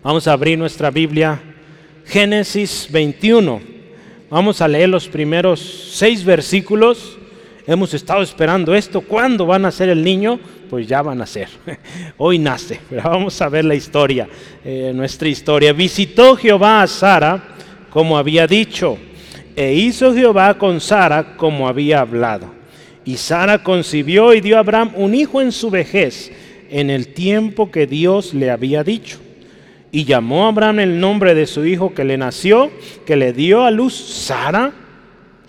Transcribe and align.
Vamos 0.00 0.28
a 0.28 0.32
abrir 0.32 0.56
nuestra 0.56 0.92
Biblia, 0.92 1.40
Génesis 2.06 2.86
21. 2.88 3.60
Vamos 4.30 4.60
a 4.60 4.68
leer 4.68 4.88
los 4.88 5.08
primeros 5.08 5.90
seis 5.90 6.24
versículos. 6.24 7.18
Hemos 7.66 7.92
estado 7.92 8.22
esperando 8.22 8.76
esto. 8.76 9.00
¿Cuándo 9.00 9.44
van 9.44 9.64
a 9.64 9.72
ser 9.72 9.88
el 9.88 10.04
niño? 10.04 10.38
Pues 10.70 10.86
ya 10.86 11.02
van 11.02 11.20
a 11.20 11.26
ser. 11.26 11.48
Hoy 12.16 12.38
nace. 12.38 12.78
Pero 12.88 13.02
vamos 13.10 13.42
a 13.42 13.48
ver 13.48 13.64
la 13.64 13.74
historia, 13.74 14.28
eh, 14.64 14.92
nuestra 14.94 15.28
historia. 15.28 15.72
Visitó 15.72 16.36
Jehová 16.36 16.82
a 16.82 16.86
Sara 16.86 17.56
como 17.90 18.16
había 18.16 18.46
dicho, 18.46 18.98
e 19.56 19.74
hizo 19.74 20.14
Jehová 20.14 20.56
con 20.58 20.80
Sara 20.80 21.36
como 21.36 21.66
había 21.66 22.00
hablado. 22.00 22.54
Y 23.04 23.16
Sara 23.16 23.64
concibió 23.64 24.32
y 24.32 24.40
dio 24.40 24.58
a 24.58 24.60
Abraham 24.60 24.92
un 24.94 25.16
hijo 25.16 25.42
en 25.42 25.50
su 25.50 25.70
vejez, 25.70 26.30
en 26.70 26.88
el 26.88 27.08
tiempo 27.08 27.72
que 27.72 27.88
Dios 27.88 28.32
le 28.32 28.52
había 28.52 28.84
dicho. 28.84 29.18
Y 29.90 30.04
llamó 30.04 30.44
a 30.44 30.48
Abraham 30.48 30.80
el 30.80 31.00
nombre 31.00 31.34
de 31.34 31.46
su 31.46 31.64
hijo 31.64 31.94
que 31.94 32.04
le 32.04 32.18
nació, 32.18 32.70
que 33.06 33.16
le 33.16 33.32
dio 33.32 33.64
a 33.64 33.70
luz 33.70 33.94
Sara, 33.94 34.72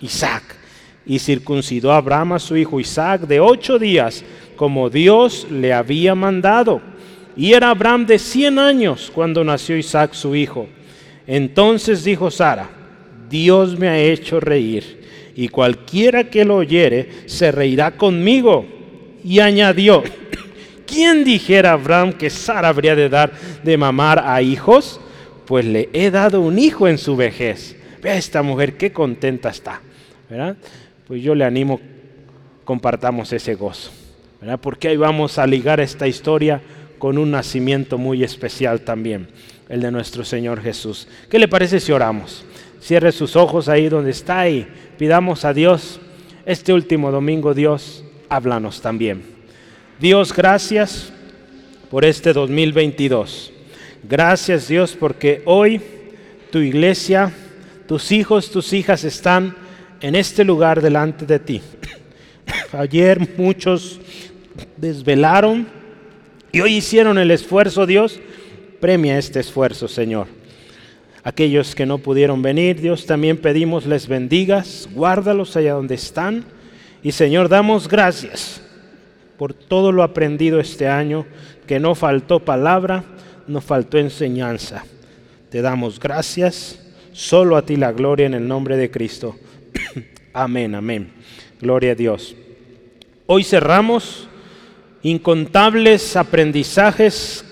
Isaac. 0.00 0.56
Y 1.04 1.18
circuncidó 1.18 1.92
a 1.92 1.98
Abraham 1.98 2.34
a 2.34 2.38
su 2.38 2.56
hijo 2.56 2.80
Isaac 2.80 3.22
de 3.22 3.40
ocho 3.40 3.78
días, 3.78 4.24
como 4.56 4.90
Dios 4.90 5.46
le 5.50 5.72
había 5.72 6.14
mandado. 6.14 6.80
Y 7.36 7.52
era 7.52 7.70
Abraham 7.70 8.06
de 8.06 8.18
cien 8.18 8.58
años 8.58 9.10
cuando 9.14 9.44
nació 9.44 9.76
Isaac 9.76 10.14
su 10.14 10.34
hijo. 10.34 10.68
Entonces 11.26 12.04
dijo 12.04 12.30
Sara, 12.30 12.68
Dios 13.28 13.78
me 13.78 13.88
ha 13.88 13.98
hecho 13.98 14.40
reír, 14.40 15.00
y 15.36 15.48
cualquiera 15.48 16.24
que 16.28 16.44
lo 16.44 16.56
oyere 16.56 17.08
se 17.26 17.52
reirá 17.52 17.92
conmigo. 17.92 18.66
Y 19.22 19.38
añadió, 19.38 20.02
¿quién 20.90 21.24
dijera 21.24 21.70
a 21.70 21.74
Abraham 21.74 22.12
que 22.12 22.28
Sara 22.28 22.68
habría 22.68 22.96
de 22.96 23.08
dar 23.08 23.32
de 23.62 23.76
mamar 23.76 24.18
a 24.26 24.42
hijos? 24.42 25.00
Pues 25.46 25.64
le 25.64 25.88
he 25.92 26.10
dado 26.10 26.40
un 26.40 26.58
hijo 26.58 26.88
en 26.88 26.98
su 26.98 27.16
vejez. 27.16 27.76
Ve 28.02 28.10
a 28.10 28.16
esta 28.16 28.42
mujer, 28.42 28.76
qué 28.76 28.92
contenta 28.92 29.50
está. 29.50 29.80
¿verdad? 30.28 30.56
Pues 31.06 31.22
yo 31.22 31.34
le 31.34 31.44
animo, 31.44 31.80
compartamos 32.64 33.32
ese 33.32 33.54
gozo. 33.54 33.90
¿verdad? 34.40 34.58
Porque 34.60 34.88
ahí 34.88 34.96
vamos 34.96 35.38
a 35.38 35.46
ligar 35.46 35.80
esta 35.80 36.06
historia 36.06 36.60
con 36.98 37.18
un 37.18 37.30
nacimiento 37.30 37.96
muy 37.96 38.22
especial 38.22 38.82
también, 38.82 39.28
el 39.68 39.80
de 39.80 39.90
nuestro 39.90 40.24
Señor 40.24 40.60
Jesús. 40.60 41.08
¿Qué 41.28 41.38
le 41.38 41.48
parece 41.48 41.80
si 41.80 41.92
oramos? 41.92 42.44
Cierre 42.80 43.12
sus 43.12 43.36
ojos 43.36 43.68
ahí 43.68 43.88
donde 43.88 44.10
está 44.10 44.48
y 44.48 44.66
pidamos 44.98 45.44
a 45.44 45.52
Dios, 45.52 46.00
este 46.46 46.72
último 46.72 47.10
domingo 47.10 47.54
Dios, 47.54 48.04
háblanos 48.28 48.80
también. 48.80 49.39
Dios, 50.00 50.32
gracias 50.34 51.12
por 51.90 52.06
este 52.06 52.32
2022. 52.32 53.52
Gracias 54.02 54.66
Dios 54.66 54.96
porque 54.98 55.42
hoy 55.44 55.78
tu 56.50 56.60
iglesia, 56.60 57.30
tus 57.86 58.10
hijos, 58.10 58.50
tus 58.50 58.72
hijas 58.72 59.04
están 59.04 59.54
en 60.00 60.14
este 60.14 60.42
lugar 60.42 60.80
delante 60.80 61.26
de 61.26 61.38
ti. 61.38 61.60
Ayer 62.72 63.28
muchos 63.36 64.00
desvelaron 64.78 65.68
y 66.50 66.62
hoy 66.62 66.76
hicieron 66.76 67.18
el 67.18 67.30
esfuerzo, 67.30 67.84
Dios. 67.84 68.20
Premia 68.80 69.18
este 69.18 69.40
esfuerzo, 69.40 69.86
Señor. 69.86 70.28
Aquellos 71.24 71.74
que 71.74 71.84
no 71.84 71.98
pudieron 71.98 72.40
venir, 72.40 72.80
Dios, 72.80 73.04
también 73.04 73.36
pedimos 73.36 73.84
les 73.84 74.08
bendigas, 74.08 74.88
guárdalos 74.94 75.58
allá 75.58 75.74
donde 75.74 75.96
están. 75.96 76.46
Y 77.02 77.12
Señor, 77.12 77.50
damos 77.50 77.86
gracias 77.86 78.62
por 79.40 79.54
todo 79.54 79.90
lo 79.90 80.02
aprendido 80.02 80.60
este 80.60 80.86
año, 80.86 81.24
que 81.66 81.80
no 81.80 81.94
faltó 81.94 82.40
palabra, 82.40 83.04
no 83.46 83.62
faltó 83.62 83.96
enseñanza. 83.96 84.84
Te 85.48 85.62
damos 85.62 85.98
gracias, 85.98 86.78
solo 87.12 87.56
a 87.56 87.64
ti 87.64 87.76
la 87.76 87.90
gloria 87.92 88.26
en 88.26 88.34
el 88.34 88.46
nombre 88.46 88.76
de 88.76 88.90
Cristo. 88.90 89.36
amén, 90.34 90.74
amén. 90.74 91.10
Gloria 91.58 91.92
a 91.92 91.94
Dios. 91.94 92.36
Hoy 93.24 93.42
cerramos 93.42 94.28
incontables 95.02 96.16
aprendizajes 96.16 97.42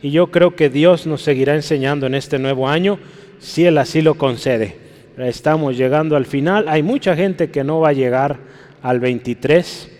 y 0.00 0.12
yo 0.12 0.30
creo 0.30 0.56
que 0.56 0.70
Dios 0.70 1.06
nos 1.06 1.20
seguirá 1.20 1.54
enseñando 1.54 2.06
en 2.06 2.14
este 2.14 2.38
nuevo 2.38 2.70
año 2.70 2.98
si 3.38 3.66
Él 3.66 3.76
así 3.76 4.00
lo 4.00 4.14
concede. 4.14 4.78
Estamos 5.18 5.76
llegando 5.76 6.16
al 6.16 6.24
final. 6.24 6.70
Hay 6.70 6.82
mucha 6.82 7.14
gente 7.14 7.50
que 7.50 7.64
no 7.64 7.80
va 7.80 7.90
a 7.90 7.92
llegar 7.92 8.38
al 8.80 8.98
23 8.98 9.90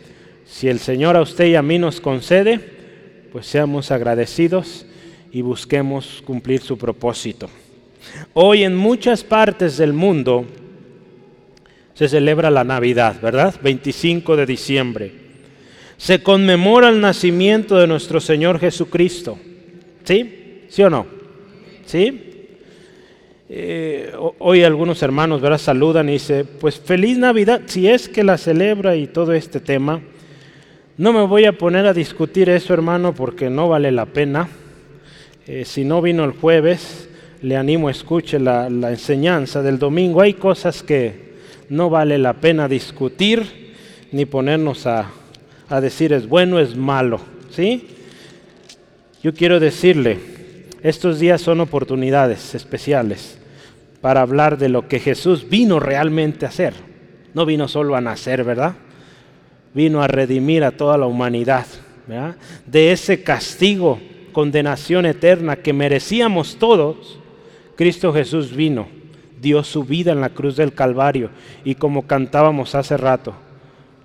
si 0.46 0.68
el 0.68 0.78
Señor 0.78 1.16
a 1.16 1.22
usted 1.22 1.46
y 1.46 1.54
a 1.54 1.62
mí 1.62 1.78
nos 1.78 2.00
concede, 2.00 2.60
pues 3.32 3.46
seamos 3.46 3.90
agradecidos 3.90 4.86
y 5.32 5.42
busquemos 5.42 6.22
cumplir 6.24 6.60
su 6.60 6.78
propósito. 6.78 7.48
Hoy 8.34 8.62
en 8.62 8.76
muchas 8.76 9.24
partes 9.24 9.76
del 9.76 9.92
mundo 9.92 10.44
se 11.94 12.08
celebra 12.08 12.50
la 12.50 12.64
Navidad, 12.64 13.20
¿verdad? 13.20 13.54
25 13.62 14.36
de 14.36 14.46
diciembre. 14.46 15.12
Se 15.96 16.22
conmemora 16.22 16.88
el 16.88 17.00
nacimiento 17.00 17.76
de 17.76 17.86
nuestro 17.86 18.20
Señor 18.20 18.58
Jesucristo. 18.58 19.38
¿Sí? 20.04 20.64
¿Sí 20.68 20.82
o 20.82 20.90
no? 20.90 21.06
¿Sí? 21.86 22.20
Eh, 23.48 24.12
hoy 24.38 24.64
algunos 24.64 25.02
hermanos 25.02 25.40
¿verdad? 25.40 25.58
saludan 25.58 26.08
y 26.08 26.12
dicen, 26.14 26.48
pues 26.60 26.80
feliz 26.80 27.18
Navidad, 27.18 27.62
si 27.66 27.88
es 27.88 28.08
que 28.08 28.24
la 28.24 28.38
celebra 28.38 28.96
y 28.96 29.06
todo 29.06 29.32
este 29.32 29.60
tema. 29.60 30.02
No 30.96 31.12
me 31.12 31.26
voy 31.26 31.44
a 31.44 31.58
poner 31.58 31.86
a 31.86 31.92
discutir 31.92 32.48
eso, 32.48 32.72
hermano, 32.72 33.16
porque 33.16 33.50
no 33.50 33.68
vale 33.68 33.90
la 33.90 34.06
pena. 34.06 34.48
Eh, 35.44 35.64
si 35.64 35.84
no 35.84 36.00
vino 36.00 36.22
el 36.22 36.30
jueves, 36.30 37.08
le 37.42 37.56
animo 37.56 37.88
a 37.88 37.90
escuche 37.90 38.38
la, 38.38 38.70
la, 38.70 38.90
enseñanza 38.90 39.60
del 39.60 39.80
domingo. 39.80 40.20
Hay 40.20 40.34
cosas 40.34 40.84
que 40.84 41.34
no 41.68 41.90
vale 41.90 42.16
la 42.18 42.34
pena 42.34 42.68
discutir 42.68 43.74
ni 44.12 44.24
ponernos 44.24 44.86
a, 44.86 45.10
a 45.68 45.80
decir 45.80 46.12
es 46.12 46.28
bueno, 46.28 46.60
es 46.60 46.76
malo. 46.76 47.18
¿sí? 47.50 47.88
Yo 49.20 49.34
quiero 49.34 49.58
decirle, 49.58 50.18
estos 50.84 51.18
días 51.18 51.40
son 51.42 51.60
oportunidades 51.60 52.54
especiales 52.54 53.38
para 54.00 54.20
hablar 54.20 54.58
de 54.58 54.68
lo 54.68 54.86
que 54.86 55.00
Jesús 55.00 55.48
vino 55.48 55.80
realmente 55.80 56.46
a 56.46 56.50
hacer. 56.50 56.74
No 57.34 57.44
vino 57.44 57.66
solo 57.66 57.96
a 57.96 58.00
nacer, 58.00 58.44
¿verdad? 58.44 58.76
Vino 59.74 60.02
a 60.02 60.08
redimir 60.08 60.64
a 60.64 60.70
toda 60.70 60.96
la 60.96 61.06
humanidad 61.06 61.66
de 62.66 62.92
ese 62.92 63.22
castigo, 63.22 63.98
condenación 64.32 65.06
eterna 65.06 65.56
que 65.56 65.72
merecíamos 65.72 66.56
todos. 66.56 67.18
Cristo 67.76 68.12
Jesús 68.12 68.54
vino, 68.54 68.86
dio 69.40 69.64
su 69.64 69.84
vida 69.84 70.12
en 70.12 70.20
la 70.20 70.30
cruz 70.30 70.56
del 70.56 70.74
Calvario 70.74 71.30
y 71.64 71.74
como 71.74 72.06
cantábamos 72.06 72.74
hace 72.74 72.96
rato, 72.96 73.34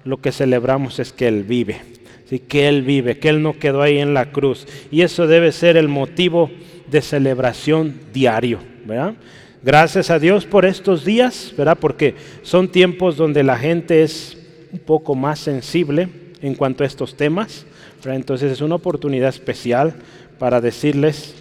lo 0.03 0.18
que 0.18 0.31
celebramos 0.31 1.00
es 1.00 1.13
que 1.13 1.28
Él 1.28 1.44
vive, 1.44 1.81
¿sí? 2.25 2.40
que 2.40 2.68
Él 2.68 2.81
vive, 2.81 3.19
que 3.19 3.30
Él 3.30 3.44
no 3.44 3.59
quedó 3.59 3.81
ahí 3.81 4.00
en 4.00 4.13
la 4.13 4.31
cruz. 4.31 4.66
Y 4.91 5.01
eso 5.01 5.28
debe 5.28 5.51
ser 5.51 5.78
el 5.78 5.88
motivo 5.88 6.50
de 6.90 7.01
celebración 7.01 8.00
diario. 8.13 8.59
¿verdad? 8.86 9.13
Gracias 9.62 10.09
a 10.09 10.19
Dios 10.19 10.46
por 10.46 10.66
estos 10.66 11.06
días, 11.06 11.53
¿verdad? 11.56 11.78
porque 11.80 12.16
son 12.41 12.69
tiempos 12.69 13.18
donde 13.18 13.44
la 13.44 13.57
gente 13.57 14.03
es 14.03 14.38
un 14.72 14.80
poco 14.80 15.16
más 15.16 15.40
sensible 15.40 16.09
en 16.41 16.56
cuanto 16.56 16.84
a 16.84 16.88
estos 16.88 17.16
temas. 17.16 17.66
Entonces 18.06 18.52
es 18.52 18.62
una 18.62 18.75
oportunidad 18.75 19.30
especial 19.30 19.96
para 20.38 20.62
decirles, 20.62 21.35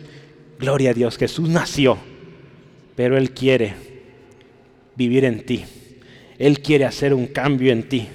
gloria 0.58 0.90
a 0.90 0.94
Dios, 0.94 1.16
Jesús 1.16 1.48
nació, 1.48 1.98
pero 2.96 3.16
Él 3.16 3.30
quiere 3.30 3.74
vivir 4.96 5.24
en 5.24 5.44
ti. 5.44 5.64
Él 6.38 6.60
quiere 6.60 6.84
hacer 6.84 7.14
un 7.14 7.26
cambio 7.26 7.72
en 7.72 7.88
ti. 7.88 8.08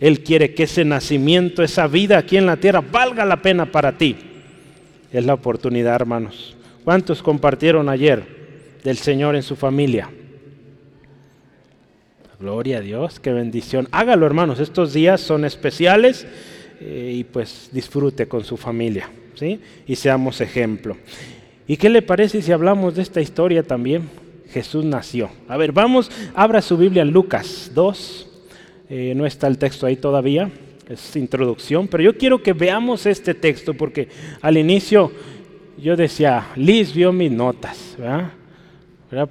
Él 0.00 0.22
quiere 0.22 0.54
que 0.54 0.64
ese 0.64 0.84
nacimiento, 0.84 1.62
esa 1.62 1.86
vida 1.86 2.18
aquí 2.18 2.36
en 2.36 2.46
la 2.46 2.56
tierra 2.56 2.80
valga 2.80 3.24
la 3.24 3.40
pena 3.40 3.66
para 3.66 3.96
ti. 3.96 4.16
Es 5.12 5.24
la 5.24 5.34
oportunidad, 5.34 5.94
hermanos. 5.94 6.56
¿Cuántos 6.84 7.22
compartieron 7.22 7.88
ayer 7.88 8.24
del 8.82 8.96
Señor 8.96 9.36
en 9.36 9.42
su 9.42 9.54
familia? 9.54 10.10
Gloria 12.42 12.78
a 12.78 12.80
Dios, 12.80 13.20
qué 13.20 13.32
bendición. 13.32 13.86
Hágalo 13.92 14.26
hermanos, 14.26 14.58
estos 14.58 14.92
días 14.92 15.20
son 15.20 15.44
especiales 15.44 16.26
eh, 16.80 17.12
y 17.18 17.22
pues 17.22 17.70
disfrute 17.70 18.26
con 18.26 18.42
su 18.42 18.56
familia, 18.56 19.08
¿sí? 19.36 19.60
Y 19.86 19.94
seamos 19.94 20.40
ejemplo. 20.40 20.96
¿Y 21.68 21.76
qué 21.76 21.88
le 21.88 22.02
parece 22.02 22.42
si 22.42 22.50
hablamos 22.50 22.96
de 22.96 23.02
esta 23.02 23.20
historia 23.20 23.62
también? 23.62 24.10
Jesús 24.50 24.84
nació. 24.84 25.30
A 25.46 25.56
ver, 25.56 25.70
vamos, 25.70 26.10
abra 26.34 26.62
su 26.62 26.76
Biblia 26.76 27.02
en 27.02 27.12
Lucas 27.12 27.70
2. 27.76 28.28
Eh, 28.90 29.12
no 29.14 29.24
está 29.24 29.46
el 29.46 29.56
texto 29.56 29.86
ahí 29.86 29.94
todavía, 29.94 30.50
es 30.88 31.14
introducción, 31.14 31.86
pero 31.86 32.02
yo 32.02 32.18
quiero 32.18 32.42
que 32.42 32.54
veamos 32.54 33.06
este 33.06 33.34
texto 33.34 33.72
porque 33.72 34.08
al 34.40 34.56
inicio 34.56 35.12
yo 35.78 35.94
decía, 35.94 36.48
Liz 36.56 36.92
vio 36.92 37.12
mis 37.12 37.30
notas, 37.30 37.94
¿verdad? 37.96 38.32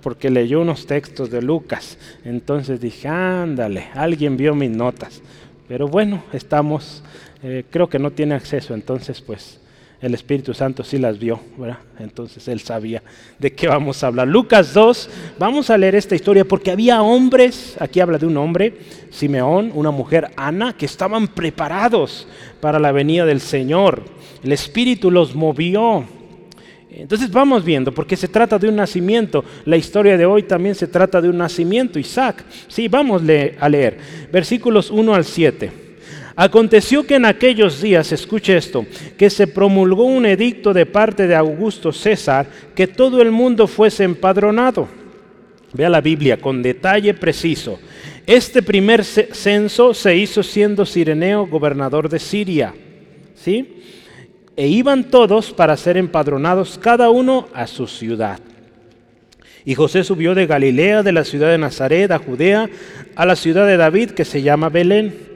Porque 0.01 0.29
leyó 0.29 0.61
unos 0.61 0.85
textos 0.85 1.31
de 1.31 1.41
Lucas. 1.41 1.97
Entonces 2.23 2.79
dije, 2.79 3.07
ándale, 3.07 3.87
alguien 3.93 4.37
vio 4.37 4.53
mis 4.53 4.69
notas. 4.69 5.21
Pero 5.67 5.87
bueno, 5.87 6.23
estamos, 6.33 7.03
eh, 7.43 7.63
creo 7.69 7.89
que 7.89 7.97
no 7.97 8.11
tiene 8.11 8.35
acceso, 8.35 8.73
entonces 8.73 9.21
pues 9.21 9.59
el 10.01 10.13
Espíritu 10.13 10.53
Santo 10.53 10.83
sí 10.83 10.97
las 10.97 11.17
vio, 11.19 11.39
¿verdad? 11.57 11.77
Entonces 11.99 12.47
él 12.47 12.59
sabía 12.59 13.03
de 13.39 13.53
qué 13.53 13.67
vamos 13.67 14.03
a 14.03 14.07
hablar. 14.07 14.27
Lucas 14.27 14.73
2, 14.73 15.09
vamos 15.39 15.69
a 15.69 15.77
leer 15.77 15.95
esta 15.95 16.15
historia 16.15 16.43
porque 16.43 16.71
había 16.71 17.01
hombres, 17.01 17.75
aquí 17.79 17.99
habla 17.99 18.17
de 18.17 18.25
un 18.25 18.37
hombre, 18.37 18.77
Simeón, 19.11 19.71
una 19.73 19.91
mujer, 19.91 20.31
Ana, 20.35 20.73
que 20.73 20.85
estaban 20.85 21.27
preparados 21.27 22.27
para 22.59 22.79
la 22.79 22.91
venida 22.91 23.25
del 23.25 23.41
Señor. 23.41 24.03
El 24.43 24.51
Espíritu 24.51 25.11
los 25.11 25.35
movió. 25.35 26.05
Entonces 26.93 27.31
vamos 27.31 27.63
viendo, 27.63 27.93
porque 27.93 28.17
se 28.17 28.27
trata 28.27 28.59
de 28.59 28.67
un 28.67 28.75
nacimiento. 28.75 29.45
La 29.65 29.77
historia 29.77 30.17
de 30.17 30.25
hoy 30.25 30.43
también 30.43 30.75
se 30.75 30.87
trata 30.87 31.21
de 31.21 31.29
un 31.29 31.37
nacimiento, 31.37 31.97
Isaac. 31.97 32.43
Sí, 32.67 32.89
vamos 32.89 33.21
a 33.59 33.69
leer. 33.69 33.97
Versículos 34.31 34.91
1 34.91 35.13
al 35.13 35.23
7. 35.23 35.71
Aconteció 36.35 37.05
que 37.05 37.15
en 37.15 37.25
aquellos 37.25 37.81
días, 37.81 38.11
escuche 38.11 38.57
esto, 38.57 38.85
que 39.17 39.29
se 39.29 39.47
promulgó 39.47 40.05
un 40.05 40.25
edicto 40.25 40.73
de 40.73 40.85
parte 40.85 41.27
de 41.27 41.35
Augusto 41.35 41.91
César 41.91 42.47
que 42.75 42.87
todo 42.87 43.21
el 43.21 43.31
mundo 43.31 43.67
fuese 43.67 44.03
empadronado. 44.03 44.87
Vea 45.73 45.89
la 45.89 46.01
Biblia 46.01 46.37
con 46.37 46.61
detalle 46.61 47.13
preciso. 47.13 47.79
Este 48.25 48.61
primer 48.61 49.03
censo 49.03 49.93
se 49.93 50.15
hizo 50.15 50.43
siendo 50.43 50.85
Sireneo 50.85 51.47
gobernador 51.47 52.09
de 52.09 52.19
Siria. 52.19 52.73
¿Sí? 53.35 53.80
E 54.55 54.67
iban 54.67 55.05
todos 55.05 55.51
para 55.51 55.77
ser 55.77 55.97
empadronados 55.97 56.77
cada 56.77 57.09
uno 57.09 57.47
a 57.53 57.67
su 57.67 57.87
ciudad. 57.87 58.39
Y 59.63 59.75
José 59.75 60.03
subió 60.03 60.33
de 60.35 60.47
Galilea, 60.47 61.03
de 61.03 61.11
la 61.11 61.23
ciudad 61.23 61.49
de 61.49 61.57
Nazaret, 61.57 62.11
a 62.11 62.19
Judea, 62.19 62.69
a 63.15 63.25
la 63.25 63.35
ciudad 63.35 63.67
de 63.67 63.77
David, 63.77 64.11
que 64.11 64.25
se 64.25 64.41
llama 64.41 64.69
Belén 64.69 65.31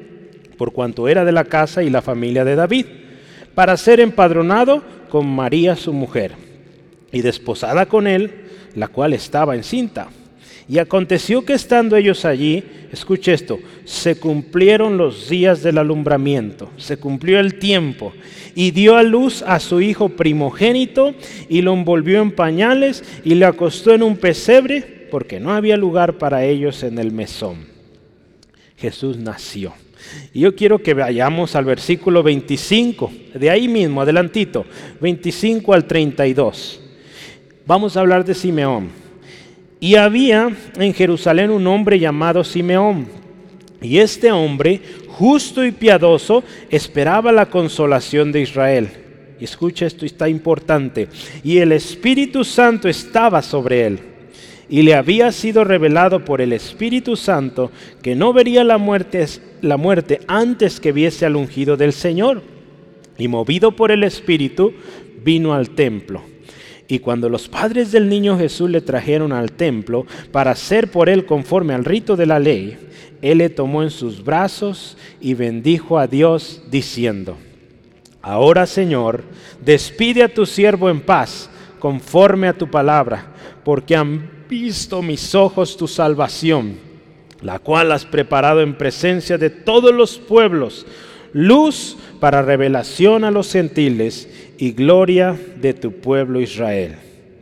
por 0.56 0.72
cuanto 0.72 1.08
era 1.08 1.26
de 1.26 1.32
la 1.32 1.44
casa 1.44 1.84
y 1.84 1.90
la 1.90 2.02
familia 2.02 2.46
de 2.46 2.56
David, 2.56 2.86
para 3.54 3.78
ser 3.78 4.00
empadronado 4.00 4.84
con 5.10 5.28
María 5.28 5.76
su 5.76 5.94
mujer, 5.94 6.34
y 7.12 7.22
desposada 7.22 7.86
con 7.86 8.08
él, 8.08 8.32
la 8.76 8.88
cual 8.88 9.14
estaba 9.14 9.56
encinta. 9.56 10.08
Y 10.68 10.80
aconteció 10.80 11.46
que 11.46 11.54
estando 11.54 11.96
ellos 11.96 12.26
allí, 12.26 12.64
escuche 12.92 13.34
esto, 13.34 13.60
se 13.84 14.16
cumplieron 14.16 14.98
los 14.98 15.30
días 15.30 15.62
del 15.62 15.78
alumbramiento, 15.78 16.72
se 16.78 16.98
cumplió 16.98 17.40
el 17.40 17.60
tiempo, 17.60 18.14
y 18.56 18.72
dio 18.72 18.96
a 18.96 19.04
luz 19.04 19.44
a 19.44 19.60
su 19.60 19.80
hijo 19.80 20.10
primogénito, 20.10 21.14
y 21.50 21.62
lo 21.62 21.74
envolvió 21.74 22.22
en 22.22 22.32
pañales, 22.32 23.04
y 23.24 23.36
le 23.36 23.46
acostó 23.46 23.94
en 23.94 24.02
un 24.02 24.18
pesebre, 24.18 25.08
porque 25.12 25.40
no 25.40 25.54
había 25.54 25.78
lugar 25.78 26.18
para 26.18 26.44
ellos 26.46 26.82
en 26.82 26.98
el 26.98 27.12
mesón. 27.12 27.68
Jesús 28.76 29.18
nació. 29.18 29.74
Y 30.34 30.42
yo 30.42 30.56
quiero 30.56 30.80
que 30.80 30.94
vayamos 30.94 31.56
al 31.56 31.66
versículo 31.66 32.24
25, 32.24 33.12
de 33.36 33.50
ahí 33.52 33.68
mismo, 33.68 34.02
adelantito, 34.02 34.66
25 35.00 35.74
al 35.74 35.86
32. 35.86 36.82
Vamos 37.68 37.96
a 37.96 38.00
hablar 38.00 38.26
de 38.26 38.34
Simeón. 38.34 39.05
Y 39.86 39.98
había 39.98 40.50
en 40.80 40.96
Jerusalén 40.96 41.52
un 41.52 41.68
hombre 41.68 42.00
llamado 42.00 42.44
Simeón. 42.44 43.06
Y 43.84 44.00
este 44.00 44.32
hombre, 44.32 44.82
justo 45.10 45.64
y 45.64 45.72
piadoso, 45.72 46.44
esperaba 46.72 47.32
la 47.32 47.52
consolación 47.52 48.32
de 48.32 48.42
Israel. 48.42 48.90
Escucha 49.40 49.86
esto, 49.86 50.04
está 50.08 50.28
importante. 50.28 51.08
Y 51.44 51.60
el 51.60 51.72
Espíritu 51.72 52.44
Santo 52.44 52.90
estaba 52.90 53.44
sobre 53.44 53.86
él 53.86 54.00
y 54.70 54.82
le 54.82 54.96
había 54.96 55.32
sido 55.32 55.64
revelado 55.64 56.26
por 56.26 56.42
el 56.42 56.54
Espíritu 56.54 57.16
Santo 57.16 57.72
que 58.02 58.16
no 58.16 58.34
vería 58.34 58.64
la 58.64 58.80
muerte, 58.80 59.24
la 59.62 59.78
muerte 59.78 60.22
antes 60.28 60.80
que 60.80 60.94
viese 60.94 61.28
al 61.28 61.36
ungido 61.36 61.78
del 61.78 61.94
Señor. 61.94 62.42
Y 63.20 63.28
movido 63.28 63.76
por 63.76 63.92
el 63.92 64.04
Espíritu, 64.04 64.74
vino 65.24 65.54
al 65.54 65.70
templo. 65.70 66.24
Y 66.88 67.00
cuando 67.00 67.30
los 67.30 67.48
padres 67.48 67.92
del 67.92 68.10
niño 68.10 68.38
Jesús 68.38 68.70
le 68.70 68.82
trajeron 68.82 69.34
al 69.34 69.52
templo 69.52 70.06
para 70.32 70.56
ser 70.56 70.92
por 70.92 71.10
él 71.10 71.26
conforme 71.26 71.74
al 71.74 71.84
rito 71.84 72.16
de 72.16 72.26
la 72.28 72.40
ley, 72.40 72.78
él 73.22 73.40
le 73.40 73.50
tomó 73.50 73.82
en 73.82 73.90
sus 73.90 74.24
brazos 74.24 74.98
y 75.20 75.34
bendijo 75.34 75.98
a 75.98 76.08
Dios 76.08 76.62
diciendo, 76.70 77.38
Ahora 78.22 78.66
Señor, 78.66 79.24
despide 79.64 80.24
a 80.24 80.34
tu 80.34 80.46
siervo 80.46 80.90
en 80.90 81.02
paz, 81.02 81.50
conforme 81.80 82.48
a 82.48 82.58
tu 82.58 82.70
palabra, 82.70 83.34
porque 83.64 83.96
han 83.96 84.46
visto 84.50 85.02
mis 85.02 85.36
ojos 85.36 85.78
tu 85.78 85.88
salvación, 85.88 86.78
la 87.42 87.60
cual 87.60 87.92
has 87.92 88.06
preparado 88.06 88.62
en 88.62 88.78
presencia 88.78 89.38
de 89.38 89.50
todos 89.50 89.94
los 89.94 90.18
pueblos, 90.18 90.86
luz 91.36 91.98
para 92.22 92.42
revelación 92.42 93.26
a 93.26 93.30
los 93.30 93.52
gentiles 93.52 94.30
y 94.58 94.72
gloria 94.72 95.38
de 95.60 95.74
tu 95.74 95.92
pueblo 95.92 96.40
Israel. 96.40 96.96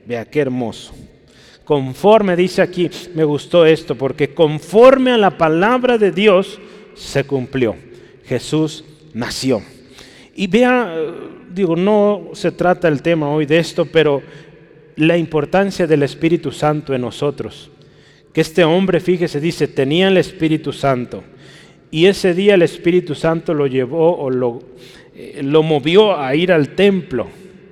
Vea 0.07 0.25
qué 0.25 0.39
hermoso. 0.39 0.95
Conforme, 1.63 2.35
dice 2.35 2.63
aquí, 2.63 2.89
me 3.13 3.23
gustó 3.23 3.67
esto, 3.67 3.93
porque 3.95 4.33
conforme 4.33 5.11
a 5.11 5.17
la 5.19 5.37
palabra 5.37 5.99
de 5.99 6.11
Dios 6.11 6.59
se 6.95 7.23
cumplió. 7.23 7.75
Jesús 8.25 8.83
nació. 9.13 9.61
Y 10.35 10.47
vea, 10.47 10.97
digo, 11.53 11.75
no 11.75 12.31
se 12.33 12.51
trata 12.51 12.87
el 12.87 13.03
tema 13.03 13.29
hoy 13.29 13.45
de 13.45 13.59
esto, 13.59 13.85
pero 13.85 14.23
la 14.95 15.17
importancia 15.17 15.85
del 15.85 16.01
Espíritu 16.01 16.51
Santo 16.51 16.95
en 16.95 17.01
nosotros. 17.01 17.69
Que 18.33 18.41
este 18.41 18.63
hombre, 18.63 18.99
fíjese, 18.99 19.39
dice, 19.39 19.67
tenía 19.67 20.07
el 20.07 20.17
Espíritu 20.17 20.73
Santo. 20.73 21.23
Y 21.93 22.07
ese 22.07 22.33
día 22.33 22.55
el 22.55 22.63
Espíritu 22.63 23.13
Santo 23.13 23.53
lo 23.53 23.67
llevó 23.67 24.17
o 24.17 24.31
lo, 24.31 24.63
eh, 25.13 25.41
lo 25.43 25.61
movió 25.61 26.19
a 26.19 26.33
ir 26.33 26.51
al 26.51 26.69
templo, 26.69 27.27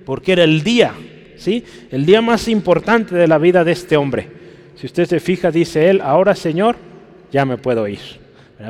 porque 0.06 0.34
era 0.34 0.44
el 0.44 0.62
día, 0.62 0.94
¿sí? 1.38 1.64
El 1.90 2.06
día 2.06 2.22
más 2.22 2.48
importante 2.48 3.16
de 3.16 3.28
la 3.28 3.40
vida 3.40 3.64
de 3.64 3.72
este 3.72 3.98
hombre. 3.98 4.28
Si 4.76 4.86
usted 4.86 5.08
se 5.08 5.20
fija, 5.20 5.50
dice 5.50 5.90
él, 5.90 6.02
ahora 6.02 6.36
Señor, 6.36 6.76
ya 7.32 7.46
me 7.46 7.58
puedo 7.58 7.88
ir, 7.88 7.98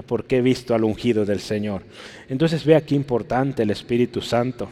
porque 0.06 0.38
he 0.38 0.42
visto 0.42 0.74
al 0.74 0.86
ungido 0.86 1.26
del 1.26 1.42
Señor. 1.42 1.82
Entonces 2.30 2.64
vea 2.64 2.86
qué 2.86 2.96
importante 2.96 3.64
el 3.64 3.72
Espíritu 3.72 4.22
Santo. 4.22 4.70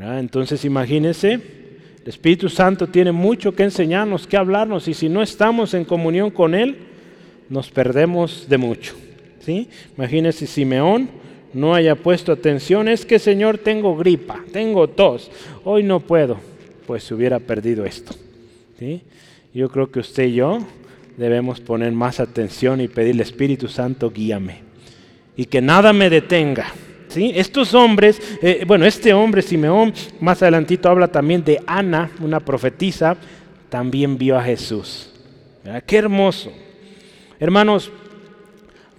Entonces 0.00 0.64
imagínese 0.64 1.34
el 1.34 2.08
Espíritu 2.08 2.48
Santo 2.48 2.86
tiene 2.86 3.12
mucho 3.12 3.54
que 3.54 3.64
enseñarnos, 3.64 4.26
que 4.26 4.38
hablarnos, 4.38 4.88
y 4.88 4.94
si 4.94 5.10
no 5.10 5.22
estamos 5.22 5.74
en 5.74 5.84
comunión 5.84 6.30
con 6.30 6.54
Él, 6.54 6.78
nos 7.50 7.70
perdemos 7.70 8.48
de 8.48 8.56
mucho. 8.56 8.94
¿Sí? 9.44 9.68
Imagínese 9.96 10.46
Simeón 10.46 11.08
no 11.52 11.74
haya 11.74 11.94
puesto 11.94 12.32
atención, 12.32 12.88
es 12.88 13.04
que 13.04 13.18
Señor 13.18 13.58
tengo 13.58 13.96
gripa, 13.96 14.40
tengo 14.52 14.88
tos, 14.88 15.30
hoy 15.64 15.82
no 15.82 16.00
puedo, 16.00 16.38
pues 16.86 17.10
hubiera 17.12 17.38
perdido 17.38 17.84
esto. 17.84 18.14
Yo 19.54 19.68
creo 19.68 19.90
que 19.90 20.00
usted 20.00 20.24
y 20.24 20.34
yo 20.34 20.58
debemos 21.16 21.60
poner 21.60 21.92
más 21.92 22.18
atención 22.18 22.80
y 22.80 22.88
pedirle 22.88 23.22
Espíritu 23.22 23.68
Santo, 23.68 24.10
guíame, 24.10 24.60
y 25.36 25.44
que 25.44 25.60
nada 25.60 25.92
me 25.92 26.10
detenga. 26.10 26.72
Estos 27.14 27.74
hombres, 27.74 28.20
eh, 28.40 28.64
bueno, 28.66 28.86
este 28.86 29.12
hombre 29.12 29.42
Simeón, 29.42 29.92
más 30.20 30.42
adelantito 30.42 30.88
habla 30.88 31.08
también 31.08 31.44
de 31.44 31.60
Ana, 31.66 32.10
una 32.20 32.40
profetisa, 32.40 33.16
también 33.68 34.16
vio 34.16 34.38
a 34.38 34.42
Jesús. 34.42 35.10
Qué 35.86 35.98
hermoso. 35.98 36.50
Hermanos, 37.38 37.92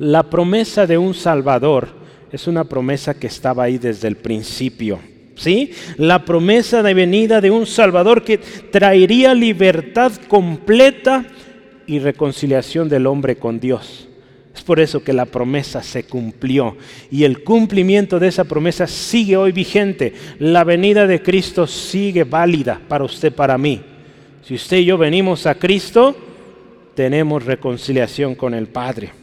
la 0.03 0.23
promesa 0.23 0.85
de 0.85 0.97
un 0.97 1.13
Salvador 1.13 1.87
es 2.31 2.47
una 2.47 2.65
promesa 2.65 3.13
que 3.13 3.27
estaba 3.27 3.63
ahí 3.63 3.77
desde 3.77 4.07
el 4.07 4.17
principio. 4.17 4.99
¿Sí? 5.35 5.71
La 5.97 6.25
promesa 6.25 6.83
de 6.83 6.93
venida 6.93 7.41
de 7.41 7.49
un 7.49 7.65
Salvador 7.65 8.23
que 8.23 8.37
traería 8.37 9.33
libertad 9.33 10.11
completa 10.27 11.25
y 11.87 11.99
reconciliación 11.99 12.87
del 12.87 13.07
hombre 13.07 13.37
con 13.37 13.59
Dios. 13.59 14.07
Es 14.53 14.61
por 14.61 14.79
eso 14.79 15.03
que 15.03 15.13
la 15.13 15.25
promesa 15.25 15.81
se 15.81 16.03
cumplió 16.03 16.77
y 17.09 17.23
el 17.23 17.43
cumplimiento 17.43 18.19
de 18.19 18.27
esa 18.27 18.43
promesa 18.43 18.85
sigue 18.85 19.37
hoy 19.37 19.51
vigente. 19.51 20.13
La 20.37 20.63
venida 20.63 21.07
de 21.07 21.23
Cristo 21.23 21.65
sigue 21.65 22.25
válida 22.25 22.79
para 22.87 23.05
usted, 23.05 23.33
para 23.33 23.57
mí. 23.57 23.81
Si 24.43 24.53
usted 24.53 24.77
y 24.77 24.85
yo 24.85 24.97
venimos 24.97 25.47
a 25.47 25.55
Cristo, 25.55 26.15
tenemos 26.93 27.43
reconciliación 27.43 28.35
con 28.35 28.53
el 28.53 28.67
Padre. 28.67 29.22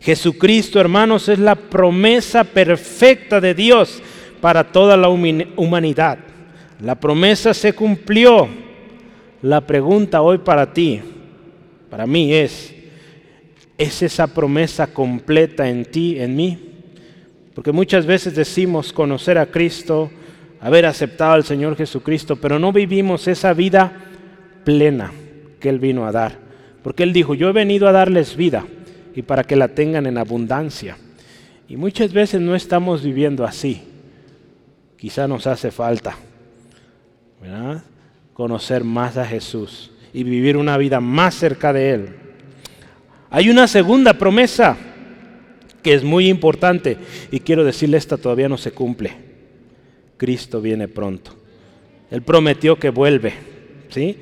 Jesucristo, 0.00 0.80
hermanos, 0.80 1.28
es 1.28 1.38
la 1.38 1.54
promesa 1.54 2.44
perfecta 2.44 3.40
de 3.40 3.54
Dios 3.54 4.02
para 4.40 4.64
toda 4.64 4.96
la 4.96 5.08
humanidad. 5.08 6.18
La 6.80 6.94
promesa 6.94 7.54
se 7.54 7.72
cumplió. 7.72 8.48
La 9.42 9.60
pregunta 9.60 10.22
hoy 10.22 10.38
para 10.38 10.72
ti, 10.72 11.00
para 11.90 12.06
mí 12.06 12.32
es, 12.32 12.74
¿Es 13.78 14.02
esa 14.02 14.26
promesa 14.26 14.86
completa 14.86 15.68
en 15.68 15.84
ti, 15.84 16.18
en 16.18 16.34
mí? 16.34 16.58
Porque 17.54 17.72
muchas 17.72 18.06
veces 18.06 18.34
decimos 18.34 18.92
conocer 18.92 19.36
a 19.36 19.46
Cristo, 19.46 20.10
haber 20.60 20.86
aceptado 20.86 21.32
al 21.32 21.44
Señor 21.44 21.76
Jesucristo, 21.76 22.36
pero 22.36 22.58
no 22.58 22.72
vivimos 22.72 23.28
esa 23.28 23.52
vida 23.52 23.92
plena 24.64 25.12
que 25.60 25.68
Él 25.68 25.78
vino 25.78 26.06
a 26.06 26.12
dar. 26.12 26.38
Porque 26.82 27.02
Él 27.02 27.12
dijo, 27.12 27.34
yo 27.34 27.50
he 27.50 27.52
venido 27.52 27.86
a 27.86 27.92
darles 27.92 28.36
vida 28.36 28.64
y 29.16 29.22
para 29.22 29.42
que 29.42 29.56
la 29.56 29.68
tengan 29.68 30.06
en 30.06 30.18
abundancia. 30.18 30.96
Y 31.68 31.76
muchas 31.76 32.12
veces 32.12 32.40
no 32.40 32.54
estamos 32.54 33.02
viviendo 33.02 33.44
así. 33.44 33.82
quizá 34.96 35.26
nos 35.26 35.46
hace 35.46 35.70
falta 35.70 36.16
conocer 38.32 38.84
más 38.84 39.16
a 39.16 39.24
Jesús 39.24 39.90
y 40.12 40.22
vivir 40.22 40.56
una 40.56 40.76
vida 40.76 41.00
más 41.00 41.34
cerca 41.34 41.72
de 41.72 41.90
Él. 41.90 42.08
Hay 43.30 43.50
una 43.50 43.66
segunda 43.66 44.14
promesa 44.14 44.76
que 45.82 45.94
es 45.94 46.04
muy 46.04 46.28
importante 46.28 46.98
y 47.30 47.40
quiero 47.40 47.64
decirle 47.64 47.96
esta 47.96 48.16
todavía 48.16 48.48
no 48.48 48.58
se 48.58 48.72
cumple. 48.72 49.16
Cristo 50.16 50.60
viene 50.60 50.88
pronto. 50.88 51.34
Él 52.10 52.22
prometió 52.22 52.78
que 52.78 52.90
vuelve, 52.90 53.34
¿sí? 53.88 54.18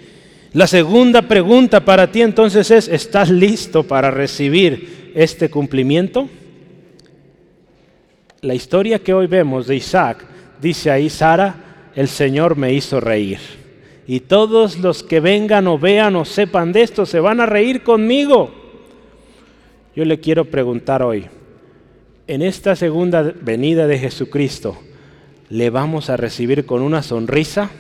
La 0.55 0.69
segunda 0.69 1.23
pregunta 1.23 1.85
para 1.85 2.13
ti 2.13 2.23
entonces 2.23 2.71
es, 2.71 2.87
¿estás 2.87 3.29
listo 3.29 3.83
para 3.83 4.13
recibir 4.13 5.11
este 5.17 5.51
cumplimiento? 5.51 6.29
La 8.41 8.55
historia 8.55 9.01
que 9.01 9.13
hoy 9.13 9.27
vemos 9.27 9.67
de 9.67 9.75
Isaac 9.75 10.25
dice 10.63 10.93
ahí, 10.93 11.11
Sara, 11.11 11.91
el 11.97 12.07
Señor 12.07 12.57
me 12.57 12.73
hizo 12.73 13.01
reír. 13.01 13.39
Y 14.07 14.21
todos 14.21 14.79
los 14.79 15.03
que 15.03 15.19
vengan 15.19 15.67
o 15.67 15.77
vean 15.77 16.15
o 16.15 16.25
sepan 16.25 16.71
de 16.71 16.83
esto 16.83 17.05
se 17.05 17.19
van 17.19 17.41
a 17.41 17.47
reír 17.47 17.83
conmigo. 17.83 18.55
Yo 19.97 20.05
le 20.05 20.21
quiero 20.21 20.45
preguntar 20.45 21.03
hoy, 21.03 21.27
en 22.29 22.43
esta 22.43 22.77
segunda 22.77 23.23
venida 23.23 23.89
de 23.89 23.99
Jesucristo, 23.99 24.79
¿le 25.49 25.71
vamos 25.71 26.11
a 26.11 26.17
recibir 26.17 26.65
con 26.65 26.81
una 26.81 27.03
sonrisa? 27.03 27.73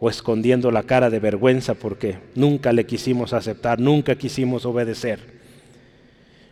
O 0.00 0.08
escondiendo 0.08 0.70
la 0.70 0.82
cara 0.82 1.10
de 1.10 1.20
vergüenza 1.20 1.74
porque 1.74 2.16
nunca 2.34 2.72
le 2.72 2.86
quisimos 2.86 3.34
aceptar, 3.34 3.78
nunca 3.78 4.14
quisimos 4.14 4.64
obedecer. 4.64 5.20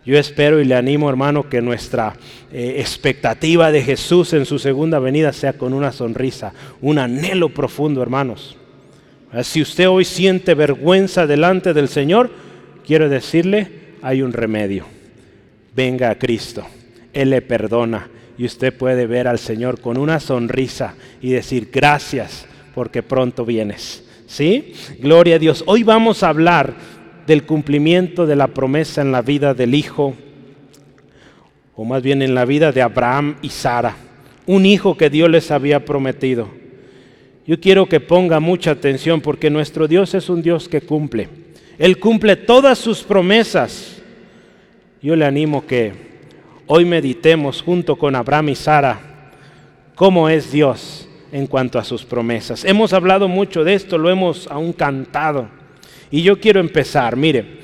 Yo 0.04 0.18
espero 0.18 0.60
y 0.60 0.64
le 0.64 0.74
animo, 0.74 1.08
hermano, 1.08 1.48
que 1.48 1.62
nuestra 1.62 2.14
eh, 2.52 2.76
expectativa 2.78 3.72
de 3.72 3.82
Jesús 3.82 4.34
en 4.34 4.44
su 4.44 4.58
segunda 4.58 4.98
venida 4.98 5.32
sea 5.32 5.54
con 5.54 5.72
una 5.72 5.92
sonrisa, 5.92 6.52
un 6.82 6.98
anhelo 6.98 7.48
profundo, 7.48 8.02
hermanos. 8.02 8.56
Si 9.42 9.60
usted 9.60 9.88
hoy 9.88 10.04
siente 10.04 10.54
vergüenza 10.54 11.26
delante 11.26 11.74
del 11.74 11.88
Señor, 11.88 12.30
quiero 12.86 13.08
decirle, 13.08 13.70
hay 14.00 14.22
un 14.22 14.32
remedio. 14.32 14.84
Venga 15.74 16.10
a 16.10 16.18
Cristo, 16.18 16.66
Él 17.12 17.30
le 17.30 17.42
perdona 17.42 18.08
y 18.38 18.44
usted 18.44 18.74
puede 18.74 19.06
ver 19.06 19.26
al 19.28 19.38
Señor 19.38 19.80
con 19.80 19.98
una 19.98 20.20
sonrisa 20.20 20.94
y 21.20 21.30
decir, 21.30 21.70
gracias 21.72 22.46
porque 22.78 23.02
pronto 23.02 23.44
vienes. 23.44 24.04
¿Sí? 24.28 24.72
Gloria 25.00 25.34
a 25.34 25.38
Dios. 25.40 25.64
Hoy 25.66 25.82
vamos 25.82 26.22
a 26.22 26.28
hablar 26.28 26.74
del 27.26 27.42
cumplimiento 27.42 28.24
de 28.24 28.36
la 28.36 28.46
promesa 28.46 29.02
en 29.02 29.10
la 29.10 29.20
vida 29.20 29.52
del 29.52 29.74
Hijo, 29.74 30.14
o 31.74 31.84
más 31.84 32.04
bien 32.04 32.22
en 32.22 32.36
la 32.36 32.44
vida 32.44 32.70
de 32.70 32.80
Abraham 32.80 33.34
y 33.42 33.48
Sara, 33.48 33.96
un 34.46 34.64
hijo 34.64 34.96
que 34.96 35.10
Dios 35.10 35.28
les 35.28 35.50
había 35.50 35.84
prometido. 35.84 36.50
Yo 37.48 37.58
quiero 37.58 37.86
que 37.86 37.98
ponga 37.98 38.38
mucha 38.38 38.70
atención 38.70 39.20
porque 39.22 39.50
nuestro 39.50 39.88
Dios 39.88 40.14
es 40.14 40.28
un 40.28 40.40
Dios 40.40 40.68
que 40.68 40.80
cumple. 40.80 41.28
Él 41.80 41.98
cumple 41.98 42.36
todas 42.36 42.78
sus 42.78 43.02
promesas. 43.02 44.00
Yo 45.02 45.16
le 45.16 45.24
animo 45.24 45.66
que 45.66 45.94
hoy 46.68 46.84
meditemos 46.84 47.60
junto 47.60 47.96
con 47.96 48.14
Abraham 48.14 48.50
y 48.50 48.54
Sara 48.54 49.00
cómo 49.96 50.28
es 50.28 50.52
Dios 50.52 51.07
en 51.32 51.46
cuanto 51.46 51.78
a 51.78 51.84
sus 51.84 52.04
promesas. 52.04 52.64
Hemos 52.64 52.92
hablado 52.92 53.28
mucho 53.28 53.64
de 53.64 53.74
esto, 53.74 53.98
lo 53.98 54.10
hemos 54.10 54.46
aún 54.48 54.72
cantado. 54.72 55.48
Y 56.10 56.22
yo 56.22 56.40
quiero 56.40 56.60
empezar, 56.60 57.16
mire, 57.16 57.58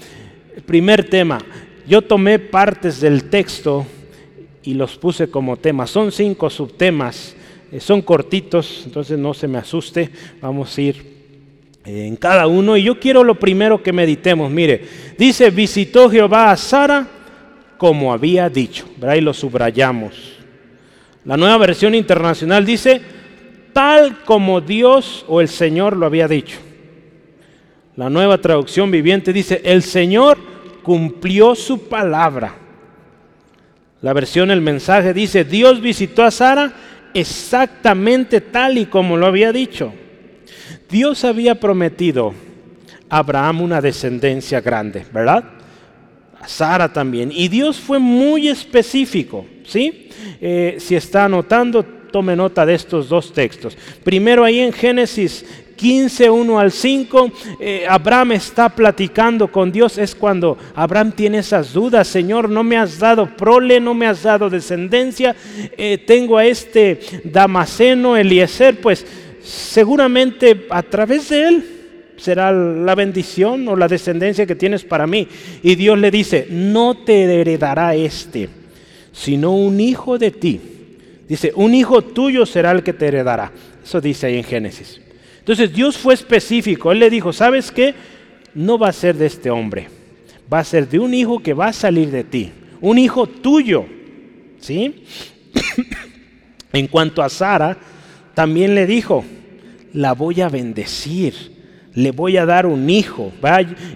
primer 0.66 1.08
tema, 1.08 1.38
yo 1.86 2.02
tomé 2.02 2.38
partes 2.38 3.00
del 3.00 3.24
texto 3.24 3.86
y 4.62 4.74
los 4.74 4.96
puse 4.96 5.28
como 5.28 5.56
temas. 5.56 5.90
Son 5.90 6.12
cinco 6.12 6.50
subtemas, 6.50 7.36
eh, 7.72 7.80
son 7.80 8.02
cortitos, 8.02 8.82
entonces 8.84 9.18
no 9.18 9.34
se 9.34 9.48
me 9.48 9.58
asuste, 9.58 10.10
vamos 10.40 10.76
a 10.76 10.80
ir 10.80 11.14
eh, 11.84 12.06
en 12.06 12.16
cada 12.16 12.46
uno. 12.46 12.76
Y 12.76 12.84
yo 12.84 13.00
quiero 13.00 13.24
lo 13.24 13.34
primero 13.36 13.82
que 13.82 13.92
meditemos, 13.92 14.50
mire, 14.50 14.82
dice, 15.18 15.50
visitó 15.50 16.10
Jehová 16.10 16.50
a 16.50 16.56
Sara 16.56 17.08
como 17.76 18.12
había 18.12 18.48
dicho, 18.48 18.86
ahí 19.02 19.20
lo 19.20 19.34
subrayamos. 19.34 20.14
La 21.24 21.36
nueva 21.36 21.58
versión 21.58 21.94
internacional 21.94 22.64
dice, 22.64 23.00
tal 23.74 24.22
como 24.24 24.62
Dios 24.62 25.26
o 25.28 25.42
el 25.42 25.48
Señor 25.48 25.98
lo 25.98 26.06
había 26.06 26.26
dicho. 26.26 26.56
La 27.96 28.08
nueva 28.08 28.38
traducción 28.38 28.90
viviente 28.90 29.32
dice, 29.32 29.60
el 29.64 29.82
Señor 29.82 30.38
cumplió 30.82 31.54
su 31.54 31.88
palabra. 31.88 32.54
La 34.00 34.12
versión 34.12 34.50
El 34.50 34.60
mensaje 34.60 35.12
dice, 35.12 35.44
Dios 35.44 35.80
visitó 35.80 36.22
a 36.22 36.30
Sara 36.30 36.72
exactamente 37.14 38.40
tal 38.40 38.78
y 38.78 38.86
como 38.86 39.16
lo 39.16 39.26
había 39.26 39.52
dicho. 39.52 39.92
Dios 40.90 41.24
había 41.24 41.58
prometido 41.58 42.34
a 43.08 43.18
Abraham 43.18 43.62
una 43.62 43.80
descendencia 43.80 44.60
grande, 44.60 45.04
¿verdad? 45.12 45.44
A 46.40 46.48
Sara 46.48 46.92
también. 46.92 47.30
Y 47.32 47.48
Dios 47.48 47.78
fue 47.78 47.98
muy 47.98 48.48
específico, 48.48 49.46
¿sí? 49.64 50.08
Eh, 50.40 50.76
si 50.78 50.96
está 50.96 51.24
anotando, 51.24 51.86
tome 52.14 52.36
nota 52.36 52.64
de 52.64 52.74
estos 52.76 53.08
dos 53.08 53.32
textos. 53.32 53.76
Primero 54.04 54.44
ahí 54.44 54.60
en 54.60 54.72
Génesis 54.72 55.44
15, 55.74 56.30
1 56.30 56.58
al 56.60 56.70
5, 56.70 57.32
eh, 57.58 57.86
Abraham 57.88 58.30
está 58.30 58.68
platicando 58.68 59.50
con 59.50 59.72
Dios, 59.72 59.98
es 59.98 60.14
cuando 60.14 60.56
Abraham 60.76 61.10
tiene 61.10 61.38
esas 61.38 61.72
dudas, 61.72 62.06
Señor, 62.06 62.48
no 62.48 62.62
me 62.62 62.76
has 62.76 63.00
dado 63.00 63.26
prole, 63.36 63.80
no 63.80 63.94
me 63.94 64.06
has 64.06 64.22
dado 64.22 64.48
descendencia, 64.48 65.34
eh, 65.76 65.98
tengo 66.06 66.38
a 66.38 66.46
este 66.46 67.00
Damaseno, 67.24 68.16
Eliezer, 68.16 68.80
pues 68.80 69.04
seguramente 69.42 70.68
a 70.70 70.84
través 70.84 71.30
de 71.30 71.48
él 71.48 71.64
será 72.16 72.52
la 72.52 72.94
bendición 72.94 73.66
o 73.66 73.74
la 73.74 73.88
descendencia 73.88 74.46
que 74.46 74.54
tienes 74.54 74.84
para 74.84 75.08
mí. 75.08 75.26
Y 75.64 75.74
Dios 75.74 75.98
le 75.98 76.12
dice, 76.12 76.46
no 76.48 76.96
te 76.96 77.24
heredará 77.24 77.96
este, 77.96 78.50
sino 79.10 79.50
un 79.50 79.80
hijo 79.80 80.16
de 80.16 80.30
ti 80.30 80.60
Dice, 81.28 81.52
un 81.54 81.74
hijo 81.74 82.02
tuyo 82.02 82.44
será 82.44 82.72
el 82.72 82.82
que 82.82 82.92
te 82.92 83.06
heredará. 83.06 83.50
Eso 83.82 84.00
dice 84.00 84.26
ahí 84.26 84.36
en 84.36 84.44
Génesis. 84.44 85.00
Entonces 85.38 85.72
Dios 85.72 85.96
fue 85.96 86.14
específico. 86.14 86.92
Él 86.92 86.98
le 86.98 87.10
dijo, 87.10 87.32
¿sabes 87.32 87.70
qué? 87.70 87.94
No 88.54 88.78
va 88.78 88.88
a 88.88 88.92
ser 88.92 89.16
de 89.16 89.26
este 89.26 89.50
hombre. 89.50 89.88
Va 90.52 90.60
a 90.60 90.64
ser 90.64 90.88
de 90.88 90.98
un 90.98 91.14
hijo 91.14 91.40
que 91.40 91.54
va 91.54 91.68
a 91.68 91.72
salir 91.72 92.10
de 92.10 92.24
ti. 92.24 92.52
Un 92.80 92.98
hijo 92.98 93.26
tuyo. 93.26 93.86
¿Sí? 94.58 95.04
en 96.72 96.86
cuanto 96.88 97.22
a 97.22 97.28
Sara, 97.28 97.76
también 98.34 98.74
le 98.74 98.86
dijo, 98.86 99.24
la 99.92 100.12
voy 100.12 100.40
a 100.40 100.48
bendecir. 100.48 101.52
Le 101.94 102.10
voy 102.10 102.36
a 102.36 102.46
dar 102.46 102.66
un 102.66 102.88
hijo. 102.90 103.32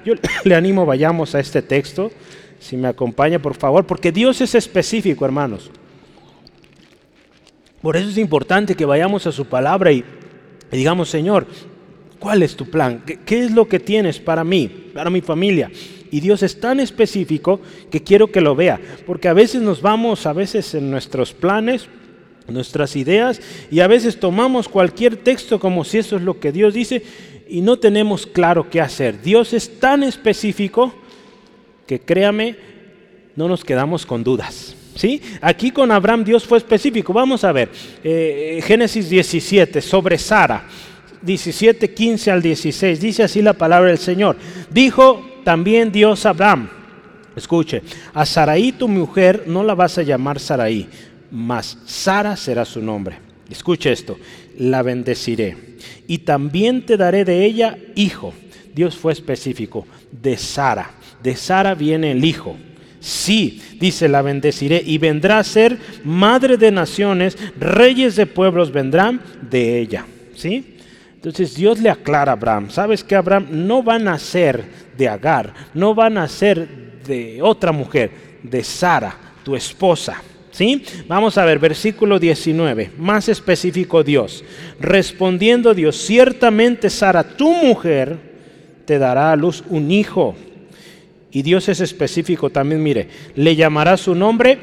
yo 0.05 0.15
le 0.45 0.55
animo, 0.55 0.87
vayamos 0.87 1.35
a 1.35 1.41
este 1.41 1.63
texto. 1.63 2.11
Si 2.59 2.77
me 2.77 2.89
acompaña, 2.89 3.39
por 3.39 3.55
favor, 3.55 3.87
porque 3.87 4.13
Dios 4.13 4.41
es 4.41 4.55
específico, 4.55 5.25
hermanos. 5.25 5.71
Por 7.89 7.97
eso 7.97 8.11
es 8.11 8.19
importante 8.19 8.75
que 8.75 8.85
vayamos 8.85 9.27
a 9.27 9.33
su 9.33 9.47
palabra 9.47 9.91
y, 9.91 10.05
digamos, 10.71 11.09
Señor, 11.09 11.47
¿cuál 12.19 12.43
es 12.43 12.55
tu 12.55 12.69
plan? 12.69 13.03
¿Qué, 13.25 13.39
es 13.39 13.51
lo 13.51 13.67
que 13.67 13.81
tienes 13.81 14.19
para 14.19 14.45
mí, 14.45 14.69
para 14.93 15.09
mi 15.09 15.23
familia? 15.23 15.71
Y 16.11 16.21
Dios 16.21 16.43
es 16.43 16.61
tan 16.61 16.81
específico 16.81 17.63
que 17.91 18.03
quiero 18.03 18.31
que 18.31 18.43
lo 18.43 18.55
vea, 18.55 18.79
porque 19.07 19.29
a 19.29 19.33
veces 19.33 19.63
nos 19.63 19.81
vamos, 19.81 20.27
a 20.27 20.35
veces 20.35 20.75
en 20.75 20.91
nuestros 20.91 21.33
planes, 21.33 21.89
nuestras 22.47 22.95
ideas, 22.95 23.41
y 23.71 23.81
a 23.81 23.87
veces 23.87 24.21
tomamos 24.21 24.69
cualquier 24.69 25.17
texto 25.17 25.59
como 25.59 25.83
si 25.83 25.97
eso 25.97 26.17
es 26.17 26.23
lo 26.23 26.39
que 26.41 26.53
Dios 26.53 26.75
dice 26.75 27.03
y 27.49 27.63
no 27.63 27.79
tenemos 27.79 28.27
claro 28.27 28.69
qué 28.69 28.83
hacer. 28.83 29.23
Dios 29.23 29.55
es 29.55 29.81
tan 29.81 30.03
específico 30.03 30.93
que 31.87 32.01
créame, 32.01 32.55
no 33.35 33.49
nos 33.49 33.65
quedamos 33.65 34.05
con 34.05 34.25
dudas. 34.25 34.77
¿Sí? 34.99 35.23
Aquí 35.41 35.71
con 35.71 35.93
Abraham 35.93 36.25
Dios 36.25 36.45
fue 36.45 36.59
específico. 36.59 37.13
Vamos 37.13 37.45
a 37.45 37.53
ver, 37.53 37.71
eh, 38.03 38.61
Génesis 38.65 39.09
17, 39.09 39.81
sobre 39.81 40.19
Sara, 40.19 40.65
17, 41.23 41.95
15 41.95 42.33
al 42.33 42.43
16, 42.43 43.01
dice 43.01 43.23
así 43.23 43.41
la 43.41 43.53
palabra 43.53 43.91
del 43.91 43.99
Señor. 43.99 44.37
Dijo 44.69 45.25
también 45.45 45.93
Dios 45.93 46.27
a 46.27 46.31
Abraham, 46.31 46.69
escuche, 47.37 47.81
a 48.13 48.27
Saraí 48.27 48.73
tu 48.73 48.89
mujer 48.89 49.45
no 49.47 49.63
la 49.63 49.77
vas 49.77 49.99
a 49.99 50.03
llamar 50.03 50.41
Saraí, 50.41 50.89
mas 51.31 51.79
Sara 51.87 52.35
será 52.35 52.65
su 52.65 52.83
nombre. 52.83 53.21
Escuche 53.49 53.93
esto, 53.93 54.19
la 54.59 54.83
bendeciré 54.83 55.57
y 56.09 56.19
también 56.19 56.85
te 56.85 56.97
daré 56.97 57.25
de 57.25 57.45
ella 57.45 57.79
hijo. 57.95 58.35
Dios 58.75 58.97
fue 58.97 59.13
específico, 59.13 59.87
de 60.11 60.37
Sara. 60.37 60.91
De 61.23 61.37
Sara 61.37 61.77
viene 61.77 62.11
el 62.11 62.25
hijo. 62.25 62.57
Sí, 63.01 63.63
dice, 63.79 64.09
la 64.09 64.23
bendeciré 64.23 64.83
y 64.85 64.99
vendrá 64.99 65.39
a 65.39 65.45
ser 65.45 65.79
madre 66.05 66.57
de 66.57 66.71
naciones, 66.71 67.39
reyes 67.59 68.17
de 68.17 68.27
pueblos 68.27 68.73
vendrán 68.73 69.21
de 69.49 69.81
ella. 69.81 70.05
¿Sí? 70.35 70.77
Entonces 71.15 71.55
Dios 71.55 71.81
le 71.81 71.91
aclara 71.91 72.33
a 72.33 72.35
Abraham, 72.35 72.71
¿sabes 72.71 73.03
que 73.03 73.17
Abraham 73.17 73.49
no 73.51 73.83
va 73.83 73.97
a 73.97 73.99
nacer 73.99 74.65
de 74.97 75.09
Agar, 75.09 75.53
no 75.75 75.93
va 75.95 76.07
a 76.07 76.11
nacer 76.11 76.69
de 77.05 77.43
otra 77.43 77.73
mujer, 77.73 78.11
de 78.43 78.63
Sara, 78.63 79.17
tu 79.43 79.57
esposa? 79.57 80.23
¿Sí? 80.53 80.85
Vamos 81.07 81.37
a 81.37 81.45
ver, 81.45 81.59
versículo 81.59 82.19
19, 82.19 82.93
más 82.99 83.29
específico 83.29 84.03
Dios. 84.03 84.45
Respondiendo 84.81 85.75
Dios, 85.75 85.97
ciertamente 85.97 86.89
Sara, 86.89 87.25
tu 87.25 87.53
mujer, 87.53 88.17
te 88.85 88.99
dará 88.99 89.33
a 89.33 89.37
luz 89.37 89.63
un 89.69 89.91
hijo. 89.91 90.37
Y 91.31 91.43
Dios 91.43 91.69
es 91.69 91.81
específico 91.81 92.51
también, 92.51 92.83
mire, 92.83 93.09
le 93.35 93.55
llamará 93.55 93.97
su 93.97 94.15
nombre 94.15 94.59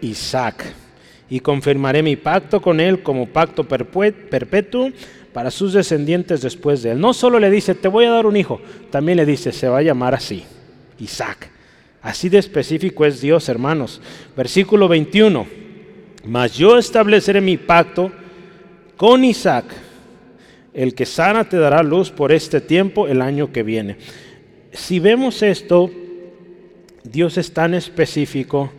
Isaac. 0.00 0.64
Y 1.30 1.40
confirmaré 1.40 2.02
mi 2.02 2.16
pacto 2.16 2.60
con 2.62 2.80
él 2.80 3.02
como 3.02 3.26
pacto 3.26 3.64
perpetuo 3.64 4.90
para 5.32 5.50
sus 5.50 5.74
descendientes 5.74 6.40
después 6.40 6.82
de 6.82 6.92
él. 6.92 7.00
No 7.00 7.12
solo 7.12 7.38
le 7.38 7.50
dice, 7.50 7.74
te 7.74 7.88
voy 7.88 8.06
a 8.06 8.10
dar 8.10 8.26
un 8.26 8.36
hijo, 8.36 8.60
también 8.90 9.16
le 9.16 9.26
dice, 9.26 9.52
se 9.52 9.68
va 9.68 9.78
a 9.78 9.82
llamar 9.82 10.14
así, 10.14 10.44
Isaac. 10.98 11.50
Así 12.00 12.28
de 12.28 12.38
específico 12.38 13.04
es 13.04 13.20
Dios, 13.20 13.48
hermanos. 13.48 14.00
Versículo 14.36 14.88
21. 14.88 15.46
Mas 16.24 16.56
yo 16.56 16.78
estableceré 16.78 17.40
mi 17.40 17.56
pacto 17.56 18.10
con 18.96 19.24
Isaac, 19.24 19.66
el 20.74 20.94
que 20.94 21.06
sana 21.06 21.48
te 21.48 21.56
dará 21.56 21.82
luz 21.82 22.10
por 22.10 22.32
este 22.32 22.60
tiempo 22.60 23.06
el 23.06 23.22
año 23.22 23.52
que 23.52 23.62
viene. 23.62 23.96
Si 24.72 24.98
vemos 25.00 25.42
esto, 25.42 25.90
Dios 27.10 27.38
es 27.38 27.52
tan 27.52 27.74
específico 27.74 28.70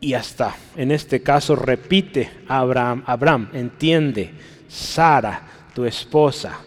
y 0.00 0.14
hasta 0.14 0.54
en 0.76 0.92
este 0.92 1.22
caso 1.22 1.56
repite 1.56 2.30
Abraham, 2.46 3.02
Abraham, 3.06 3.50
entiende, 3.52 4.30
Sara, 4.68 5.42
tu 5.74 5.84
esposa, 5.84 6.60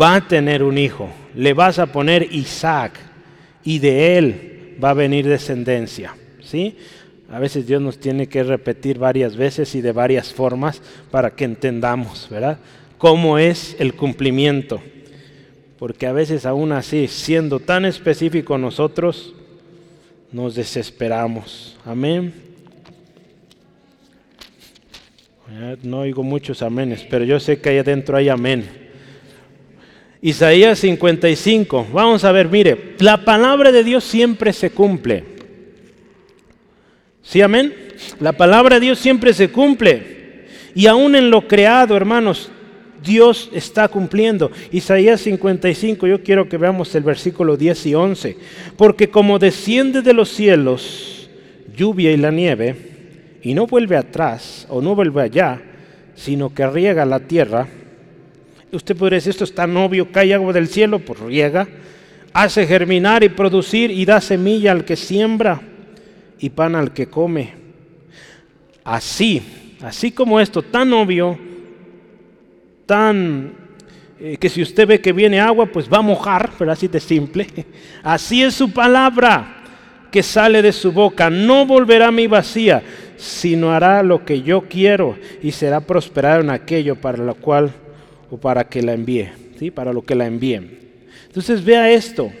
va 0.00 0.16
a 0.16 0.28
tener 0.28 0.62
un 0.62 0.78
hijo, 0.78 1.08
le 1.34 1.54
vas 1.54 1.78
a 1.78 1.86
poner 1.86 2.28
Isaac 2.32 2.92
y 3.64 3.78
de 3.78 4.18
él 4.18 4.76
va 4.82 4.90
a 4.90 4.94
venir 4.94 5.26
descendencia. 5.26 6.14
¿sí? 6.42 6.76
A 7.30 7.38
veces 7.38 7.66
Dios 7.66 7.80
nos 7.80 7.98
tiene 7.98 8.26
que 8.26 8.42
repetir 8.42 8.98
varias 8.98 9.36
veces 9.36 9.74
y 9.74 9.80
de 9.80 9.92
varias 9.92 10.32
formas 10.32 10.82
para 11.10 11.30
que 11.30 11.44
entendamos, 11.44 12.28
¿verdad? 12.30 12.58
Cómo 12.98 13.38
es 13.38 13.76
el 13.78 13.94
cumplimiento. 13.94 14.82
Porque 15.80 16.06
a 16.06 16.12
veces 16.12 16.44
aún 16.44 16.72
así, 16.72 17.08
siendo 17.08 17.58
tan 17.58 17.86
específico 17.86 18.58
nosotros, 18.58 19.32
nos 20.30 20.54
desesperamos. 20.54 21.74
Amén. 21.86 22.34
No 25.82 26.00
oigo 26.00 26.22
muchos 26.22 26.60
amenes, 26.60 27.06
pero 27.08 27.24
yo 27.24 27.40
sé 27.40 27.62
que 27.62 27.70
ahí 27.70 27.78
adentro 27.78 28.18
hay 28.18 28.28
amén. 28.28 28.68
Isaías 30.20 30.80
55. 30.80 31.86
Vamos 31.94 32.24
a 32.24 32.32
ver, 32.32 32.50
mire, 32.50 32.94
la 32.98 33.24
palabra 33.24 33.72
de 33.72 33.82
Dios 33.82 34.04
siempre 34.04 34.52
se 34.52 34.72
cumple. 34.72 35.24
¿Sí, 37.22 37.40
amén? 37.40 37.74
La 38.20 38.32
palabra 38.32 38.74
de 38.74 38.84
Dios 38.84 38.98
siempre 38.98 39.32
se 39.32 39.48
cumple. 39.48 40.44
Y 40.74 40.86
aún 40.86 41.16
en 41.16 41.30
lo 41.30 41.48
creado, 41.48 41.96
hermanos, 41.96 42.50
Dios 43.02 43.50
está 43.52 43.88
cumpliendo. 43.88 44.50
Isaías 44.70 45.20
55, 45.20 46.06
yo 46.06 46.22
quiero 46.22 46.48
que 46.48 46.58
veamos 46.58 46.94
el 46.94 47.02
versículo 47.02 47.56
10 47.56 47.86
y 47.86 47.94
11. 47.94 48.36
Porque 48.76 49.10
como 49.10 49.38
desciende 49.38 50.02
de 50.02 50.12
los 50.12 50.28
cielos 50.30 51.30
lluvia 51.76 52.12
y 52.12 52.16
la 52.16 52.30
nieve, 52.30 52.76
y 53.42 53.54
no 53.54 53.66
vuelve 53.66 53.96
atrás 53.96 54.66
o 54.68 54.82
no 54.82 54.94
vuelve 54.94 55.22
allá, 55.22 55.62
sino 56.14 56.52
que 56.52 56.66
riega 56.66 57.06
la 57.06 57.20
tierra, 57.20 57.66
Usted 58.72 58.96
podría 58.96 59.16
decir, 59.16 59.30
esto 59.30 59.44
es 59.44 59.54
tan 59.54 59.76
obvio, 59.76 60.12
cae 60.12 60.32
agua 60.32 60.52
del 60.52 60.68
cielo, 60.68 61.00
pues 61.00 61.18
riega, 61.18 61.66
hace 62.32 62.66
germinar 62.66 63.24
y 63.24 63.28
producir 63.28 63.90
y 63.90 64.04
da 64.04 64.20
semilla 64.20 64.70
al 64.70 64.84
que 64.84 64.94
siembra 64.94 65.60
y 66.38 66.50
pan 66.50 66.76
al 66.76 66.92
que 66.92 67.08
come. 67.08 67.52
Así, 68.84 69.42
así 69.82 70.12
como 70.12 70.38
esto, 70.38 70.62
tan 70.62 70.92
obvio, 70.92 71.36
tan 72.90 73.52
eh, 74.18 74.36
que 74.36 74.48
si 74.48 74.60
usted 74.60 74.84
ve 74.84 75.00
que 75.00 75.12
viene 75.12 75.38
agua, 75.38 75.66
pues 75.66 75.88
va 75.88 75.98
a 75.98 76.02
mojar, 76.02 76.50
pero 76.58 76.72
así 76.72 76.88
de 76.88 76.98
simple. 76.98 77.46
Así 78.02 78.42
es 78.42 78.54
su 78.54 78.72
palabra 78.72 79.62
que 80.10 80.24
sale 80.24 80.60
de 80.60 80.72
su 80.72 80.90
boca, 80.90 81.30
no 81.30 81.66
volverá 81.66 82.08
a 82.08 82.10
mí 82.10 82.26
vacía, 82.26 82.82
sino 83.16 83.70
hará 83.70 84.02
lo 84.02 84.24
que 84.24 84.42
yo 84.42 84.62
quiero 84.62 85.16
y 85.40 85.52
será 85.52 85.80
prosperado 85.80 86.40
en 86.40 86.50
aquello 86.50 86.96
para 86.96 87.18
lo 87.18 87.36
cual 87.36 87.70
o 88.28 88.36
para 88.36 88.64
que 88.64 88.82
la 88.82 88.92
envíe, 88.92 89.28
¿sí? 89.56 89.70
para 89.70 89.92
lo 89.92 90.02
que 90.02 90.16
la 90.16 90.26
envíen. 90.26 90.80
Entonces 91.28 91.64
vea 91.64 91.92
esto, 91.92 92.32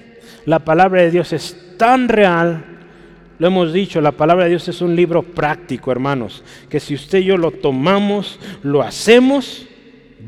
la 0.46 0.58
palabra 0.58 1.02
de 1.02 1.12
Dios 1.12 1.32
es 1.32 1.56
tan 1.76 2.08
real, 2.08 2.64
lo 3.38 3.46
hemos 3.46 3.72
dicho, 3.72 4.00
la 4.00 4.10
palabra 4.10 4.44
de 4.44 4.50
Dios 4.50 4.66
es 4.66 4.80
un 4.80 4.96
libro 4.96 5.22
práctico, 5.22 5.92
hermanos, 5.92 6.42
que 6.68 6.80
si 6.80 6.94
usted 6.94 7.20
y 7.20 7.26
yo 7.26 7.36
lo 7.36 7.52
tomamos, 7.52 8.40
lo 8.64 8.82
hacemos, 8.82 9.68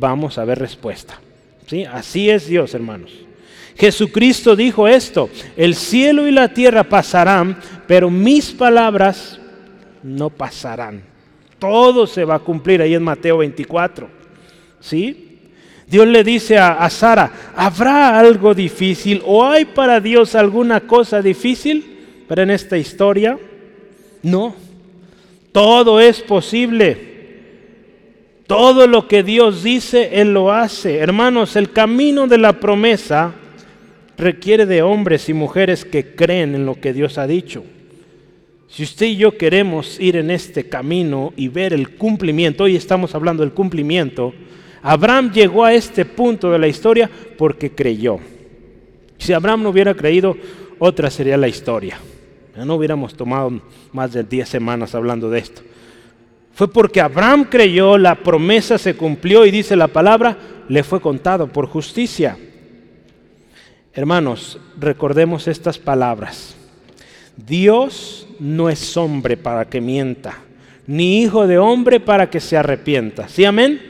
vamos 0.03 0.37
a 0.37 0.45
ver 0.45 0.59
respuesta. 0.59 1.19
¿sí? 1.67 1.85
Así 1.85 2.29
es 2.29 2.47
Dios, 2.47 2.75
hermanos. 2.75 3.13
Jesucristo 3.79 4.55
dijo 4.55 4.87
esto, 4.87 5.31
el 5.57 5.75
cielo 5.75 6.29
y 6.29 6.33
la 6.33 6.53
tierra 6.53 6.85
pasarán, 6.85 7.59
pero 7.87 8.11
mis 8.11 8.51
palabras 8.51 9.41
no 10.03 10.29
pasarán. 10.29 11.03
Todo 11.59 12.07
se 12.07 12.25
va 12.25 12.35
a 12.35 12.41
cumplir 12.41 12.83
ahí 12.83 12.95
en 12.95 13.03
Mateo 13.03 13.39
24. 13.39 14.09
¿Sí? 14.81 15.39
Dios 15.87 16.07
le 16.07 16.25
dice 16.25 16.59
a, 16.59 16.89
Sara, 16.91 17.31
¿habrá 17.55 18.19
algo 18.19 18.55
difícil 18.55 19.23
o 19.25 19.45
hay 19.45 19.65
para 19.65 20.01
Dios 20.01 20.35
alguna 20.35 20.81
cosa 20.81 21.23
difícil? 21.23 22.25
Pero 22.27 22.43
en 22.43 22.51
esta 22.51 22.77
historia, 22.77 23.39
no. 24.23 24.55
Todo 25.53 26.01
es 26.01 26.21
posible. 26.21 27.12
Todo 28.47 28.87
lo 28.87 29.09
que 29.09 29.23
Dios 29.23 29.63
dice, 29.63 30.21
Él 30.21 30.35
lo 30.35 30.53
hace. 30.53 30.99
Hermanos, 30.99 31.57
el 31.57 31.73
camino 31.73 32.27
de 32.27 32.39
la 32.39 32.61
promesa 32.61 33.33
requiere 34.19 34.67
de 34.67 34.83
hombres 34.83 35.29
y 35.29 35.35
mujeres 35.35 35.85
que 35.85 36.15
creen 36.15 36.55
en 36.55 36.67
lo 36.67 36.81
que 36.81 36.93
Dios 36.93 37.19
ha 37.19 37.27
dicho. 37.27 37.65
Si 38.69 38.85
usted 38.85 39.07
y 39.07 39.17
yo 39.17 39.37
queremos 39.37 40.01
ir 40.01 40.17
en 40.17 40.31
este 40.31 40.69
camino 40.69 41.33
y 41.37 41.49
ver 41.49 41.73
el 41.75 41.97
cumplimiento, 41.97 42.65
hoy 42.65 42.77
estamos 42.77 43.15
hablando 43.15 43.43
del 43.43 43.53
cumplimiento, 43.53 44.33
Abraham 44.83 45.31
llegó 45.31 45.65
a 45.65 45.75
este 45.75 46.05
punto 46.05 46.51
de 46.51 46.59
la 46.59 46.69
historia 46.69 47.11
porque 47.37 47.71
creyó. 47.71 48.19
Si 49.19 49.33
Abraham 49.33 49.63
no 49.63 49.69
hubiera 49.69 49.95
creído, 49.95 50.37
otra 50.79 51.11
sería 51.11 51.37
la 51.37 51.49
historia. 51.49 51.99
No 52.57 52.75
hubiéramos 52.75 53.15
tomado 53.15 53.61
más 53.93 54.13
de 54.13 54.25
10 54.25 54.49
semanas 54.49 54.95
hablando 54.95 55.31
de 55.31 55.39
esto. 55.39 55.63
Fue 56.55 56.71
porque 56.71 57.01
Abraham 57.01 57.45
creyó, 57.45 57.97
la 57.97 58.17
promesa 58.17 58.79
se 58.79 58.95
cumplió 58.95 59.47
y 59.47 59.51
dice 59.51 59.75
la 59.75 59.89
palabra, 59.89 60.37
le 60.69 60.83
fue 60.83 61.01
contado 61.01 61.49
por 61.49 61.67
justicia. 61.67 62.37
Hermanos, 63.95 64.59
recordemos 64.79 65.49
estas 65.49 65.79
palabras. 65.79 66.57
Dios 67.37 68.27
no 68.39 68.69
es 68.69 68.97
hombre 68.97 69.37
para 69.37 69.65
que 69.67 69.81
mienta, 69.81 70.39
ni 70.87 71.23
hijo 71.23 71.47
de 71.47 71.59
hombre 71.59 72.01
para 72.01 72.29
que 72.29 72.41
se 72.41 72.57
arrepienta. 72.57 73.29
¿Sí, 73.29 73.45
amén? 73.45 73.81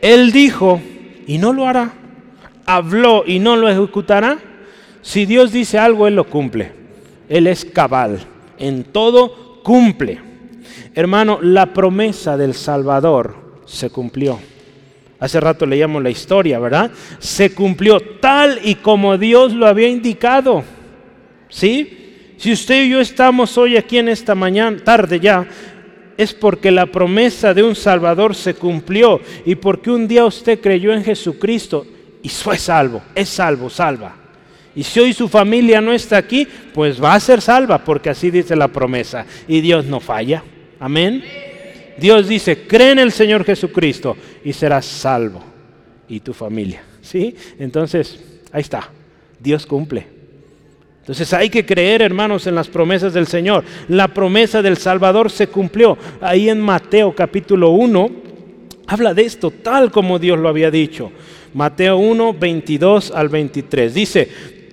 Él 0.00 0.32
dijo 0.32 0.80
y 1.26 1.38
no 1.38 1.52
lo 1.52 1.66
hará. 1.66 1.92
Habló 2.66 3.24
y 3.26 3.38
no 3.38 3.56
lo 3.56 3.68
ejecutará. 3.68 4.38
Si 5.02 5.26
Dios 5.26 5.52
dice 5.52 5.78
algo, 5.78 6.06
Él 6.06 6.16
lo 6.16 6.24
cumple. 6.24 6.72
Él 7.28 7.46
es 7.46 7.64
cabal. 7.64 8.20
En 8.58 8.84
todo 8.84 9.62
cumple. 9.62 10.33
Hermano, 10.94 11.40
la 11.42 11.72
promesa 11.72 12.36
del 12.36 12.54
Salvador 12.54 13.34
se 13.66 13.90
cumplió. 13.90 14.38
Hace 15.18 15.40
rato 15.40 15.66
leíamos 15.66 16.02
la 16.02 16.10
historia, 16.10 16.58
¿verdad? 16.58 16.90
Se 17.18 17.52
cumplió 17.52 18.00
tal 18.20 18.60
y 18.62 18.76
como 18.76 19.18
Dios 19.18 19.52
lo 19.52 19.66
había 19.66 19.88
indicado. 19.88 20.62
¿Sí? 21.48 22.34
Si 22.36 22.52
usted 22.52 22.84
y 22.84 22.90
yo 22.90 23.00
estamos 23.00 23.56
hoy 23.58 23.76
aquí 23.76 23.98
en 23.98 24.08
esta 24.08 24.34
mañana, 24.34 24.76
tarde 24.84 25.18
ya, 25.18 25.46
es 26.16 26.32
porque 26.32 26.70
la 26.70 26.86
promesa 26.86 27.54
de 27.54 27.62
un 27.62 27.74
Salvador 27.74 28.34
se 28.34 28.54
cumplió 28.54 29.20
y 29.44 29.56
porque 29.56 29.90
un 29.90 30.06
día 30.06 30.24
usted 30.24 30.60
creyó 30.60 30.92
en 30.92 31.02
Jesucristo 31.02 31.86
y 32.22 32.28
fue 32.28 32.56
salvo, 32.56 33.02
es 33.14 33.28
salvo, 33.28 33.68
salva. 33.68 34.14
Y 34.76 34.82
si 34.82 35.00
hoy 35.00 35.12
su 35.12 35.28
familia 35.28 35.80
no 35.80 35.92
está 35.92 36.18
aquí, 36.18 36.46
pues 36.72 37.02
va 37.02 37.14
a 37.14 37.20
ser 37.20 37.40
salva, 37.40 37.78
porque 37.78 38.10
así 38.10 38.30
dice 38.30 38.56
la 38.56 38.68
promesa. 38.68 39.24
Y 39.46 39.60
Dios 39.60 39.84
no 39.84 40.00
falla. 40.00 40.42
Amén. 40.84 41.24
Dios 41.96 42.28
dice, 42.28 42.66
cree 42.66 42.90
en 42.90 42.98
el 42.98 43.10
Señor 43.10 43.42
Jesucristo 43.42 44.18
y 44.44 44.52
serás 44.52 44.84
salvo. 44.84 45.42
Y 46.10 46.20
tu 46.20 46.34
familia. 46.34 46.82
¿Sí? 47.00 47.34
Entonces, 47.58 48.22
ahí 48.52 48.60
está. 48.60 48.90
Dios 49.40 49.64
cumple. 49.64 50.06
Entonces 51.00 51.32
hay 51.32 51.48
que 51.48 51.64
creer, 51.64 52.02
hermanos, 52.02 52.46
en 52.46 52.54
las 52.54 52.68
promesas 52.68 53.14
del 53.14 53.26
Señor. 53.26 53.64
La 53.88 54.08
promesa 54.08 54.60
del 54.60 54.76
Salvador 54.76 55.30
se 55.30 55.46
cumplió. 55.46 55.96
Ahí 56.20 56.50
en 56.50 56.60
Mateo 56.60 57.14
capítulo 57.14 57.70
1 57.70 58.10
habla 58.86 59.14
de 59.14 59.22
esto 59.22 59.50
tal 59.50 59.90
como 59.90 60.18
Dios 60.18 60.38
lo 60.38 60.50
había 60.50 60.70
dicho. 60.70 61.10
Mateo 61.54 61.96
1, 61.96 62.34
22 62.34 63.10
al 63.10 63.30
23. 63.30 63.94
Dice, 63.94 64.28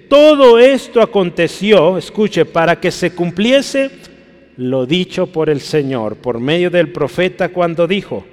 todo 0.10 0.60
esto 0.60 1.02
aconteció, 1.02 1.98
escuche, 1.98 2.44
para 2.44 2.82
que 2.82 2.92
se 2.92 3.16
cumpliese 3.16 4.11
lo 4.58 4.86
dicho 4.86 5.28
por 5.28 5.50
el 5.50 5.62
Señor 5.62 6.18
por 6.18 6.40
medio 6.40 6.70
del 6.70 6.92
profeta 6.92 7.50
cuando 7.50 7.88
dijo, 7.88 8.26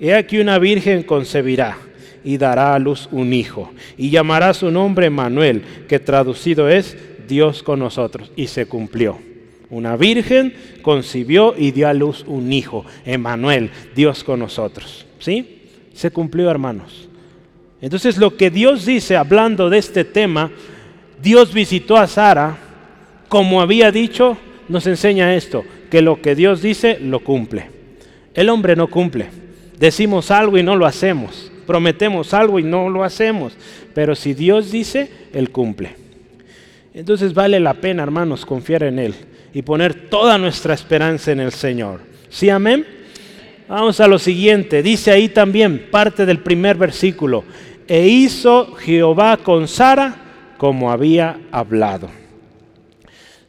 He 0.00 0.14
aquí 0.14 0.38
una 0.38 0.58
virgen 0.58 1.02
concebirá 1.02 1.76
y 2.24 2.38
dará 2.38 2.74
a 2.74 2.78
luz 2.78 3.08
un 3.10 3.32
hijo, 3.32 3.72
y 3.96 4.10
llamará 4.10 4.54
su 4.54 4.70
nombre 4.70 5.10
Manuel, 5.10 5.62
que 5.88 5.98
traducido 5.98 6.68
es 6.68 6.96
Dios 7.26 7.62
con 7.62 7.78
nosotros, 7.78 8.30
y 8.36 8.46
se 8.48 8.66
cumplió. 8.66 9.18
Una 9.70 9.96
virgen 9.96 10.54
concibió 10.82 11.54
y 11.56 11.72
dio 11.72 11.88
a 11.88 11.94
luz 11.94 12.24
un 12.26 12.52
hijo, 12.52 12.84
Emanuel, 13.04 13.70
Dios 13.94 14.24
con 14.24 14.40
nosotros. 14.40 15.06
¿Sí? 15.18 15.62
Se 15.92 16.10
cumplió, 16.10 16.50
hermanos. 16.50 17.08
Entonces 17.80 18.16
lo 18.16 18.36
que 18.36 18.50
Dios 18.50 18.86
dice 18.86 19.16
hablando 19.16 19.68
de 19.68 19.78
este 19.78 20.04
tema, 20.04 20.50
Dios 21.22 21.52
visitó 21.52 21.96
a 21.96 22.06
Sara, 22.06 22.56
como 23.28 23.60
había 23.60 23.92
dicho, 23.92 24.38
nos 24.68 24.86
enseña 24.86 25.34
esto, 25.34 25.64
que 25.90 26.02
lo 26.02 26.20
que 26.20 26.34
Dios 26.34 26.62
dice 26.62 26.98
lo 27.00 27.20
cumple. 27.20 27.70
El 28.34 28.50
hombre 28.50 28.76
no 28.76 28.88
cumple. 28.88 29.26
Decimos 29.78 30.30
algo 30.30 30.58
y 30.58 30.62
no 30.62 30.76
lo 30.76 30.86
hacemos. 30.86 31.50
Prometemos 31.66 32.34
algo 32.34 32.58
y 32.58 32.62
no 32.62 32.88
lo 32.88 33.04
hacemos. 33.04 33.54
Pero 33.94 34.14
si 34.14 34.34
Dios 34.34 34.70
dice, 34.70 35.10
Él 35.32 35.50
cumple. 35.50 35.96
Entonces 36.94 37.34
vale 37.34 37.60
la 37.60 37.74
pena, 37.74 38.02
hermanos, 38.02 38.44
confiar 38.44 38.82
en 38.82 38.98
Él 38.98 39.14
y 39.52 39.62
poner 39.62 40.08
toda 40.08 40.38
nuestra 40.38 40.74
esperanza 40.74 41.32
en 41.32 41.40
el 41.40 41.52
Señor. 41.52 42.00
¿Sí, 42.28 42.50
amén? 42.50 42.86
Vamos 43.68 44.00
a 44.00 44.08
lo 44.08 44.18
siguiente. 44.18 44.82
Dice 44.82 45.10
ahí 45.10 45.28
también 45.28 45.88
parte 45.90 46.26
del 46.26 46.40
primer 46.40 46.76
versículo. 46.76 47.44
E 47.86 48.06
hizo 48.06 48.74
Jehová 48.76 49.38
con 49.38 49.68
Sara 49.68 50.54
como 50.58 50.90
había 50.90 51.38
hablado. 51.50 52.17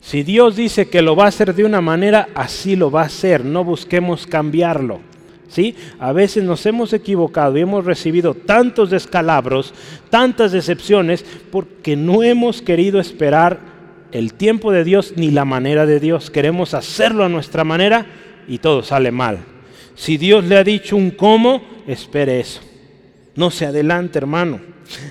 Si 0.10 0.24
Dios 0.24 0.56
dice 0.56 0.90
que 0.90 1.04
lo 1.04 1.16
va 1.16 1.26
a 1.26 1.28
hacer 1.28 1.54
de 1.54 1.64
una 1.64 1.82
manera, 1.82 2.30
así 2.34 2.76
lo 2.76 2.90
va 2.90 3.04
a 3.04 3.06
hacer. 3.06 3.46
No 3.46 3.64
busquemos 3.64 4.26
cambiarlo. 4.26 5.02
¿Sí? 5.50 5.76
A 6.00 6.14
veces 6.14 6.44
nos 6.44 6.66
hemos 6.66 6.94
equivocado 6.94 7.56
y 7.56 7.62
hemos 7.62 7.86
recibido 7.86 8.34
tantos 8.34 8.90
descalabros, 8.90 9.72
tantas 10.10 10.52
decepciones, 10.52 11.24
porque 11.52 11.96
no 11.96 12.24
hemos 12.24 12.64
querido 12.64 13.00
esperar 13.00 13.60
el 14.12 14.34
tiempo 14.34 14.72
de 14.72 14.84
Dios 14.84 15.14
ni 15.16 15.30
la 15.30 15.46
manera 15.46 15.86
de 15.86 16.00
Dios. 16.00 16.32
Queremos 16.32 16.74
hacerlo 16.74 17.24
a 17.24 17.30
nuestra 17.30 17.64
manera 17.64 18.08
y 18.48 18.58
todo 18.58 18.82
sale 18.82 19.12
mal. 19.12 19.38
Si 19.94 20.18
Dios 20.18 20.44
le 20.44 20.58
ha 20.58 20.64
dicho 20.64 20.96
un 20.96 21.12
cómo, 21.12 21.62
espere 21.86 22.40
eso. 22.40 22.62
No 23.36 23.52
se 23.52 23.68
adelante, 23.68 24.18
hermano. 24.18 24.60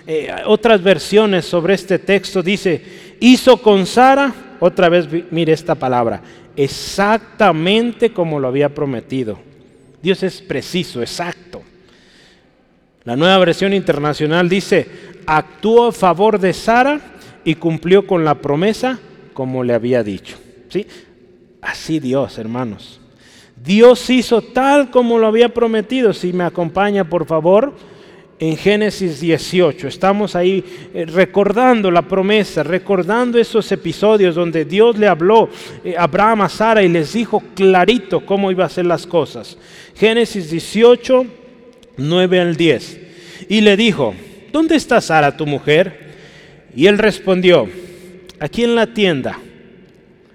Eh, 0.09 0.29
otras 0.47 0.83
versiones 0.83 1.45
sobre 1.45 1.75
este 1.75 2.01
texto 2.01 2.43
dice, 2.43 2.83
hizo 3.21 3.63
con 3.63 3.87
Sara, 3.87 4.35
otra 4.61 4.88
vez 4.88 5.09
mire 5.31 5.53
esta 5.53 5.75
palabra, 5.75 6.23
exactamente 6.57 8.12
como 8.12 8.40
lo 8.40 8.49
había 8.49 8.75
prometido. 8.75 9.38
Dios 10.03 10.23
es 10.23 10.40
preciso, 10.40 11.01
exacto. 11.01 11.62
La 13.05 13.16
nueva 13.16 13.38
versión 13.38 13.73
internacional 13.73 14.49
dice, 14.49 14.87
actuó 15.27 15.88
a 15.88 15.92
favor 15.92 16.38
de 16.38 16.53
Sara 16.53 17.01
y 17.44 17.55
cumplió 17.55 18.07
con 18.07 18.25
la 18.25 18.35
promesa 18.35 18.99
como 19.33 19.64
le 19.64 19.75
había 19.75 20.03
dicho. 20.03 20.37
¿Sí? 20.68 20.87
Así 21.62 22.01
Dios, 22.01 22.38
hermanos. 22.38 23.01
Dios 23.64 24.09
hizo 24.11 24.42
tal 24.42 24.90
como 24.90 25.18
lo 25.18 25.27
había 25.27 25.53
prometido. 25.55 26.12
Si 26.12 26.33
me 26.33 26.44
acompaña, 26.44 27.09
por 27.09 27.27
favor, 27.27 27.75
en 28.38 28.57
Génesis 28.57 29.20
18. 29.20 29.88
Estamos 29.88 30.37
ahí 30.37 30.64
eh, 30.94 31.05
recordando 31.07 31.90
la 31.90 32.03
promesa, 32.03 32.62
recordando 32.62 33.38
esos 33.38 33.70
episodios 33.72 34.35
donde 34.35 34.64
Dios 34.64 34.96
le 34.98 35.09
habló 35.09 35.48
eh, 35.85 35.96
a 35.96 36.05
Abraham 36.05 36.42
a 36.42 36.48
Sara 36.48 36.83
y 36.83 36.88
les 36.88 37.12
dijo 37.12 37.42
clarito 37.55 38.24
cómo 38.24 38.51
iba 38.51 38.64
a 38.64 38.68
hacer 38.68 38.87
las 38.87 39.07
cosas. 39.07 39.59
Génesis 39.96 40.51
18, 40.51 41.27
9 41.96 42.40
al 42.40 42.57
10. 42.57 43.01
Y 43.48 43.61
le 43.61 43.77
dijo, 43.77 44.14
¿dónde 44.53 44.77
está 44.77 45.01
Sara 45.01 45.37
tu 45.37 45.46
mujer? 45.46 46.09
Y 46.74 46.87
él 46.87 46.98
respondió, 46.98 47.68
aquí 48.38 48.62
en 48.62 48.74
la 48.74 48.87
tienda. 48.87 49.38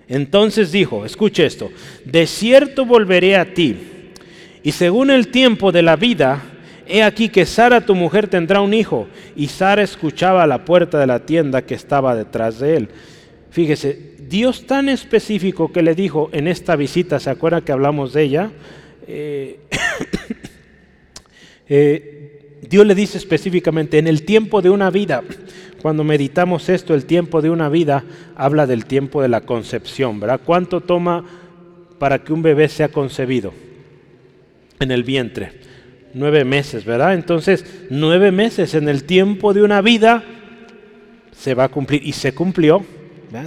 Entonces 0.09 0.71
dijo, 0.71 1.05
escuche 1.05 1.45
esto, 1.45 1.71
de 2.03 2.27
cierto 2.27 2.85
volveré 2.85 3.37
a 3.37 3.53
ti. 3.53 3.77
Y 4.61 4.71
según 4.73 5.09
el 5.09 5.29
tiempo 5.29 5.71
de 5.71 5.81
la 5.81 5.95
vida, 5.95 6.41
he 6.87 7.03
aquí 7.03 7.29
que 7.29 7.45
Sara 7.45 7.81
tu 7.81 7.95
mujer 7.95 8.27
tendrá 8.27 8.61
un 8.61 8.73
hijo. 8.73 9.07
Y 9.35 9.47
Sara 9.47 9.83
escuchaba 9.83 10.43
a 10.43 10.47
la 10.47 10.65
puerta 10.65 10.99
de 10.99 11.07
la 11.07 11.25
tienda 11.25 11.63
que 11.63 11.75
estaba 11.75 12.15
detrás 12.15 12.59
de 12.59 12.77
él. 12.77 12.89
Fíjese, 13.51 14.13
Dios 14.27 14.65
tan 14.65 14.89
específico 14.89 15.71
que 15.71 15.81
le 15.81 15.95
dijo 15.95 16.29
en 16.33 16.47
esta 16.47 16.75
visita, 16.75 17.19
¿se 17.19 17.29
acuerda 17.29 17.61
que 17.61 17.71
hablamos 17.71 18.13
de 18.13 18.23
ella? 18.23 18.51
Eh, 19.07 19.59
eh, 21.69 22.59
Dios 22.67 22.85
le 22.85 22.95
dice 22.95 23.17
específicamente, 23.17 23.99
en 23.99 24.07
el 24.07 24.23
tiempo 24.23 24.61
de 24.61 24.69
una 24.69 24.89
vida, 24.89 25.23
cuando 25.81 26.03
meditamos 26.03 26.69
esto, 26.69 26.93
el 26.93 27.05
tiempo 27.05 27.41
de 27.41 27.49
una 27.49 27.69
vida 27.69 28.03
habla 28.35 28.65
del 28.65 28.85
tiempo 28.85 29.21
de 29.21 29.27
la 29.27 29.41
concepción, 29.41 30.19
¿verdad? 30.19 30.41
¿Cuánto 30.43 30.81
toma 30.81 31.25
para 31.99 32.23
que 32.23 32.33
un 32.33 32.41
bebé 32.41 32.69
sea 32.69 32.87
concebido 32.87 33.53
en 34.79 34.91
el 34.91 35.03
vientre? 35.03 35.51
Nueve 36.13 36.45
meses, 36.45 36.85
¿verdad? 36.85 37.13
Entonces, 37.13 37.65
nueve 37.89 38.31
meses 38.31 38.73
en 38.75 38.87
el 38.87 39.03
tiempo 39.03 39.53
de 39.53 39.63
una 39.63 39.81
vida 39.81 40.23
se 41.35 41.53
va 41.55 41.65
a 41.65 41.69
cumplir 41.69 42.05
y 42.05 42.13
se 42.13 42.33
cumplió. 42.33 42.85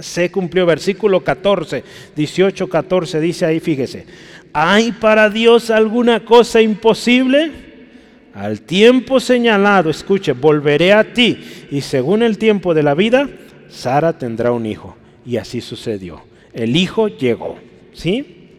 Se 0.01 0.29
cumplió, 0.29 0.65
versículo 0.65 1.23
14, 1.23 1.83
18, 2.15 2.67
14 2.67 3.21
dice 3.21 3.45
ahí, 3.45 3.61
fíjese, 3.61 4.05
¿hay 4.51 4.91
para 4.91 5.29
Dios 5.29 5.69
alguna 5.69 6.25
cosa 6.25 6.61
imposible? 6.61 7.51
Al 8.33 8.61
tiempo 8.61 9.19
señalado, 9.19 9.89
escuche, 9.89 10.33
volveré 10.33 10.93
a 10.93 11.13
ti 11.13 11.39
y 11.71 11.81
según 11.81 12.21
el 12.21 12.37
tiempo 12.37 12.73
de 12.73 12.83
la 12.83 12.93
vida, 12.93 13.29
Sara 13.69 14.17
tendrá 14.17 14.51
un 14.51 14.65
hijo. 14.65 14.95
Y 15.25 15.37
así 15.37 15.61
sucedió. 15.61 16.21
El 16.53 16.75
hijo 16.75 17.07
llegó. 17.07 17.57
¿Sí? 17.93 18.49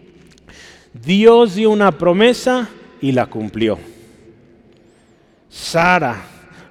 Dios 0.93 1.55
dio 1.55 1.71
una 1.71 1.93
promesa 1.93 2.69
y 3.01 3.13
la 3.13 3.27
cumplió. 3.27 3.79
Sara, 5.49 6.23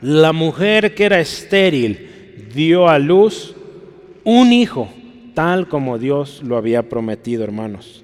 la 0.01 0.33
mujer 0.33 0.93
que 0.93 1.05
era 1.05 1.19
estéril, 1.19 2.49
dio 2.53 2.87
a 2.87 2.99
luz 2.99 3.55
un 4.23 4.53
hijo, 4.53 4.89
tal 5.33 5.67
como 5.67 5.97
Dios 5.97 6.41
lo 6.43 6.57
había 6.57 6.83
prometido, 6.83 7.43
hermanos. 7.43 8.03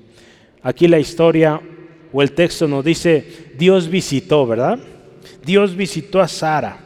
Aquí 0.62 0.88
la 0.88 1.00
historia 1.00 1.60
o 2.12 2.22
el 2.22 2.32
texto 2.32 2.68
nos 2.68 2.86
dice, 2.86 3.52
Dios 3.58 3.90
visitó, 3.90 4.46
¿verdad? 4.46 4.80
Dios 5.44 5.76
visitó 5.76 6.22
a 6.22 6.28
Sara. 6.28 6.78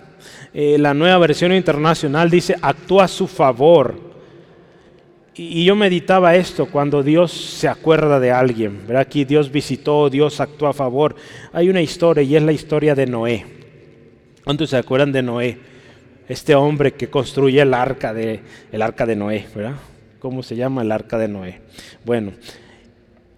Eh, 0.54 0.78
la 0.80 0.93
nueva 0.93 1.19
versión 1.19 1.54
internacional 1.54 2.30
dice, 2.30 2.56
actuó 2.62 3.02
a 3.02 3.08
su 3.08 3.28
favor. 3.28 4.08
Y, 5.36 5.65
yo 5.65 5.76
meditaba 5.76 6.36
esto 6.36 6.65
cuando 6.65 7.04
Dios 7.04 7.32
se 7.32 7.67
acuerda 7.67 8.19
de 8.19 8.32
alguien. 8.32 8.88
¿verdad? 8.88 9.02
Aquí 9.02 9.23
Dios 9.23 9.52
visitó, 9.52 10.10
Dios 10.10 10.39
actuó 10.39 10.69
a 10.69 10.73
favor. 10.73 11.15
Hay 11.54 11.69
una 11.69 11.82
historia 11.82 12.23
y 12.23 12.36
es 12.36 12.41
la 12.41 12.54
historia 12.54 12.95
de 12.95 13.06
Noé. 13.06 13.57
¿Cuántos 14.48 14.70
se 14.70 14.78
acuerdan 14.78 15.12
de 15.12 15.22
Noé? 15.22 15.58
Este 16.30 16.56
hombre 16.56 16.94
que 16.94 17.10
construye 17.10 17.60
el 17.60 17.74
arca 17.74 18.14
de, 18.14 18.40
el 18.72 18.82
arca 18.82 19.06
de 19.06 19.14
Noé, 19.14 19.46
¿verdad? 19.54 19.76
¿Cómo 20.20 20.42
se 20.42 20.56
llama 20.56 20.84
el 20.84 20.92
arca 20.94 21.18
de 21.18 21.28
Noé? 21.28 21.60
Bueno, 22.06 22.32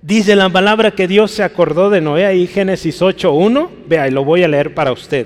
Dice 0.03 0.35
la 0.35 0.49
palabra 0.49 0.91
que 0.91 1.07
Dios 1.07 1.31
se 1.31 1.41
acordó 1.41 1.89
de 1.89 1.99
Noé, 1.99 2.27
ahí 2.27 2.45
Génesis 2.45 3.01
8.1, 3.01 3.69
vea, 3.87 4.07
y 4.07 4.11
lo 4.11 4.23
voy 4.23 4.43
a 4.43 4.47
leer 4.47 4.75
para 4.75 4.91
usted. 4.91 5.25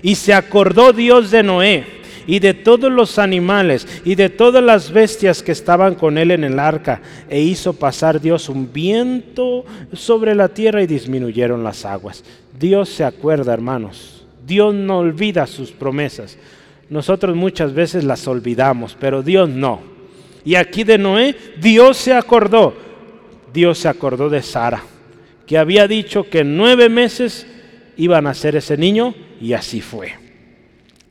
Y 0.00 0.14
se 0.14 0.32
acordó 0.32 0.94
Dios 0.94 1.30
de 1.30 1.42
Noé 1.42 1.84
y 2.26 2.38
de 2.38 2.54
todos 2.54 2.90
los 2.90 3.18
animales 3.18 3.86
y 4.06 4.14
de 4.14 4.30
todas 4.30 4.64
las 4.64 4.90
bestias 4.90 5.42
que 5.42 5.52
estaban 5.52 5.94
con 5.94 6.16
él 6.16 6.30
en 6.30 6.42
el 6.42 6.58
arca, 6.58 7.02
e 7.28 7.42
hizo 7.42 7.74
pasar 7.74 8.18
Dios 8.18 8.48
un 8.48 8.72
viento 8.72 9.66
sobre 9.92 10.34
la 10.34 10.48
tierra 10.48 10.82
y 10.82 10.86
disminuyeron 10.86 11.62
las 11.62 11.84
aguas. 11.84 12.24
Dios 12.58 12.88
se 12.88 13.04
acuerda, 13.04 13.52
hermanos. 13.52 14.17
Dios 14.48 14.74
no 14.74 14.98
olvida 14.98 15.46
sus 15.46 15.70
promesas. 15.70 16.36
Nosotros 16.90 17.36
muchas 17.36 17.72
veces 17.72 18.02
las 18.02 18.26
olvidamos, 18.26 18.96
pero 18.98 19.22
Dios 19.22 19.48
no. 19.48 19.80
Y 20.44 20.56
aquí 20.56 20.82
de 20.82 20.98
Noé, 20.98 21.36
Dios 21.60 21.98
se 21.98 22.14
acordó 22.14 22.88
Dios 23.52 23.78
se 23.78 23.88
acordó 23.88 24.28
de 24.28 24.42
Sara, 24.42 24.82
que 25.46 25.58
había 25.58 25.88
dicho 25.88 26.28
que 26.28 26.40
en 26.40 26.56
nueve 26.56 26.88
meses 26.88 27.46
iban 27.96 28.26
a 28.26 28.34
ser 28.34 28.56
ese 28.56 28.76
niño 28.76 29.14
y 29.40 29.52
así 29.54 29.80
fue. 29.80 30.14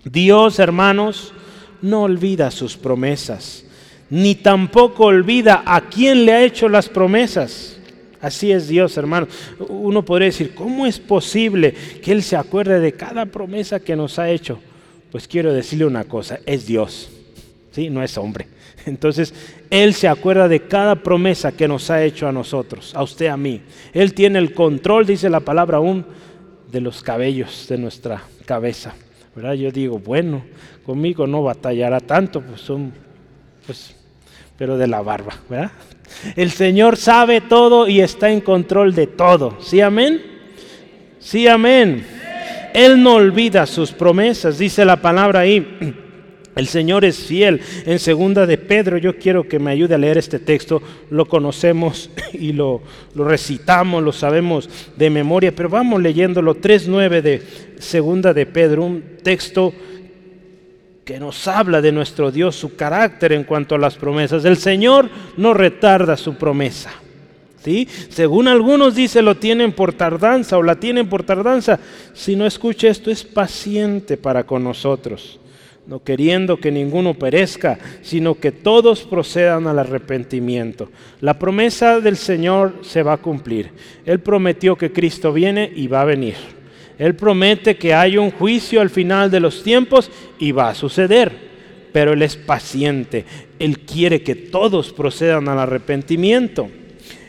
Dios, 0.04 0.60
hermanos, 0.60 1.34
no 1.82 2.04
olvida 2.04 2.52
sus 2.52 2.78
promesas, 2.78 3.66
ni 4.10 4.36
tampoco 4.36 5.06
olvida 5.06 5.64
a 5.66 5.82
quién 5.82 6.26
le 6.26 6.34
ha 6.34 6.44
hecho 6.44 6.70
las 6.70 6.88
promesas. 6.90 7.77
Así 8.22 8.52
es 8.52 8.68
Dios, 8.68 8.98
hermanos. 8.98 9.30
Uno 9.70 10.04
podría 10.04 10.28
decir, 10.28 10.54
¿cómo 10.54 10.86
es 10.86 11.00
posible 11.00 11.74
que 12.02 12.12
Él 12.12 12.24
se 12.24 12.36
acuerde 12.36 12.80
de 12.80 12.94
cada 12.94 13.26
promesa 13.26 13.80
que 13.80 13.96
nos 13.96 14.20
ha 14.20 14.30
hecho? 14.30 14.60
Pues 15.12 15.28
quiero 15.28 15.54
decirle 15.54 15.86
una 15.86 16.04
cosa, 16.04 16.40
es 16.46 16.66
Dios. 16.66 17.10
¿sí? 17.72 17.90
No 17.90 18.04
es 18.04 18.18
hombre. 18.18 18.48
Entonces, 18.86 19.34
Él 19.70 19.94
se 19.94 20.08
acuerda 20.08 20.48
de 20.48 20.62
cada 20.62 20.96
promesa 20.96 21.52
que 21.52 21.68
nos 21.68 21.90
ha 21.90 22.04
hecho 22.04 22.28
a 22.28 22.32
nosotros, 22.32 22.94
a 22.96 23.04
usted, 23.04 23.28
a 23.28 23.38
mí. 23.38 23.62
Él 23.94 24.14
tiene 24.14 24.40
el 24.40 24.54
control, 24.54 25.06
dice 25.06 25.30
la 25.30 25.42
palabra 25.42 25.78
aún, 25.78 26.06
de 26.72 26.82
los 26.82 27.04
cabellos 27.04 27.68
de 27.70 27.78
nuestra 27.78 28.24
cabeza. 28.46 28.94
¿verdad? 29.38 29.54
Yo 29.54 29.72
digo, 29.72 30.00
bueno, 30.00 30.44
conmigo 30.84 31.28
no 31.28 31.44
batallará 31.44 32.00
tanto, 32.00 32.42
pues 32.42 32.60
son, 32.60 32.92
pues, 33.68 33.96
pero 34.58 34.80
de 34.80 34.88
la 34.88 35.02
barba, 35.02 35.36
¿verdad? 35.48 35.72
El 36.36 36.52
Señor 36.52 36.98
sabe 36.98 37.42
todo 37.42 37.88
y 37.88 38.02
está 38.02 38.30
en 38.30 38.42
control 38.42 38.94
de 38.96 39.08
todo. 39.08 39.58
¿Sí, 39.62 39.82
amén? 39.82 40.22
Sí, 41.20 41.48
amén. 41.48 42.06
Él 42.74 43.02
no 43.02 43.16
olvida 43.16 43.66
sus 43.66 43.92
promesas, 43.92 44.58
dice 44.58 44.86
la 44.86 45.02
palabra 45.02 45.42
ahí. 45.42 45.96
El 46.56 46.68
Señor 46.68 47.06
es 47.06 47.18
fiel. 47.18 47.62
En 47.86 48.00
segunda 48.00 48.48
de 48.48 48.58
Pedro, 48.58 48.98
yo 48.98 49.18
quiero 49.18 49.48
que 49.48 49.60
me 49.60 49.70
ayude 49.70 49.94
a 49.94 50.00
leer 50.00 50.18
este 50.18 50.40
texto. 50.40 50.82
Lo 51.12 51.26
conocemos 51.28 52.10
y 52.34 52.52
lo, 52.52 52.82
recitamos, 53.16 54.04
lo 54.04 54.12
sabemos 54.12 54.68
de 54.96 55.10
memoria, 55.12 55.54
pero 55.56 55.70
vamos 55.70 56.02
leyéndolo. 56.02 56.56
3.9 56.56 57.22
de 57.22 57.44
segunda 57.78 58.34
de 58.34 58.48
Pedro, 58.48 58.86
un 58.86 59.04
texto 59.22 59.72
que 61.08 61.22
nos 61.22 61.48
habla 61.48 61.80
de 61.80 61.94
nuestro 61.94 62.32
Dios, 62.32 62.58
su 62.58 62.76
carácter 62.76 63.32
en 63.32 63.46
cuanto 63.46 63.76
a 63.76 63.78
las 63.78 63.96
promesas. 63.96 64.44
El 64.44 64.58
Señor 64.58 65.10
no 65.38 65.54
retarda 65.54 66.18
su 66.18 66.36
promesa. 66.36 66.92
¿Sí? 67.64 67.88
Según 68.10 68.50
algunos 68.50 68.94
dice 68.94 69.22
lo 69.22 69.36
tienen 69.36 69.72
por 69.72 69.94
tardanza 69.94 70.58
o 70.58 70.64
la 70.64 70.76
tienen 70.76 71.08
por 71.08 71.24
tardanza. 71.24 71.80
Si 72.14 72.36
no 72.36 72.46
escucha 72.46 72.90
esto, 72.90 73.10
es 73.10 73.24
paciente 73.24 74.18
para 74.18 74.44
con 74.44 74.66
nosotros, 74.66 75.40
no 75.86 76.04
queriendo 76.04 76.58
que 76.58 76.72
ninguno 76.74 77.14
perezca, 77.14 77.80
sino 78.02 78.36
que 78.36 78.52
todos 78.52 79.04
procedan 79.04 79.66
al 79.68 79.80
arrepentimiento. 79.80 80.90
La 81.22 81.40
promesa 81.40 82.02
del 82.02 82.18
Señor 82.18 82.80
se 82.82 83.02
va 83.02 83.14
a 83.14 83.18
cumplir. 83.18 83.72
Él 84.06 84.20
prometió 84.20 84.76
que 84.76 84.92
Cristo 84.92 85.32
viene 85.32 85.72
y 85.74 85.88
va 85.88 86.02
a 86.02 86.06
venir. 86.06 86.57
Él 86.98 87.16
promete 87.16 87.78
que 87.78 87.94
hay 87.94 88.18
un 88.18 88.32
juicio 88.32 88.82
al 88.82 88.90
final 88.90 89.30
de 89.30 89.40
los 89.40 89.64
tiempos 89.64 90.10
y 90.40 90.52
va 90.52 90.70
a 90.70 90.76
suceder, 90.76 91.32
pero 91.94 92.14
Él 92.14 92.22
es 92.22 92.36
paciente. 92.36 93.26
Él 93.60 93.80
quiere 93.80 94.24
que 94.24 94.36
todos 94.36 94.92
procedan 94.94 95.48
al 95.48 95.60
arrepentimiento. 95.60 96.70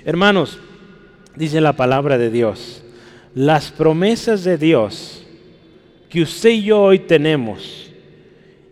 Hermanos, 0.05 0.59
dice 1.37 1.61
la 1.61 1.75
palabra 1.75 2.17
de 2.17 2.31
Dios, 2.31 2.83
las 3.35 3.71
promesas 3.71 4.43
de 4.45 4.57
Dios 4.57 5.27
que 6.09 6.23
usted 6.23 6.51
y 6.51 6.63
yo 6.63 6.81
hoy 6.81 7.01
tenemos 7.01 7.91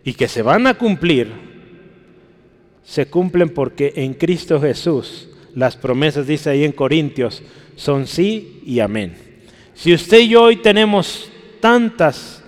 y 0.03 0.13
que 0.13 0.27
se 0.27 0.41
van 0.41 0.65
a 0.65 0.73
cumplir, 0.73 1.27
se 2.83 3.05
cumplen 3.05 3.49
porque 3.49 3.93
en 3.97 4.13
Cristo 4.13 4.59
Jesús 4.59 5.29
las 5.53 5.75
promesas, 5.75 6.27
dice 6.27 6.49
ahí 6.49 6.63
en 6.63 6.71
Corintios, 6.71 7.43
son 7.75 8.07
sí 8.07 8.61
y 8.65 8.79
amén. 8.79 9.26
Si 9.77 9.93
usted 9.93 10.21
y 10.21 10.29
yo 10.29 10.41
hoy 10.41 10.55
tenemos 10.55 11.29
tantas 11.59 12.43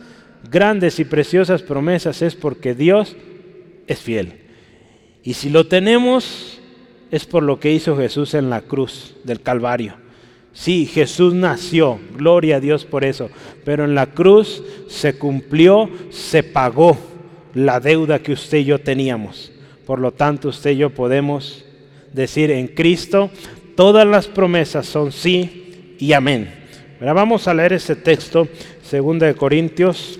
grandes 0.49 0.99
y 0.99 1.05
preciosas 1.05 1.61
promesas 1.61 2.23
es 2.23 2.33
porque 2.33 2.73
Dios 2.73 3.15
es 3.85 3.99
fiel. 3.99 4.33
Y 5.21 5.35
si 5.35 5.51
lo 5.51 5.67
tenemos 5.67 6.59
es 7.11 7.25
por 7.27 7.43
lo 7.43 7.59
que 7.59 7.71
hizo 7.71 7.95
Jesús 7.95 8.33
en 8.33 8.49
la 8.49 8.61
cruz 8.61 9.15
del 9.23 9.41
Calvario. 9.41 9.93
Sí, 10.53 10.87
Jesús 10.87 11.35
nació, 11.35 11.99
gloria 12.17 12.55
a 12.55 12.59
Dios 12.59 12.83
por 12.83 13.03
eso, 13.03 13.29
pero 13.63 13.85
en 13.85 13.93
la 13.93 14.07
cruz 14.07 14.63
se 14.87 15.19
cumplió, 15.19 15.87
se 16.09 16.41
pagó 16.41 16.97
la 17.53 17.79
deuda 17.79 18.23
que 18.23 18.33
usted 18.33 18.57
y 18.57 18.65
yo 18.65 18.79
teníamos. 18.79 19.51
Por 19.85 19.99
lo 19.99 20.13
tanto, 20.13 20.49
usted 20.49 20.71
y 20.71 20.77
yo 20.77 20.89
podemos 20.89 21.63
decir 22.11 22.49
en 22.49 22.69
Cristo, 22.69 23.29
todas 23.75 24.07
las 24.07 24.25
promesas 24.25 24.87
son 24.87 25.11
sí 25.11 25.95
y 25.99 26.13
amén 26.13 26.58
vamos 26.99 27.47
a 27.47 27.53
leer 27.53 27.73
ese 27.73 27.95
texto, 27.95 28.47
2 28.91 29.19
de 29.19 29.33
Corintios 29.35 30.19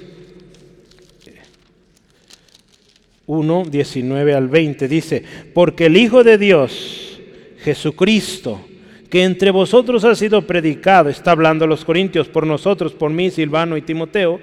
1, 3.26 3.66
19 3.70 4.34
al 4.34 4.48
20. 4.48 4.88
Dice, 4.88 5.24
porque 5.54 5.86
el 5.86 5.98
Hijo 5.98 6.24
de 6.24 6.38
Dios, 6.38 7.20
Jesucristo, 7.60 8.62
que 9.10 9.24
entre 9.24 9.52
vosotros 9.52 10.04
ha 10.04 10.16
sido 10.16 10.48
predicado, 10.48 11.10
está 11.10 11.32
hablando 11.32 11.68
los 11.68 11.84
Corintios 11.84 12.28
por 12.28 12.48
nosotros, 12.48 12.94
por 12.94 13.12
mí, 13.12 13.30
Silvano 13.30 13.76
y 13.78 13.82
Timoteo, 13.82 14.40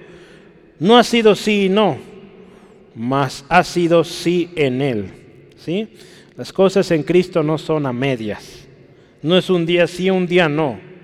no 0.78 0.98
ha 0.98 1.04
sido 1.04 1.34
sí 1.34 1.64
y 1.64 1.68
no, 1.68 1.96
mas 2.94 3.44
ha 3.48 3.64
sido 3.64 4.04
sí 4.04 4.50
en 4.56 4.82
Él. 4.82 5.10
¿Sí? 5.56 5.88
Las 6.36 6.52
cosas 6.52 6.90
en 6.90 7.02
Cristo 7.02 7.42
no 7.42 7.56
son 7.58 7.86
a 7.86 7.92
medias. 7.92 8.68
No 9.22 9.38
es 9.38 9.48
un 9.48 9.64
día 9.64 9.86
sí, 9.86 10.10
un 10.10 10.26
día 10.26 10.48
no 10.48 10.95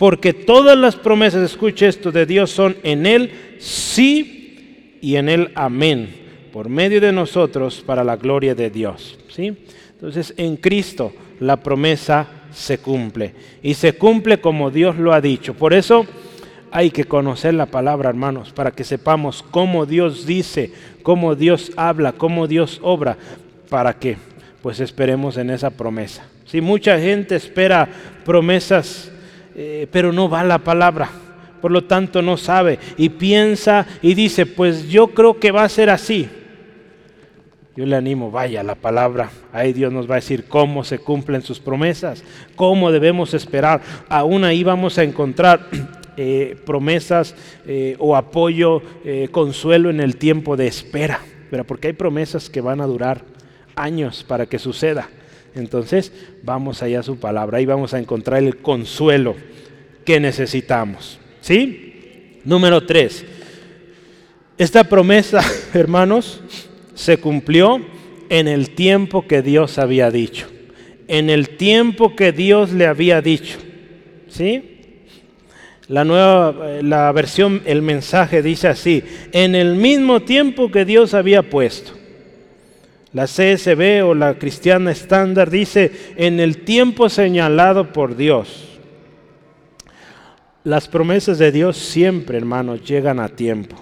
porque 0.00 0.32
todas 0.32 0.78
las 0.78 0.96
promesas, 0.96 1.42
escuche 1.42 1.86
esto, 1.86 2.10
de 2.10 2.24
Dios 2.24 2.50
son 2.50 2.74
en 2.84 3.04
Él 3.04 3.58
sí 3.58 4.96
y 5.02 5.16
en 5.16 5.28
Él 5.28 5.50
amén, 5.54 6.08
por 6.54 6.70
medio 6.70 7.02
de 7.02 7.12
nosotros 7.12 7.82
para 7.84 8.02
la 8.02 8.16
gloria 8.16 8.54
de 8.54 8.70
Dios. 8.70 9.18
¿sí? 9.28 9.54
Entonces 9.92 10.32
en 10.38 10.56
Cristo 10.56 11.12
la 11.38 11.58
promesa 11.58 12.26
se 12.50 12.78
cumple 12.78 13.34
y 13.62 13.74
se 13.74 13.92
cumple 13.92 14.40
como 14.40 14.70
Dios 14.70 14.96
lo 14.96 15.12
ha 15.12 15.20
dicho. 15.20 15.52
Por 15.52 15.74
eso 15.74 16.06
hay 16.70 16.90
que 16.90 17.04
conocer 17.04 17.52
la 17.52 17.66
palabra, 17.66 18.08
hermanos, 18.08 18.54
para 18.54 18.70
que 18.70 18.84
sepamos 18.84 19.44
cómo 19.50 19.84
Dios 19.84 20.24
dice, 20.24 20.72
cómo 21.02 21.34
Dios 21.34 21.72
habla, 21.76 22.12
cómo 22.12 22.46
Dios 22.46 22.80
obra. 22.82 23.18
¿Para 23.68 23.98
qué? 23.98 24.16
Pues 24.62 24.80
esperemos 24.80 25.36
en 25.36 25.50
esa 25.50 25.68
promesa. 25.68 26.26
Si 26.46 26.62
mucha 26.62 26.98
gente 26.98 27.36
espera 27.36 27.86
promesas 28.24 29.12
eh, 29.54 29.86
pero 29.90 30.12
no 30.12 30.28
va 30.28 30.44
la 30.44 30.58
palabra. 30.58 31.10
Por 31.60 31.70
lo 31.70 31.84
tanto 31.84 32.22
no 32.22 32.36
sabe 32.36 32.78
y 32.96 33.10
piensa 33.10 33.86
y 34.00 34.14
dice, 34.14 34.46
pues 34.46 34.88
yo 34.88 35.08
creo 35.08 35.38
que 35.38 35.50
va 35.50 35.64
a 35.64 35.68
ser 35.68 35.90
así. 35.90 36.28
Yo 37.76 37.86
le 37.86 37.96
animo, 37.96 38.30
vaya 38.30 38.62
la 38.62 38.74
palabra. 38.74 39.30
Ahí 39.52 39.72
Dios 39.72 39.92
nos 39.92 40.08
va 40.08 40.14
a 40.14 40.16
decir 40.16 40.44
cómo 40.48 40.84
se 40.84 40.98
cumplen 40.98 41.42
sus 41.42 41.60
promesas, 41.60 42.24
cómo 42.56 42.90
debemos 42.90 43.34
esperar. 43.34 43.82
Aún 44.08 44.44
ahí 44.44 44.64
vamos 44.64 44.96
a 44.98 45.02
encontrar 45.02 45.68
eh, 46.16 46.56
promesas 46.64 47.34
eh, 47.66 47.96
o 47.98 48.16
apoyo, 48.16 48.82
consuelo 49.30 49.90
en 49.90 50.00
el 50.00 50.16
tiempo 50.16 50.56
de 50.56 50.66
espera. 50.66 51.20
Pero 51.50 51.64
porque 51.64 51.88
hay 51.88 51.94
promesas 51.94 52.48
que 52.48 52.60
van 52.60 52.80
a 52.80 52.86
durar 52.86 53.22
años 53.76 54.24
para 54.24 54.46
que 54.46 54.58
suceda. 54.58 55.08
Entonces, 55.54 56.12
vamos 56.42 56.82
allá 56.82 57.00
a 57.00 57.04
su 57.04 57.18
palabra, 57.18 57.58
ahí 57.58 57.66
vamos 57.66 57.94
a 57.94 57.98
encontrar 57.98 58.42
el 58.42 58.58
consuelo 58.58 59.34
que 60.04 60.20
necesitamos. 60.20 61.18
¿Sí? 61.40 62.40
Número 62.44 62.86
tres. 62.86 63.24
Esta 64.58 64.84
promesa, 64.84 65.42
hermanos, 65.74 66.40
se 66.94 67.16
cumplió 67.18 67.80
en 68.28 68.46
el 68.46 68.70
tiempo 68.70 69.26
que 69.26 69.42
Dios 69.42 69.78
había 69.78 70.10
dicho. 70.10 70.46
En 71.08 71.30
el 71.30 71.56
tiempo 71.56 72.14
que 72.14 72.32
Dios 72.32 72.72
le 72.72 72.86
había 72.86 73.20
dicho. 73.20 73.58
¿Sí? 74.28 74.70
La 75.88 76.04
nueva 76.04 76.82
la 76.82 77.10
versión 77.10 77.62
el 77.64 77.82
mensaje 77.82 78.42
dice 78.42 78.68
así, 78.68 79.02
en 79.32 79.56
el 79.56 79.74
mismo 79.74 80.20
tiempo 80.20 80.70
que 80.70 80.84
Dios 80.84 81.14
había 81.14 81.42
puesto. 81.42 81.99
La 83.12 83.24
CSB 83.24 84.04
o 84.04 84.14
la 84.14 84.38
cristiana 84.38 84.92
estándar 84.92 85.50
dice 85.50 85.90
en 86.16 86.38
el 86.38 86.58
tiempo 86.58 87.08
señalado 87.08 87.92
por 87.92 88.16
Dios. 88.16 88.78
Las 90.62 90.88
promesas 90.88 91.38
de 91.38 91.50
Dios 91.52 91.76
siempre, 91.76 92.38
hermanos, 92.38 92.84
llegan 92.84 93.18
a 93.18 93.28
tiempo. 93.28 93.76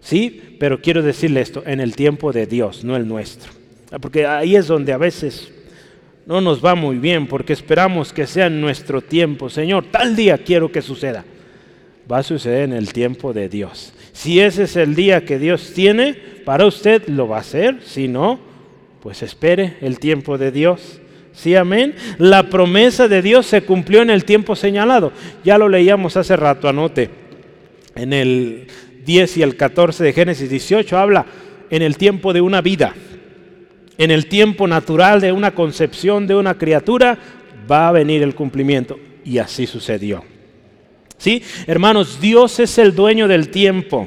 Sí, 0.00 0.56
pero 0.60 0.80
quiero 0.80 1.02
decirle 1.02 1.40
esto, 1.40 1.62
en 1.66 1.80
el 1.80 1.96
tiempo 1.96 2.32
de 2.32 2.46
Dios, 2.46 2.84
no 2.84 2.94
el 2.94 3.08
nuestro. 3.08 3.52
Porque 4.00 4.26
ahí 4.26 4.54
es 4.54 4.66
donde 4.66 4.92
a 4.92 4.98
veces 4.98 5.52
no 6.26 6.40
nos 6.40 6.64
va 6.64 6.74
muy 6.74 6.98
bien, 6.98 7.26
porque 7.26 7.54
esperamos 7.54 8.12
que 8.12 8.26
sea 8.26 8.46
en 8.46 8.60
nuestro 8.60 9.00
tiempo. 9.00 9.48
Señor, 9.48 9.86
tal 9.90 10.14
día 10.14 10.38
quiero 10.38 10.70
que 10.70 10.82
suceda. 10.82 11.24
Va 12.10 12.18
a 12.18 12.22
suceder 12.22 12.64
en 12.64 12.74
el 12.74 12.92
tiempo 12.92 13.32
de 13.32 13.48
Dios. 13.48 13.93
Si 14.14 14.40
ese 14.40 14.62
es 14.62 14.76
el 14.76 14.94
día 14.94 15.24
que 15.24 15.38
Dios 15.38 15.72
tiene 15.74 16.14
para 16.44 16.66
usted, 16.66 17.06
lo 17.08 17.28
va 17.28 17.38
a 17.38 17.40
hacer. 17.40 17.80
Si 17.84 18.08
no, 18.08 18.38
pues 19.02 19.22
espere 19.22 19.76
el 19.82 19.98
tiempo 19.98 20.38
de 20.38 20.52
Dios. 20.52 21.00
Sí, 21.32 21.56
amén. 21.56 21.96
La 22.18 22.44
promesa 22.44 23.08
de 23.08 23.20
Dios 23.20 23.44
se 23.44 23.62
cumplió 23.62 24.02
en 24.02 24.10
el 24.10 24.24
tiempo 24.24 24.54
señalado. 24.54 25.12
Ya 25.44 25.58
lo 25.58 25.68
leíamos 25.68 26.16
hace 26.16 26.36
rato, 26.36 26.68
anote. 26.68 27.10
En 27.96 28.12
el 28.12 28.68
10 29.04 29.36
y 29.36 29.42
el 29.42 29.56
14 29.56 30.04
de 30.04 30.12
Génesis 30.12 30.48
18 30.48 30.96
habla 30.96 31.26
en 31.68 31.82
el 31.82 31.96
tiempo 31.98 32.32
de 32.32 32.40
una 32.40 32.60
vida. 32.60 32.94
En 33.98 34.12
el 34.12 34.26
tiempo 34.26 34.68
natural 34.68 35.20
de 35.20 35.32
una 35.32 35.54
concepción 35.56 36.28
de 36.28 36.36
una 36.36 36.54
criatura 36.54 37.18
va 37.70 37.88
a 37.88 37.92
venir 37.92 38.22
el 38.22 38.36
cumplimiento. 38.36 38.98
Y 39.24 39.38
así 39.38 39.66
sucedió. 39.66 40.33
¿Sí? 41.18 41.42
Hermanos, 41.66 42.20
Dios 42.20 42.60
es 42.60 42.78
el 42.78 42.94
dueño 42.94 43.28
del 43.28 43.50
tiempo. 43.50 44.06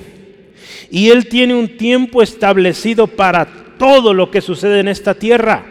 Y 0.91 1.09
Él 1.09 1.27
tiene 1.27 1.55
un 1.55 1.77
tiempo 1.77 2.21
establecido 2.21 3.07
para 3.07 3.47
todo 3.77 4.13
lo 4.13 4.31
que 4.31 4.41
sucede 4.41 4.79
en 4.79 4.87
esta 4.87 5.13
tierra. 5.13 5.65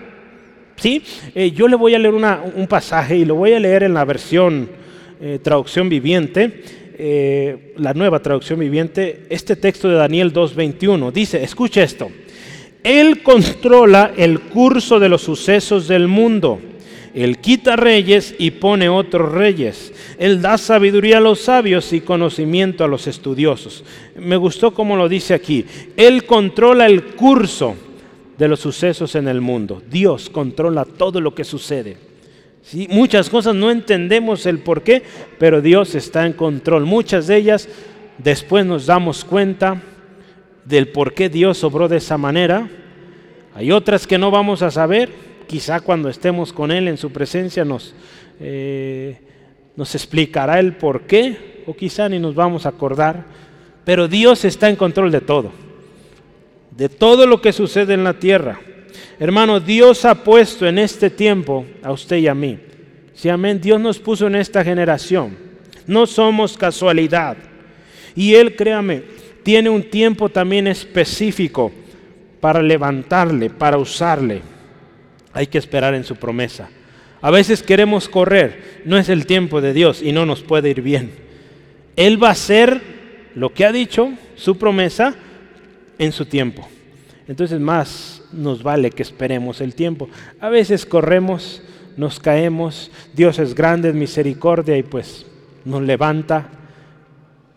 ¿Sí? 0.77 1.03
Eh, 1.35 1.53
yo 1.53 1.69
le 1.69 1.77
voy 1.77 1.95
a 1.95 1.99
leer 1.99 2.15
un 2.15 2.67
pasaje 2.67 3.17
y 3.17 3.25
lo 3.25 3.37
voy 3.37 3.53
a 3.53 3.61
leer 3.61 3.83
en 3.83 3.95
la 3.95 4.05
versión 4.05 4.69
eh, 5.19 5.39
traducción 5.43 5.89
viviente, 5.89 6.63
eh, 6.99 7.73
la 7.79 7.95
nueva 7.95 8.21
traducción 8.21 8.59
viviente, 8.59 9.25
este 9.31 9.57
texto 9.57 9.89
de 9.89 9.95
Daniel 9.95 10.31
2.21. 10.31 11.11
Dice, 11.11 11.43
escucha 11.43 11.83
esto, 11.83 12.11
Él 12.83 13.23
controla 13.23 14.13
el 14.15 14.41
curso 14.41 15.01
de 15.01 15.09
los 15.09 15.23
sucesos 15.23 15.89
del 15.89 16.07
mundo. 16.07 16.61
Él 17.17 17.39
quita 17.39 17.77
reyes 17.77 18.35
y 18.39 18.51
pone 18.51 18.91
otros 18.91 19.33
reyes. 19.33 19.91
Él 20.19 20.43
da 20.43 20.59
sabiduría 20.59 21.17
a 21.17 21.23
los 21.23 21.41
sabios 21.41 21.95
y 21.95 22.03
conocimiento 22.03 22.85
a 22.85 22.89
los 22.89 23.07
estudiosos. 23.07 23.85
Me 24.17 24.37
gustó 24.37 24.75
como 24.75 24.97
lo 24.97 25.09
dice 25.09 25.33
aquí. 25.33 25.65
Él 25.97 26.27
controla 26.27 26.85
el 26.85 27.05
curso 27.05 27.75
de 28.37 28.49
los 28.49 28.61
sucesos 28.61 29.15
en 29.15 29.29
el 29.29 29.41
mundo. 29.41 29.83
Dios 29.91 30.29
controla 30.29 30.85
todo 30.85 31.23
lo 31.23 31.35
que 31.35 31.45
sucede. 31.45 31.97
¿Sí? 32.61 32.87
Muchas 32.91 33.31
cosas 33.31 33.55
no 33.55 33.71
entendemos 33.71 34.45
el 34.45 34.59
por 34.59 34.83
qué, 34.83 35.03
pero 35.39 35.63
Dios 35.63 35.95
está 35.95 36.27
en 36.27 36.35
control. 36.35 36.85
Muchas 36.85 37.29
de 37.29 37.37
ellas 37.39 37.67
después 38.19 38.67
nos 38.67 38.85
damos 38.85 39.25
cuenta 39.25 39.81
del 40.67 40.89
por 40.89 41.15
qué 41.15 41.31
Dios 41.31 41.65
obró 41.65 41.89
de 41.89 41.97
esa 41.97 42.19
manera. 42.19 42.69
Hay 43.55 43.73
otras 43.73 44.07
que 44.07 44.19
no 44.19 44.31
vamos 44.31 44.61
a 44.61 44.71
saber, 44.71 45.09
quizá 45.47 45.81
cuando 45.81 46.09
estemos 46.09 46.53
con 46.53 46.71
Él 46.71 46.89
en 46.89 46.97
su 46.97 47.11
presencia 47.13 47.65
nos, 47.65 47.95
eh, 48.41 49.19
nos 49.77 49.95
explicará 49.95 50.59
el 50.59 50.75
por 50.75 51.03
qué, 51.03 51.63
o 51.67 51.75
quizá 51.75 52.09
ni 52.09 52.19
nos 52.19 52.35
vamos 52.35 52.67
a 52.67 52.71
acordar, 52.71 53.25
pero 53.85 54.09
Dios 54.09 54.45
está 54.45 54.69
en 54.69 54.77
control 54.77 55.11
de 55.11 55.21
todo 55.21 55.67
de 56.77 56.89
todo 56.89 57.27
lo 57.27 57.41
que 57.41 57.53
sucede 57.53 57.95
en 57.95 58.05
la 58.05 58.15
tierra. 58.15 58.61
Hermano, 59.19 59.61
Dios 59.61 60.05
ha 60.05 60.15
puesto 60.15 60.67
en 60.67 60.79
este 60.79 61.09
tiempo 61.09 61.65
a 61.83 61.93
usted 61.93 62.19
y 62.19 62.29
a 62.29 62.35
mí. 62.35 62.59
Sí, 63.15 63.31
amén. 63.31 63.61
Dios 63.61 63.81
nos 63.81 63.99
puso 63.99 64.27
en 64.27 64.35
esta 64.35 64.63
generación. 64.63 65.37
No 65.87 66.07
somos 66.07 66.59
casualidad. 66.59 67.37
Y 68.15 68.35
Él, 68.35 68.57
créame, 68.57 69.03
tiene 69.43 69.71
un 69.71 69.83
tiempo 69.85 70.29
también 70.29 70.67
específico 70.67 71.73
para 72.41 72.63
levantarle, 72.63 73.49
para 73.49 73.79
usarle. 73.79 74.43
Hay 75.37 75.49
que 75.49 75.59
esperar 75.59 75.95
en 75.95 76.03
su 76.03 76.17
promesa. 76.17 76.71
A 77.21 77.31
veces 77.31 77.63
queremos 77.63 78.09
correr, 78.09 78.81
no 78.87 78.97
es 78.97 79.11
el 79.11 79.27
tiempo 79.27 79.61
de 79.61 79.75
Dios 79.75 80.01
y 80.03 80.13
no 80.13 80.25
nos 80.25 80.43
puede 80.43 80.71
ir 80.71 80.81
bien. 80.81 81.11
Él 81.95 82.23
va 82.23 82.29
a 82.29 82.33
hacer 82.33 82.81
lo 83.35 83.53
que 83.53 83.67
ha 83.67 83.73
dicho, 83.73 84.13
su 84.35 84.57
promesa, 84.57 85.15
en 85.99 86.13
su 86.13 86.25
tiempo. 86.25 86.67
Entonces 87.29 87.61
más 87.61 88.23
nos 88.33 88.63
vale 88.63 88.91
que 88.91 89.03
esperemos 89.03 89.61
el 89.61 89.75
tiempo. 89.75 90.09
A 90.41 90.49
veces 90.49 90.87
corremos, 90.87 91.63
nos 91.99 92.19
caemos, 92.19 92.91
Dios 93.13 93.39
es 93.39 93.55
grande 93.55 93.91
en 93.91 93.99
misericordia 93.99 94.79
y 94.79 94.85
pues 94.85 95.27
nos 95.67 95.83
levanta, 95.83 96.49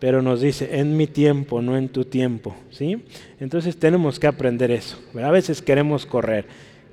pero 0.00 0.20
nos 0.20 0.42
dice, 0.42 0.68
en 0.78 0.98
mi 0.98 1.06
tiempo, 1.06 1.62
no 1.62 1.78
en 1.78 1.88
tu 1.88 2.04
tiempo. 2.04 2.54
¿sí? 2.68 3.04
Entonces 3.38 3.78
tenemos 3.78 4.20
que 4.20 4.26
aprender 4.26 4.70
eso. 4.70 4.98
A 5.22 5.30
veces 5.30 5.62
queremos 5.62 6.04
correr 6.04 6.44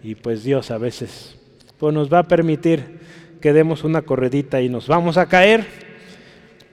y 0.04 0.16
pues 0.16 0.44
Dios 0.44 0.72
a 0.72 0.78
veces 0.78 1.36
pues 1.78 1.94
nos 1.94 2.12
va 2.12 2.20
a 2.20 2.28
permitir 2.28 3.00
que 3.40 3.54
demos 3.54 3.84
una 3.84 4.02
corredita 4.02 4.62
y 4.62 4.70
nos 4.70 4.88
vamos 4.88 5.18
a 5.18 5.28
caer, 5.28 5.66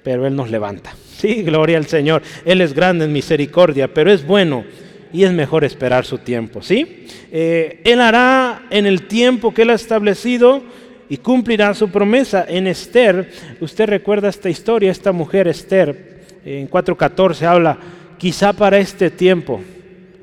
pero 0.03 0.27
Él 0.27 0.35
nos 0.35 0.51
levanta. 0.51 0.95
Sí, 1.15 1.43
gloria 1.43 1.79
al 1.79 1.87
Señor. 1.87 2.21
Él 2.45 2.61
es 2.61 2.75
grande 2.75 3.07
en 3.07 3.13
misericordia, 3.13 3.95
pero 3.95 4.13
es 4.13 4.27
bueno 4.27 4.65
y 5.11 5.23
es 5.23 5.33
mejor 5.33 5.65
esperar 5.65 6.05
su 6.05 6.19
tiempo, 6.19 6.61
¿sí? 6.61 7.07
Eh, 7.33 7.81
él 7.85 8.01
hará 8.01 8.67
en 8.69 8.85
el 8.85 9.07
tiempo 9.07 9.55
que 9.55 9.63
Él 9.63 9.71
ha 9.71 9.75
establecido 9.75 10.63
y 11.09 11.19
cumplirá 11.19 11.73
su 11.73 11.89
promesa. 11.89 12.45
En 12.47 12.67
Esther, 12.67 13.31
usted 13.61 13.87
recuerda 13.87 14.29
esta 14.29 14.51
historia, 14.51 14.91
esta 14.91 15.13
mujer 15.13 15.49
Esther, 15.49 16.25
en 16.45 16.69
4.14 16.69 17.43
habla, 17.47 17.79
quizá 18.19 18.53
para 18.53 18.79
este 18.79 19.11
tiempo, 19.11 19.63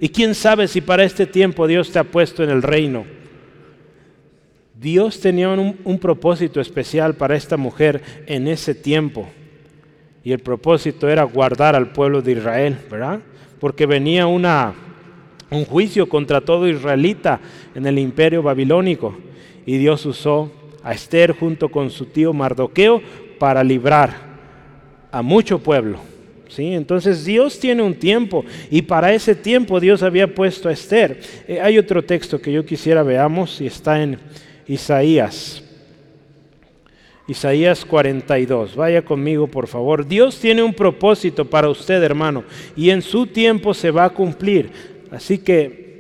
y 0.02 0.10
quién 0.10 0.36
sabe 0.36 0.68
si 0.68 0.82
para 0.82 1.06
este 1.06 1.26
tiempo 1.26 1.66
Dios 1.66 1.92
te 1.92 2.00
ha 2.00 2.04
puesto 2.04 2.44
en 2.44 2.50
el 2.50 2.62
reino. 2.62 3.06
Dios 4.78 5.22
tenía 5.22 5.48
un, 5.48 5.78
un 5.86 6.00
propósito 6.00 6.60
especial 6.60 7.14
para 7.14 7.38
esta 7.38 7.56
mujer 7.56 8.02
en 8.26 8.50
ese 8.50 8.76
tiempo. 8.76 9.30
Y 10.24 10.34
el 10.34 10.40
propósito 10.40 11.08
era 11.08 11.24
guardar 11.24 11.76
al 11.76 11.94
pueblo 11.94 12.22
de 12.22 12.34
Israel, 12.34 12.78
¿verdad? 12.90 13.22
porque 13.62 13.86
venía 13.86 14.26
una, 14.26 14.74
un 15.52 15.66
juicio 15.66 16.10
contra 16.10 16.42
todo 16.42 16.68
israelita 16.68 17.40
en 17.76 17.86
el 17.86 18.00
imperio 18.00 18.42
babilónico. 18.42 19.16
Y 19.68 19.78
Dios 19.78 20.04
usó 20.08 20.52
a 20.84 20.94
Esther 20.94 21.34
junto 21.34 21.70
con 21.70 21.92
su 21.92 22.08
tío 22.08 22.34
Mardoqueo 22.34 23.04
para 23.38 23.64
librar 23.64 24.16
a 25.12 25.22
mucho 25.22 25.60
pueblo. 25.60 26.00
Entonces 26.60 27.26
Dios 27.26 27.60
tiene 27.60 27.82
un 27.82 27.96
tiempo 27.96 28.46
y 28.70 28.82
para 28.82 29.14
ese 29.14 29.36
tiempo 29.36 29.80
Dios 29.80 30.04
había 30.04 30.34
puesto 30.34 30.70
a 30.70 30.74
Esther. 30.74 31.20
Eh, 31.48 31.60
hay 31.62 31.78
otro 31.78 32.04
texto 32.04 32.42
que 32.42 32.52
yo 32.52 32.66
quisiera 32.66 33.04
veamos 33.04 33.62
y 33.62 33.68
está 33.68 34.02
en 34.02 34.18
Isaías 34.68 35.64
Isaías 37.32 37.86
42. 37.86 38.76
Vaya 38.76 39.04
conmigo, 39.04 39.48
por 39.48 39.68
favor. 39.68 40.06
Dios 40.06 40.38
tiene 40.40 40.64
un 40.64 40.74
propósito 40.74 41.46
para 41.46 41.70
usted, 41.70 42.04
hermano, 42.04 42.44
y 42.76 42.90
en 42.90 43.02
su 43.02 43.26
tiempo 43.28 43.74
se 43.74 43.90
va 43.90 44.06
a 44.06 44.10
cumplir. 44.10 44.70
Así 45.12 45.38
que 45.38 45.91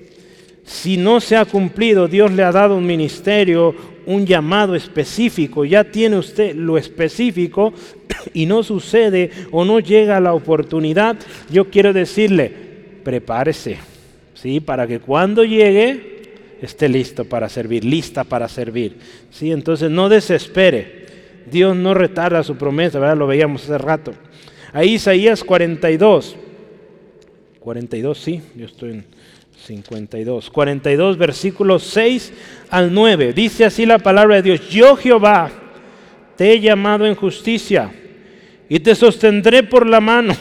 si 0.72 0.96
no 0.96 1.20
se 1.20 1.36
ha 1.36 1.44
cumplido, 1.44 2.08
Dios 2.08 2.32
le 2.32 2.44
ha 2.44 2.52
dado 2.54 2.78
un 2.78 2.86
ministerio, 2.86 3.76
un 4.06 4.26
llamado 4.26 4.74
específico. 4.74 5.66
Ya 5.66 5.84
tiene 5.84 6.18
usted 6.18 6.56
lo 6.56 6.78
específico 6.78 7.74
y 8.34 8.46
no 8.46 8.64
sucede 8.64 9.32
o 9.52 9.66
no 9.66 9.82
llega 9.82 10.22
la 10.22 10.34
oportunidad. 10.34 11.18
Yo 11.52 11.70
quiero 11.70 11.92
decirle, 11.92 12.54
prepárese, 13.04 13.80
¿sí? 14.34 14.62
Para 14.62 14.88
que 14.88 15.02
cuando 15.02 15.44
llegue 15.44 16.22
esté 16.62 16.88
listo 16.88 17.26
para 17.26 17.50
servir, 17.50 17.84
lista 17.84 18.24
para 18.24 18.48
servir. 18.48 18.96
¿sí? 19.30 19.52
Entonces 19.52 19.92
no 19.92 20.08
desespere. 20.08 21.02
Dios 21.52 21.76
no 21.76 21.94
retarda 21.94 22.44
su 22.44 22.56
promesa, 22.56 22.98
¿verdad? 22.98 23.18
Lo 23.18 23.28
veíamos 23.28 23.66
hace 23.66 23.78
rato. 23.78 24.14
Ahí 24.72 24.94
Isaías 24.94 25.44
42. 25.44 26.38
42, 27.60 28.18
sí, 28.18 28.42
yo 28.56 28.66
estoy 28.66 28.92
en 28.92 29.06
52. 29.72 30.50
42, 30.50 31.18
versículos 31.18 31.84
6 31.84 32.34
al 32.70 32.94
9. 32.94 33.32
Dice 33.32 33.64
así 33.64 33.86
la 33.86 34.00
palabra 34.00 34.36
de 34.36 34.42
Dios. 34.42 34.70
Yo 34.70 34.98
Jehová 34.98 35.50
te 36.36 36.52
he 36.52 36.60
llamado 36.60 37.06
en 37.06 37.16
justicia 37.16 37.90
y 38.68 38.80
te 38.80 38.96
sostendré 38.96 39.64
por 39.64 39.88
la 39.88 40.02
mano. 40.02 40.34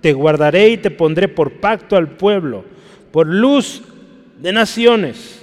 Te 0.00 0.12
guardaré 0.12 0.70
y 0.70 0.78
te 0.78 0.90
pondré 0.90 1.28
por 1.28 1.60
pacto 1.60 1.96
al 1.96 2.08
pueblo, 2.08 2.64
por 3.12 3.28
luz 3.28 3.82
de 4.40 4.52
naciones 4.52 5.38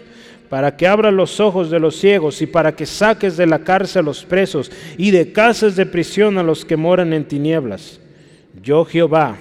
para 0.50 0.76
que 0.76 0.88
abra 0.88 1.12
los 1.12 1.40
ojos 1.40 1.70
de 1.70 1.80
los 1.80 1.96
ciegos 1.96 2.42
y 2.42 2.48
para 2.48 2.76
que 2.76 2.88
saques 2.88 3.38
de 3.38 3.46
la 3.46 3.60
cárcel 3.60 4.00
a 4.00 4.04
los 4.04 4.26
presos 4.26 4.72
y 4.98 5.12
de 5.12 5.32
casas 5.32 5.76
de 5.76 5.86
prisión 5.86 6.40
a 6.40 6.44
los 6.44 6.66
que 6.66 6.76
moran 6.76 7.14
en 7.14 7.26
tinieblas. 7.26 8.02
Yo 8.62 8.84
Jehová, 8.84 9.38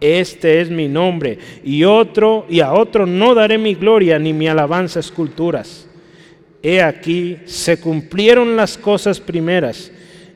este 0.00 0.60
es 0.60 0.70
mi 0.70 0.88
nombre, 0.88 1.38
y 1.62 1.84
otro 1.84 2.46
y 2.48 2.60
a 2.60 2.72
otro 2.72 3.06
no 3.06 3.34
daré 3.34 3.58
mi 3.58 3.74
gloria 3.74 4.18
ni 4.18 4.32
mi 4.32 4.48
alabanza 4.48 5.00
esculturas. 5.00 5.86
He 6.62 6.82
aquí 6.82 7.38
se 7.46 7.80
cumplieron 7.80 8.56
las 8.56 8.76
cosas 8.76 9.20
primeras, 9.20 9.92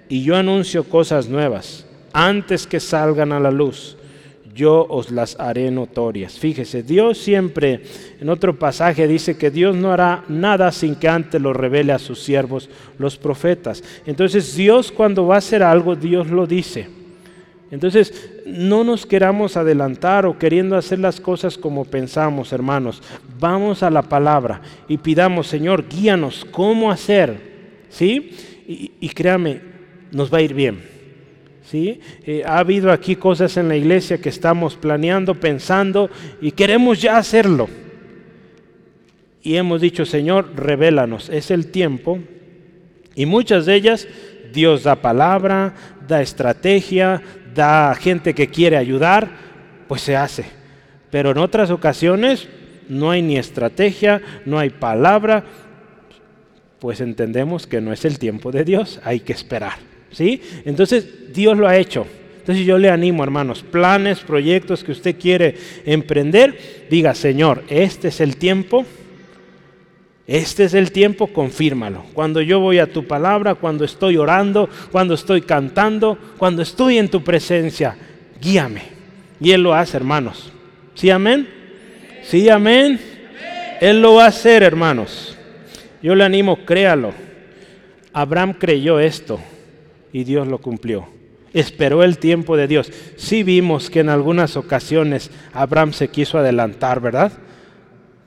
y 0.08 0.22
yo 0.22 0.36
anuncio 0.36 0.84
cosas 0.84 1.28
nuevas 1.28 1.86
antes 2.12 2.66
que 2.66 2.78
salgan 2.78 3.32
a 3.32 3.40
la 3.40 3.50
luz 3.50 3.96
yo 4.54 4.86
os 4.88 5.10
las 5.10 5.38
haré 5.38 5.70
notorias. 5.70 6.38
Fíjese, 6.38 6.82
Dios 6.82 7.18
siempre, 7.18 7.82
en 8.20 8.28
otro 8.28 8.58
pasaje 8.58 9.08
dice 9.08 9.36
que 9.36 9.50
Dios 9.50 9.76
no 9.76 9.92
hará 9.92 10.24
nada 10.28 10.70
sin 10.72 10.94
que 10.94 11.08
antes 11.08 11.40
lo 11.40 11.52
revele 11.52 11.92
a 11.92 11.98
sus 11.98 12.22
siervos, 12.22 12.70
los 12.98 13.16
profetas. 13.16 13.82
Entonces 14.06 14.54
Dios 14.54 14.92
cuando 14.92 15.26
va 15.26 15.36
a 15.36 15.38
hacer 15.38 15.62
algo, 15.62 15.96
Dios 15.96 16.28
lo 16.30 16.46
dice. 16.46 16.86
Entonces, 17.70 18.30
no 18.46 18.84
nos 18.84 19.06
queramos 19.06 19.56
adelantar 19.56 20.26
o 20.26 20.38
queriendo 20.38 20.76
hacer 20.76 20.98
las 20.98 21.20
cosas 21.20 21.58
como 21.58 21.84
pensamos, 21.84 22.52
hermanos. 22.52 23.02
Vamos 23.40 23.82
a 23.82 23.90
la 23.90 24.02
palabra 24.02 24.60
y 24.86 24.98
pidamos, 24.98 25.46
Señor, 25.46 25.88
guíanos 25.88 26.46
cómo 26.50 26.90
hacer. 26.90 27.54
¿Sí? 27.88 28.32
Y, 28.66 29.08
créame, 29.10 29.60
nos 30.10 30.32
va 30.32 30.38
a 30.38 30.42
ir 30.42 30.54
bien. 30.54 30.82
¿sí? 31.70 32.00
Eh, 32.24 32.42
ha 32.46 32.58
habido 32.58 32.90
aquí 32.90 33.16
cosas 33.16 33.56
en 33.56 33.68
la 33.68 33.76
iglesia 33.76 34.18
que 34.18 34.28
estamos 34.28 34.76
planeando, 34.76 35.34
pensando 35.34 36.10
y 36.40 36.52
queremos 36.52 37.00
ya 37.00 37.18
hacerlo. 37.18 37.68
Y 39.42 39.56
hemos 39.56 39.80
dicho, 39.80 40.06
Señor, 40.06 40.52
revélanos, 40.56 41.28
es 41.28 41.50
el 41.50 41.70
tiempo. 41.70 42.18
Y 43.14 43.26
muchas 43.26 43.66
de 43.66 43.74
ellas, 43.74 44.08
Dios 44.52 44.84
da 44.84 44.96
palabra, 44.96 45.74
da 46.08 46.22
estrategia, 46.22 47.22
da 47.54 47.94
gente 47.94 48.34
que 48.34 48.48
quiere 48.48 48.76
ayudar, 48.76 49.28
pues 49.88 50.02
se 50.02 50.16
hace. 50.16 50.44
Pero 51.10 51.30
en 51.30 51.38
otras 51.38 51.70
ocasiones 51.70 52.48
no 52.88 53.10
hay 53.10 53.22
ni 53.22 53.36
estrategia, 53.36 54.20
no 54.44 54.58
hay 54.58 54.70
palabra, 54.70 55.44
pues 56.80 57.00
entendemos 57.00 57.66
que 57.66 57.80
no 57.80 57.92
es 57.92 58.04
el 58.04 58.18
tiempo 58.18 58.50
de 58.50 58.64
Dios, 58.64 59.00
hay 59.04 59.20
que 59.20 59.32
esperar. 59.32 59.74
¿sí? 60.10 60.40
Entonces 60.64 61.32
Dios 61.32 61.56
lo 61.56 61.66
ha 61.66 61.76
hecho. 61.76 62.06
Entonces 62.38 62.66
yo 62.66 62.76
le 62.76 62.90
animo, 62.90 63.24
hermanos, 63.24 63.62
planes, 63.62 64.20
proyectos 64.20 64.84
que 64.84 64.92
usted 64.92 65.16
quiere 65.18 65.54
emprender, 65.86 66.86
diga, 66.90 67.14
Señor, 67.14 67.64
este 67.68 68.08
es 68.08 68.20
el 68.20 68.36
tiempo, 68.36 68.84
este 70.26 70.64
es 70.64 70.74
el 70.74 70.90
tiempo, 70.90 71.26
confírmalo. 71.26 72.04
Cuando 72.14 72.40
yo 72.40 72.60
voy 72.60 72.78
a 72.78 72.90
tu 72.90 73.06
palabra, 73.06 73.54
cuando 73.54 73.84
estoy 73.84 74.16
orando, 74.16 74.68
cuando 74.90 75.14
estoy 75.14 75.42
cantando, 75.42 76.18
cuando 76.38 76.62
estoy 76.62 76.98
en 76.98 77.08
tu 77.08 77.22
presencia, 77.22 77.96
guíame. 78.40 78.82
Y 79.40 79.52
Él 79.52 79.62
lo 79.62 79.74
hace, 79.74 79.96
hermanos. 79.96 80.52
¿Sí, 80.94 81.10
amén? 81.10 81.48
¿Sí, 82.22 82.48
amén? 82.48 82.98
Él 83.80 84.00
lo 84.00 84.14
va 84.14 84.24
a 84.24 84.28
hacer, 84.28 84.62
hermanos. 84.62 85.36
Yo 86.02 86.14
le 86.14 86.24
animo, 86.24 86.64
créalo. 86.64 87.12
Abraham 88.12 88.54
creyó 88.54 89.00
esto 89.00 89.40
y 90.12 90.24
Dios 90.24 90.46
lo 90.46 90.58
cumplió 90.58 91.14
esperó 91.54 92.02
el 92.02 92.18
tiempo 92.18 92.56
de 92.56 92.66
Dios. 92.66 92.92
Sí 93.16 93.42
vimos 93.42 93.88
que 93.88 94.00
en 94.00 94.10
algunas 94.10 94.56
ocasiones 94.56 95.30
Abraham 95.54 95.92
se 95.92 96.08
quiso 96.08 96.36
adelantar, 96.36 97.00
¿verdad? 97.00 97.32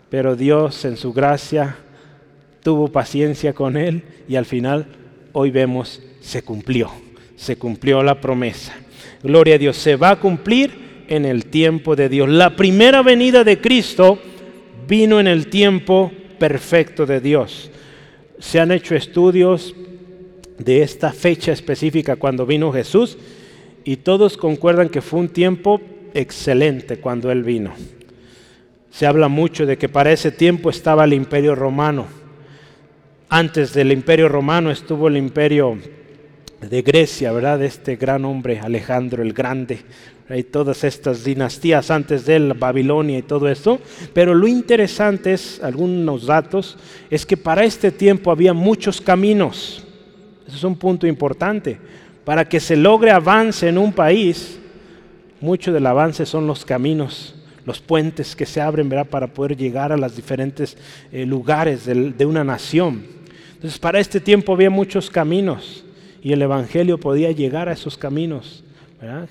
Pero 0.09 0.35
Dios 0.35 0.85
en 0.85 0.97
su 0.97 1.13
gracia 1.13 1.75
tuvo 2.67 2.89
paciencia 2.89 3.53
con 3.53 3.77
él 3.77 4.03
y 4.27 4.35
al 4.35 4.43
final 4.43 4.87
hoy 5.31 5.51
vemos 5.51 6.01
se 6.19 6.41
cumplió, 6.41 6.91
se 7.37 7.55
cumplió 7.55 8.03
la 8.03 8.19
promesa. 8.19 8.75
Gloria 9.23 9.55
a 9.55 9.57
Dios, 9.57 9.77
se 9.77 9.95
va 9.95 10.09
a 10.09 10.19
cumplir 10.19 11.05
en 11.07 11.23
el 11.23 11.45
tiempo 11.45 11.95
de 11.95 12.09
Dios. 12.09 12.27
La 12.27 12.57
primera 12.57 13.03
venida 13.03 13.45
de 13.45 13.61
Cristo 13.61 14.19
vino 14.85 15.21
en 15.21 15.27
el 15.27 15.47
tiempo 15.47 16.11
perfecto 16.39 17.05
de 17.05 17.21
Dios. 17.21 17.71
Se 18.37 18.59
han 18.59 18.73
hecho 18.73 18.95
estudios 18.95 19.73
de 20.57 20.81
esta 20.81 21.13
fecha 21.13 21.53
específica 21.53 22.17
cuando 22.17 22.45
vino 22.45 22.73
Jesús 22.73 23.17
y 23.85 23.95
todos 23.95 24.35
concuerdan 24.35 24.89
que 24.89 25.01
fue 25.01 25.21
un 25.21 25.29
tiempo 25.29 25.79
excelente 26.13 26.99
cuando 26.99 27.31
Él 27.31 27.43
vino. 27.43 27.71
Se 28.91 29.05
habla 29.05 29.29
mucho 29.29 29.65
de 29.65 29.77
que 29.77 29.87
para 29.87 30.11
ese 30.11 30.31
tiempo 30.31 30.69
estaba 30.69 31.05
el 31.05 31.13
imperio 31.13 31.55
romano. 31.55 32.16
Antes 33.29 33.73
del 33.73 33.91
imperio 33.91 34.29
romano 34.29 34.71
estuvo 34.71 35.09
el 35.09 35.17
imperio 35.17 35.77
de 36.61 36.81
Grecia, 36.81 37.33
¿verdad? 37.33 37.61
Este 37.61 37.97
gran 37.97 38.23
hombre, 38.23 38.61
Alejandro 38.61 39.21
el 39.21 39.33
Grande, 39.33 39.81
y 40.29 40.43
todas 40.43 40.85
estas 40.85 41.25
dinastías 41.25 41.91
antes 41.91 42.25
de 42.25 42.37
él, 42.37 42.53
Babilonia 42.53 43.17
y 43.17 43.23
todo 43.23 43.49
eso. 43.49 43.81
Pero 44.13 44.33
lo 44.33 44.47
interesante 44.47 45.33
es, 45.33 45.61
algunos 45.61 46.25
datos, 46.25 46.77
es 47.09 47.25
que 47.25 47.35
para 47.35 47.65
este 47.65 47.91
tiempo 47.91 48.31
había 48.31 48.53
muchos 48.53 49.01
caminos. 49.01 49.83
Eso 50.47 50.55
es 50.55 50.63
un 50.63 50.77
punto 50.77 51.05
importante. 51.05 51.77
Para 52.23 52.47
que 52.47 52.61
se 52.61 52.77
logre 52.77 53.11
avance 53.11 53.67
en 53.67 53.77
un 53.77 53.91
país, 53.91 54.57
mucho 55.41 55.73
del 55.73 55.85
avance 55.85 56.25
son 56.25 56.47
los 56.47 56.63
caminos, 56.63 57.35
los 57.65 57.81
puentes 57.81 58.37
que 58.37 58.45
se 58.45 58.61
abren 58.61 58.89
para 59.09 59.27
poder 59.27 59.57
llegar 59.57 59.91
a 59.91 59.97
los 59.97 60.15
diferentes 60.15 60.77
eh, 61.11 61.25
lugares 61.25 61.85
de, 61.85 62.25
una 62.25 62.45
nación. 62.45 63.16
Entonces, 63.57 63.79
para 63.79 63.99
este 63.99 64.19
tiempo 64.19 64.53
había 64.53 64.69
muchos 64.69 65.09
caminos 65.09 65.83
y 66.21 66.31
el 66.31 66.43
Evangelio 66.43 66.99
podía 66.99 67.31
llegar 67.31 67.69
a 67.69 67.73
esos 67.73 67.97
caminos. 67.97 68.63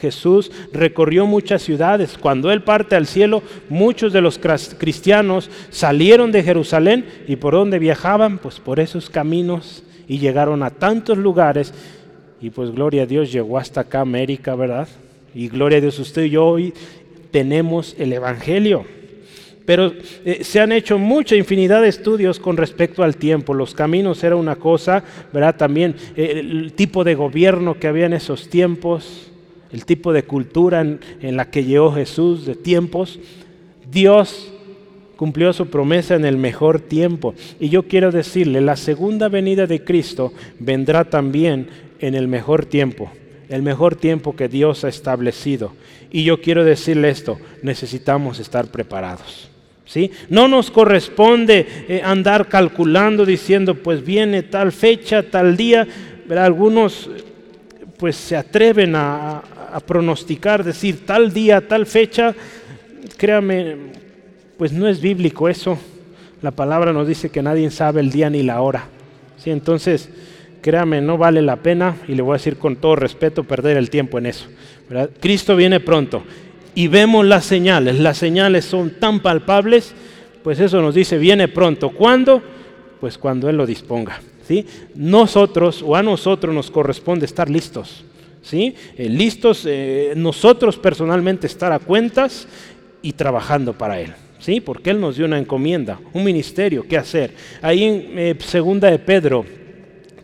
Jesús 0.01 0.51
recorrió 0.73 1.27
muchas 1.27 1.63
ciudades. 1.63 2.19
Cuando 2.19 2.51
Él 2.51 2.65
parte 2.65 2.97
al 2.97 3.07
cielo, 3.07 3.45
muchos 3.69 4.13
de 4.13 4.21
los 4.21 4.41
cristianos 4.79 5.49
salieron 5.71 6.33
de 6.33 6.43
Jerusalén 6.43 7.05
y 7.29 7.37
por 7.37 7.55
dónde 7.55 7.79
viajaban, 7.79 8.39
pues 8.39 8.59
por 8.59 8.81
esos 8.81 9.09
caminos 9.09 9.85
y 10.09 10.19
llegaron 10.19 10.65
a 10.65 10.71
tantos 10.71 11.19
lugares 11.19 11.73
y 12.41 12.51
pues 12.51 12.73
gloria 12.73 13.05
a 13.05 13.07
Dios 13.07 13.31
llegó 13.31 13.59
hasta 13.59 13.83
acá 13.83 14.01
América, 14.01 14.57
¿verdad? 14.57 14.89
Y 15.35 15.49
gloria 15.49 15.79
a 15.79 15.81
Dios, 15.81 15.99
usted 16.01 16.25
y 16.25 16.31
yo 16.31 16.47
hoy 16.47 16.75
tenemos 17.31 17.95
el 17.97 18.13
Evangelio. 18.13 18.85
Pero 19.67 19.93
eh, 20.25 20.43
se 20.43 20.61
han 20.61 20.73
hecho 20.73 20.97
mucha 20.99 21.37
infinidad 21.37 21.83
de 21.83 21.89
estudios 21.89 22.39
con 22.39 22.57
respecto 22.57 23.03
al 23.03 23.17
tiempo. 23.17 23.53
Los 23.53 23.75
caminos 23.75 24.23
era 24.25 24.37
una 24.37 24.57
cosa, 24.57 25.03
¿verdad? 25.33 25.57
También 25.57 25.97
eh, 26.17 26.41
el 26.41 26.73
tipo 26.73 27.05
de 27.05 27.17
gobierno 27.17 27.79
que 27.79 27.89
había 27.89 28.07
en 28.07 28.15
esos 28.15 28.49
tiempos, 28.49 29.31
el 29.73 29.85
tipo 29.85 30.13
de 30.13 30.23
cultura 30.23 30.81
en, 30.81 31.01
en 31.21 31.37
la 31.37 31.51
que 31.51 31.65
llegó 31.65 31.93
Jesús 31.93 32.47
de 32.47 32.55
tiempos. 32.55 33.19
Dios 33.91 34.53
cumplió 35.17 35.53
su 35.53 35.67
promesa 35.69 36.15
en 36.15 36.25
el 36.25 36.37
mejor 36.37 36.81
tiempo. 36.81 37.35
Y 37.59 37.69
yo 37.69 37.83
quiero 37.85 38.13
decirle, 38.13 38.61
la 38.61 38.77
segunda 38.77 39.29
venida 39.29 39.67
de 39.67 39.83
Cristo 39.83 40.33
vendrá 40.61 41.05
también 41.05 41.69
en 41.99 42.15
el 42.15 42.29
mejor 42.29 42.67
tiempo, 42.67 43.11
el 43.49 43.63
mejor 43.63 43.97
tiempo 43.97 44.37
que 44.37 44.49
Dios 44.49 44.85
ha 44.85 44.89
establecido. 44.89 45.73
Y 46.11 46.25
yo 46.25 46.41
quiero 46.41 46.65
decirle 46.65 47.11
esto, 47.11 47.39
necesitamos 47.63 48.39
estar 48.39 48.67
preparados. 48.67 49.51
¿Sí? 49.87 50.11
No 50.29 50.49
nos 50.49 50.71
corresponde 50.71 51.67
eh, 51.89 52.03
andar 52.05 52.49
calculando 52.49 53.25
diciendo, 53.25 53.77
pues 53.77 54.05
viene 54.05 54.43
tal 54.43 54.73
fecha, 54.73 55.23
tal 55.23 55.57
día. 55.57 55.87
Algunos 56.29 57.09
pues 57.97 58.17
se 58.17 58.37
atreven 58.37 58.95
a, 58.97 59.43
pronosticar, 59.87 60.65
decir 60.65 61.07
tal 61.07 61.33
día, 61.33 61.67
tal 61.67 61.87
fecha. 61.87 62.35
Créame, 63.17 63.77
pues 64.59 64.73
no 64.73 64.89
es 64.89 65.01
bíblico 65.01 65.49
eso. 65.49 65.79
La 66.43 66.51
palabra 66.51 66.93
nos 66.93 67.07
dice 67.07 67.31
que 67.31 67.43
nadie 67.43 67.71
sabe 67.71 68.01
el 68.01 68.11
día 68.11 68.29
ni 68.29 68.43
la 68.43 68.61
hora. 68.61 68.87
¿Sí? 69.39 69.51
Entonces, 69.51 70.11
créame, 70.63 71.01
no 71.01 71.17
vale 71.17 71.43
la 71.43 71.57
pena, 71.57 71.97
y 72.09 72.15
le 72.15 72.23
voy 72.23 72.33
a 72.33 72.39
decir 72.39 72.57
con 72.57 72.77
todo 72.77 72.97
respeto, 72.97 73.45
perder 73.45 73.77
el 73.77 73.89
tiempo 73.89 74.19
en 74.19 74.27
eso. 74.27 74.47
Cristo 75.21 75.57
viene 75.57 75.79
pronto 75.79 76.25
y 76.77 76.89
vemos 76.89 77.25
las 77.25 77.47
señales. 77.47 77.99
Las 77.99 78.19
señales 78.19 78.67
son 78.67 78.91
tan 79.01 79.21
palpables, 79.21 79.95
pues 80.45 80.61
eso 80.61 80.81
nos 80.83 80.95
dice, 80.95 81.19
viene 81.19 81.49
pronto. 81.49 81.91
¿Cuándo? 81.91 82.43
Pues 83.01 83.19
cuando 83.19 83.49
Él 83.49 83.57
lo 83.57 83.67
disponga. 83.67 84.21
¿sí? 84.47 84.65
Nosotros 84.95 85.83
o 85.85 85.97
a 85.97 86.03
nosotros 86.03 86.55
nos 86.55 86.71
corresponde 86.71 87.25
estar 87.25 87.49
listos. 87.49 88.05
¿sí? 88.43 88.75
Eh, 88.97 89.09
listos 89.09 89.65
eh, 89.67 90.13
nosotros 90.17 90.77
personalmente 90.77 91.47
estar 91.47 91.73
a 91.73 91.79
cuentas 91.79 92.47
y 93.01 93.15
trabajando 93.15 93.73
para 93.73 93.99
Él. 93.99 94.13
¿sí? 94.39 94.61
Porque 94.61 94.91
Él 94.91 95.01
nos 95.01 95.17
dio 95.17 95.25
una 95.25 95.39
encomienda, 95.39 95.99
un 96.13 96.25
ministerio 96.25 96.87
que 96.87 96.99
hacer. 96.99 97.35
Ahí 97.63 97.85
en 97.85 98.19
eh, 98.19 98.37
segunda 98.41 98.91
de 98.91 98.99
Pedro 98.99 99.47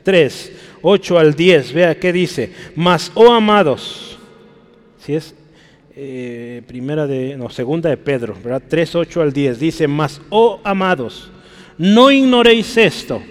3, 0.03 0.53
8 0.83 1.19
al 1.19 1.35
10, 1.35 1.73
vea 1.73 1.99
qué 1.99 2.13
dice, 2.13 2.53
mas, 2.77 3.11
oh 3.15 3.33
amados, 3.33 4.19
si 4.99 5.15
es 5.15 5.35
eh, 5.95 6.63
primera 6.67 7.07
de, 7.07 7.37
no, 7.37 7.51
segunda 7.51 7.91
de 7.91 7.97
Pedro, 7.97 8.35
¿verdad? 8.43 8.63
3, 8.69 8.95
8 8.95 9.23
al 9.23 9.33
10, 9.33 9.59
dice, 9.59 9.89
mas, 9.89 10.21
oh 10.31 10.61
amados, 10.65 11.31
no 11.79 12.11
ignoréis 12.11 12.77
esto, 12.77 13.23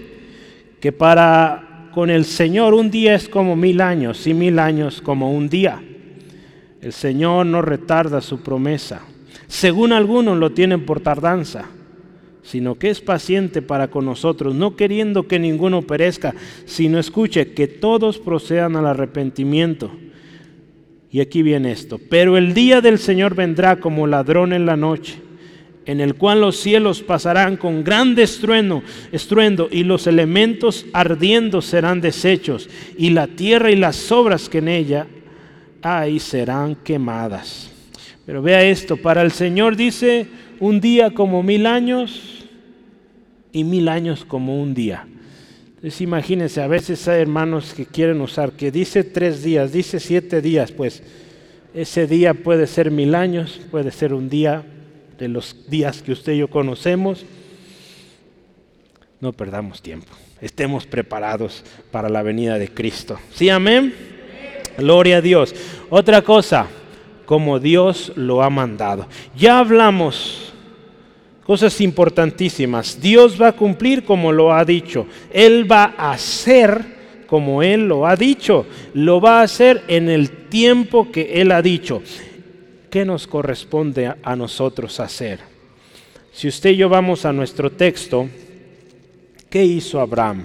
que 0.80 0.92
para 0.92 1.90
con 1.94 2.10
el 2.10 2.26
Señor 2.26 2.74
un 2.74 2.90
día 2.90 3.16
es 3.16 3.28
como 3.28 3.56
mil 3.56 3.82
años 3.82 4.26
y 4.28 4.34
mil 4.34 4.60
años 4.60 5.02
como 5.02 5.32
un 5.32 5.50
día. 5.50 5.82
El 6.82 6.94
Señor 6.94 7.46
no 7.46 7.62
retarda 7.62 8.22
su 8.22 8.42
promesa 8.42 9.02
según 9.52 9.92
algunos 9.92 10.38
lo 10.38 10.54
tienen 10.54 10.86
por 10.86 11.02
tardanza, 11.02 11.66
sino 12.42 12.76
que 12.76 12.90
es 12.90 13.02
paciente 13.02 13.62
para 13.62 13.90
con 13.90 14.06
nosotros, 14.06 14.56
no 14.56 14.78
queriendo 14.78 15.28
que 15.28 15.40
ninguno 15.40 15.82
perezca, 15.82 16.34
sino 16.64 17.00
escuche 17.00 17.52
que 17.52 17.68
todos 17.68 18.18
procedan 18.18 18.78
al 18.78 18.88
arrepentimiento. 18.88 19.92
Y 21.12 21.20
aquí 21.20 21.44
viene 21.44 21.74
esto, 21.74 22.00
pero 22.10 22.38
el 22.38 22.54
día 22.54 22.80
del 22.80 22.98
Señor 22.98 23.36
vendrá 23.36 23.82
como 23.82 24.08
ladrón 24.08 24.54
en 24.54 24.66
la 24.66 24.78
noche, 24.78 25.20
en 25.86 26.00
el 26.00 26.16
cual 26.16 26.40
los 26.40 26.56
cielos 26.56 27.02
pasarán 27.02 27.58
con 27.58 27.84
gran 27.84 28.18
estruendo, 28.18 28.82
estruendo 29.12 29.68
y 29.70 29.84
los 29.84 30.08
elementos 30.08 30.86
ardiendo 30.94 31.62
serán 31.62 32.00
deshechos, 32.00 32.70
y 32.98 33.10
la 33.10 33.28
tierra 33.28 33.72
y 33.72 33.76
las 33.76 34.10
obras 34.10 34.48
que 34.48 34.60
en 34.60 34.70
ella 34.70 35.08
hay 35.82 36.18
serán 36.20 36.76
quemadas. 36.76 37.70
Pero 38.26 38.42
vea 38.42 38.64
esto, 38.64 38.96
para 38.96 39.22
el 39.22 39.32
Señor 39.32 39.76
dice 39.76 40.28
un 40.62 40.80
día 40.80 41.12
como 41.12 41.44
mil 41.44 41.66
años 41.66 42.46
y 43.52 43.66
mil 43.66 43.90
años 43.90 44.24
como 44.24 44.62
un 44.62 44.74
día. 44.74 45.08
Entonces 45.82 46.02
imagínense, 46.02 46.62
a 46.62 46.68
veces 46.68 47.08
hay 47.08 47.22
hermanos 47.22 47.74
que 47.74 47.88
quieren 47.88 48.22
usar, 48.22 48.52
que 48.52 48.70
dice 48.70 49.04
tres 49.04 49.42
días, 49.42 49.72
dice 49.72 50.00
siete 50.00 50.40
días, 50.40 50.72
pues 50.72 51.02
ese 51.74 52.06
día 52.06 52.36
puede 52.36 52.68
ser 52.68 52.92
mil 52.92 53.16
años, 53.16 53.60
puede 53.72 53.90
ser 53.90 54.14
un 54.14 54.30
día 54.30 54.64
de 55.18 55.28
los 55.28 55.56
días 55.70 56.04
que 56.04 56.12
usted 56.12 56.34
y 56.34 56.38
yo 56.38 56.50
conocemos. 56.50 57.26
No 59.20 59.34
perdamos 59.34 59.82
tiempo, 59.82 60.12
estemos 60.40 60.86
preparados 60.86 61.64
para 61.90 62.10
la 62.10 62.22
venida 62.22 62.60
de 62.60 62.68
Cristo. 62.68 63.20
¿Sí, 63.34 63.50
amén? 63.50 63.92
Gloria 64.78 65.18
a 65.18 65.22
Dios. 65.22 65.56
Otra 65.90 66.22
cosa, 66.22 66.68
como 67.26 67.60
Dios 67.60 68.14
lo 68.16 68.44
ha 68.44 68.52
mandado. 68.52 69.08
Ya 69.36 69.58
hablamos 69.58 70.51
cosas 71.52 71.82
importantísimas. 71.82 73.02
Dios 73.02 73.36
va 73.42 73.50
a 73.50 73.52
cumplir 73.52 74.06
como 74.06 74.32
lo 74.32 74.54
ha 74.54 74.64
dicho. 74.64 75.06
Él 75.34 75.70
va 75.70 75.96
a 75.98 76.14
hacer 76.14 77.26
como 77.28 77.62
Él 77.62 77.90
lo 77.90 78.08
ha 78.08 78.16
dicho. 78.16 78.66
Lo 78.94 79.20
va 79.20 79.42
a 79.42 79.44
hacer 79.44 79.84
en 79.90 80.08
el 80.08 80.48
tiempo 80.48 81.12
que 81.12 81.42
Él 81.42 81.52
ha 81.52 81.62
dicho. 81.62 82.02
¿Qué 82.90 83.04
nos 83.04 83.28
corresponde 83.28 84.14
a 84.24 84.36
nosotros 84.38 85.02
hacer? 85.02 85.42
Si 86.32 86.48
usted 86.48 86.70
y 86.70 86.78
yo 86.78 86.88
vamos 86.88 87.26
a 87.26 87.34
nuestro 87.34 87.70
texto, 87.70 88.30
¿qué 89.50 89.66
hizo 89.66 90.00
Abraham? 90.00 90.44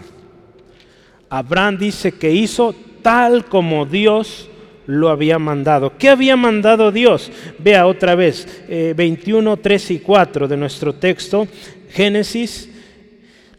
Abraham 1.31 1.79
dice 1.79 2.11
que 2.11 2.33
hizo 2.33 2.75
tal 3.03 3.45
como 3.45 3.87
Dios 3.87 4.51
lo 4.87 5.09
había 5.09 5.39
mandado. 5.39 5.97
¿Qué 5.99 6.09
había 6.09 6.37
mandado 6.37 6.93
Dios? 6.93 7.31
Vea 7.59 7.87
otra 7.87 8.15
vez, 8.15 8.47
21, 8.69 9.55
eh, 9.55 9.59
3 9.63 9.91
y 9.93 9.99
4 9.99 10.49
de 10.49 10.57
nuestro 10.57 10.95
texto, 10.95 11.47
Génesis, 11.91 12.71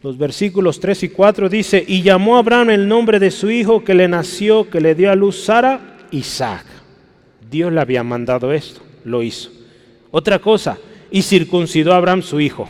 los 0.02 0.16
versículos 0.16 0.78
3 0.78 1.04
y 1.04 1.08
4 1.08 1.48
dice, 1.48 1.84
y 1.86 2.02
llamó 2.02 2.36
a 2.36 2.38
Abraham 2.38 2.70
el 2.70 2.88
nombre 2.88 3.18
de 3.18 3.30
su 3.30 3.50
hijo 3.50 3.82
que 3.82 3.94
le 3.94 4.06
nació, 4.08 4.70
que 4.70 4.80
le 4.80 4.94
dio 4.94 5.10
a 5.10 5.16
luz 5.16 5.44
Sara, 5.44 5.96
Isaac. 6.12 6.64
Dios 7.50 7.72
le 7.72 7.80
había 7.80 8.04
mandado 8.04 8.52
esto, 8.52 8.80
lo 9.04 9.22
hizo. 9.22 9.50
Otra 10.10 10.38
cosa, 10.38 10.78
y 11.10 11.22
circuncidó 11.22 11.92
a 11.92 11.96
Abraham 11.96 12.22
su 12.22 12.40
hijo. 12.40 12.68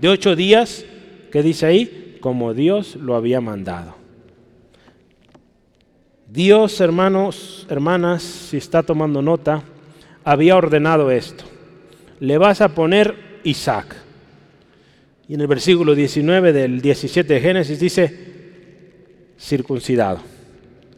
De 0.00 0.08
ocho 0.08 0.34
días, 0.34 0.84
¿qué 1.30 1.42
dice 1.42 1.66
ahí? 1.66 2.18
Como 2.20 2.54
Dios 2.54 2.96
lo 2.96 3.16
había 3.16 3.40
mandado. 3.40 4.01
Dios, 6.32 6.80
hermanos, 6.80 7.66
hermanas, 7.68 8.22
si 8.22 8.56
está 8.56 8.82
tomando 8.82 9.20
nota, 9.20 9.62
había 10.24 10.56
ordenado 10.56 11.10
esto. 11.10 11.44
Le 12.20 12.38
vas 12.38 12.62
a 12.62 12.74
poner 12.74 13.14
Isaac. 13.44 13.94
Y 15.28 15.34
en 15.34 15.42
el 15.42 15.46
versículo 15.46 15.94
19 15.94 16.54
del 16.54 16.80
17 16.80 17.34
de 17.34 17.38
Génesis 17.40 17.78
dice, 17.78 18.18
circuncidado. 19.38 20.20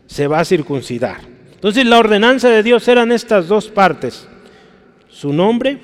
Se 0.07 0.29
va 0.29 0.39
a 0.39 0.45
circuncidar. 0.45 1.23
Entonces 1.53 1.85
la 1.85 1.99
ordenanza 1.99 2.49
de 2.49 2.63
Dios 2.63 2.87
eran 2.87 3.11
estas 3.11 3.49
dos 3.49 3.67
partes. 3.67 4.29
Su 5.09 5.33
nombre 5.33 5.79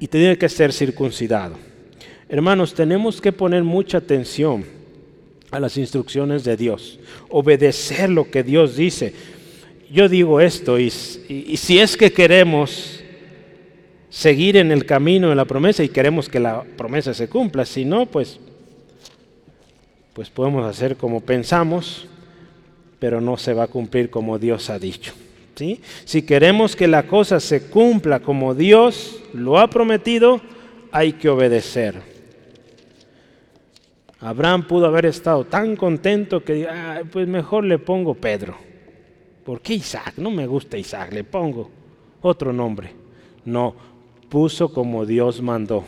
y 0.00 0.08
tenía 0.08 0.34
que 0.34 0.48
ser 0.48 0.72
circuncidado. 0.72 1.54
Hermanos, 2.28 2.74
tenemos 2.74 3.20
que 3.20 3.30
poner 3.30 3.62
mucha 3.62 3.98
atención 3.98 4.64
a 5.54 5.60
las 5.60 5.76
instrucciones 5.76 6.42
de 6.42 6.56
Dios, 6.56 6.98
obedecer 7.28 8.10
lo 8.10 8.28
que 8.28 8.42
Dios 8.42 8.74
dice. 8.74 9.14
Yo 9.88 10.08
digo 10.08 10.40
esto 10.40 10.80
y, 10.80 10.90
si 10.90 11.78
es 11.78 11.96
que 11.96 12.12
queremos 12.12 13.00
seguir 14.10 14.56
en 14.56 14.72
el 14.72 14.84
camino 14.84 15.28
de 15.28 15.36
la 15.36 15.44
promesa 15.44 15.84
y 15.84 15.90
queremos 15.90 16.28
que 16.28 16.40
la 16.40 16.64
promesa 16.76 17.14
se 17.14 17.28
cumpla, 17.28 17.64
si 17.64 17.84
no, 17.84 18.06
pues, 18.06 18.40
pues 20.12 20.28
podemos 20.28 20.66
hacer 20.66 20.96
como 20.96 21.20
pensamos, 21.20 22.08
pero 22.98 23.20
no 23.20 23.36
se 23.36 23.54
va 23.54 23.64
a 23.64 23.68
cumplir 23.68 24.10
como 24.10 24.40
Dios 24.40 24.70
ha 24.70 24.80
dicho. 24.80 25.12
¿sí? 25.54 25.80
Si 26.04 26.22
queremos 26.22 26.74
que 26.74 26.88
la 26.88 27.04
cosa 27.04 27.38
se 27.38 27.68
cumpla 27.68 28.18
como 28.18 28.56
Dios 28.56 29.20
lo 29.32 29.60
ha 29.60 29.70
prometido, 29.70 30.40
hay 30.90 31.12
que 31.12 31.28
obedecer. 31.28 32.13
Abraham 34.24 34.66
pudo 34.66 34.86
haber 34.86 35.04
estado 35.04 35.44
tan 35.44 35.76
contento 35.76 36.42
que, 36.42 36.66
pues 37.12 37.28
mejor 37.28 37.62
le 37.64 37.78
pongo 37.78 38.14
Pedro. 38.14 38.56
¿Por 39.44 39.60
qué 39.60 39.74
Isaac? 39.74 40.14
No 40.16 40.30
me 40.30 40.46
gusta 40.46 40.78
Isaac, 40.78 41.12
le 41.12 41.24
pongo 41.24 41.70
otro 42.22 42.50
nombre. 42.50 42.90
No, 43.44 43.74
puso 44.30 44.72
como 44.72 45.04
Dios 45.04 45.42
mandó. 45.42 45.84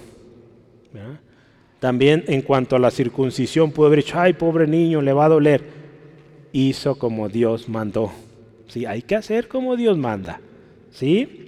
También 1.81 2.25
en 2.27 2.43
cuanto 2.43 2.77
a 2.77 2.79
la 2.79 2.91
circuncisión, 2.91 3.71
pudo 3.71 3.87
haber 3.87 4.05
dicho, 4.05 4.21
ay, 4.21 4.35
pobre 4.35 4.67
niño, 4.67 5.01
le 5.01 5.15
va 5.15 5.25
a 5.25 5.31
doler. 5.31 5.63
Hizo 6.53 6.99
como 6.99 7.31
Dios 7.31 7.71
mandó. 7.71 8.13
Sí, 8.69 8.85
hay 8.85 9.01
que 9.01 9.15
hacer 9.15 9.49
como 9.49 9.77
Dios 9.77 9.97
manda. 9.97 10.43
¿Sí? 10.91 11.46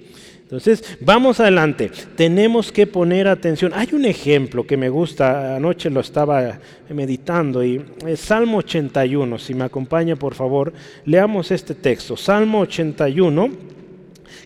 Entonces, 0.49 0.97
vamos 0.99 1.39
adelante. 1.39 1.91
Tenemos 2.15 2.71
que 2.71 2.87
poner 2.87 3.27
atención. 3.27 3.71
Hay 3.75 3.89
un 3.93 4.03
ejemplo 4.03 4.65
que 4.65 4.77
me 4.77 4.89
gusta, 4.89 5.55
anoche 5.55 5.91
lo 5.91 5.99
estaba 5.99 6.57
meditando, 6.89 7.63
y 7.63 7.85
es 8.07 8.19
Salmo 8.19 8.57
81. 8.57 9.37
Si 9.37 9.53
me 9.53 9.65
acompaña, 9.65 10.15
por 10.15 10.33
favor, 10.33 10.73
leamos 11.05 11.51
este 11.51 11.75
texto. 11.75 12.17
Salmo 12.17 12.61
81. 12.61 13.47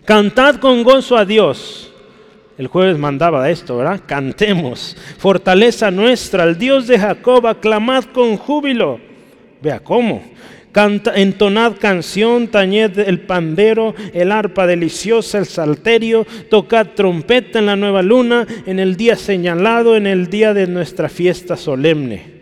Cantad 0.04 0.56
con 0.56 0.82
gozo 0.82 1.16
a 1.16 1.24
Dios. 1.24 1.90
El 2.58 2.66
jueves 2.66 2.98
mandaba 2.98 3.48
esto, 3.48 3.78
¿verdad? 3.78 4.02
Cantemos. 4.04 4.94
Fortaleza 5.16 5.90
nuestra, 5.90 6.42
al 6.42 6.58
Dios 6.58 6.86
de 6.86 6.98
Jacob, 6.98 7.46
aclamad 7.46 8.04
con 8.12 8.36
júbilo. 8.36 9.00
Vea 9.62 9.80
cómo 9.80 10.22
entonad 11.14 11.74
canción, 11.78 12.48
tañed 12.48 12.98
el 12.98 13.20
pandero, 13.20 13.94
el 14.12 14.32
arpa 14.32 14.66
deliciosa, 14.66 15.38
el 15.38 15.46
salterio, 15.46 16.26
tocad 16.50 16.88
trompeta 16.94 17.60
en 17.60 17.66
la 17.66 17.76
nueva 17.76 18.02
luna, 18.02 18.46
en 18.66 18.80
el 18.80 18.96
día 18.96 19.16
señalado, 19.16 19.96
en 19.96 20.06
el 20.06 20.28
día 20.28 20.52
de 20.52 20.66
nuestra 20.66 21.08
fiesta 21.08 21.56
solemne. 21.56 22.34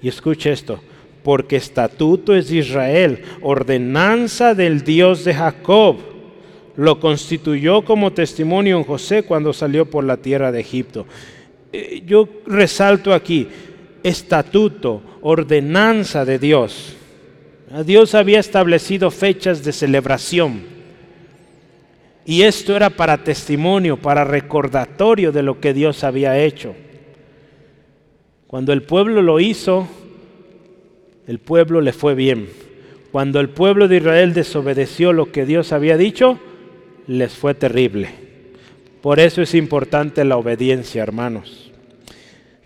Y 0.00 0.08
escuche 0.08 0.52
esto, 0.52 0.80
porque 1.24 1.56
estatuto 1.56 2.34
es 2.34 2.52
Israel, 2.52 3.22
ordenanza 3.40 4.54
del 4.54 4.82
Dios 4.82 5.24
de 5.24 5.34
Jacob. 5.34 5.96
Lo 6.76 7.00
constituyó 7.00 7.84
como 7.84 8.12
testimonio 8.12 8.78
en 8.78 8.84
José 8.84 9.24
cuando 9.24 9.52
salió 9.52 9.86
por 9.86 10.04
la 10.04 10.16
tierra 10.16 10.52
de 10.52 10.60
Egipto. 10.60 11.06
Eh, 11.72 12.02
yo 12.06 12.28
resalto 12.46 13.12
aquí, 13.12 13.48
estatuto, 14.02 15.02
ordenanza 15.20 16.24
de 16.24 16.38
Dios. 16.38 16.96
Dios 17.86 18.14
había 18.14 18.38
establecido 18.38 19.10
fechas 19.10 19.64
de 19.64 19.72
celebración. 19.72 20.60
Y 22.26 22.42
esto 22.42 22.76
era 22.76 22.90
para 22.90 23.24
testimonio, 23.24 23.96
para 23.96 24.24
recordatorio 24.24 25.32
de 25.32 25.42
lo 25.42 25.58
que 25.58 25.72
Dios 25.72 26.04
había 26.04 26.38
hecho. 26.38 26.74
Cuando 28.46 28.74
el 28.74 28.82
pueblo 28.82 29.22
lo 29.22 29.40
hizo, 29.40 29.88
el 31.26 31.38
pueblo 31.38 31.80
le 31.80 31.94
fue 31.94 32.14
bien. 32.14 32.50
Cuando 33.10 33.40
el 33.40 33.48
pueblo 33.48 33.88
de 33.88 33.96
Israel 33.96 34.34
desobedeció 34.34 35.14
lo 35.14 35.32
que 35.32 35.46
Dios 35.46 35.72
había 35.72 35.96
dicho, 35.96 36.38
les 37.06 37.32
fue 37.32 37.54
terrible. 37.54 38.10
Por 39.00 39.18
eso 39.18 39.40
es 39.40 39.54
importante 39.54 40.24
la 40.24 40.36
obediencia, 40.36 41.02
hermanos. 41.02 41.72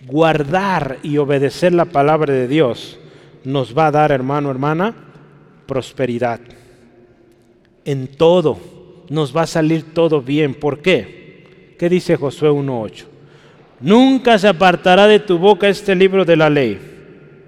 Guardar 0.05 0.99
y 1.05 1.19
obedecer 1.19 1.73
la 1.73 1.87
palabra 1.87 2.35
de 2.35 2.49
Dios 2.49 2.99
nos 3.47 3.79
va 3.79 3.87
a 3.87 3.91
dar, 3.93 4.11
hermano, 4.11 4.51
hermana, 4.51 4.93
prosperidad. 5.67 6.41
En 7.85 8.09
todo 8.09 8.59
nos 9.09 9.35
va 9.35 9.43
a 9.43 9.47
salir 9.47 9.95
todo 9.95 10.21
bien. 10.21 10.53
¿Por 10.53 10.83
qué? 10.83 11.77
¿Qué 11.79 11.89
dice 11.89 12.17
Josué 12.17 12.51
1.8? 12.51 13.05
Nunca 13.81 14.37
se 14.37 14.49
apartará 14.49 15.07
de 15.07 15.21
tu 15.21 15.39
boca 15.39 15.69
este 15.69 15.95
libro 15.95 16.25
de 16.25 16.35
la 16.35 16.51
ley, 16.51 16.77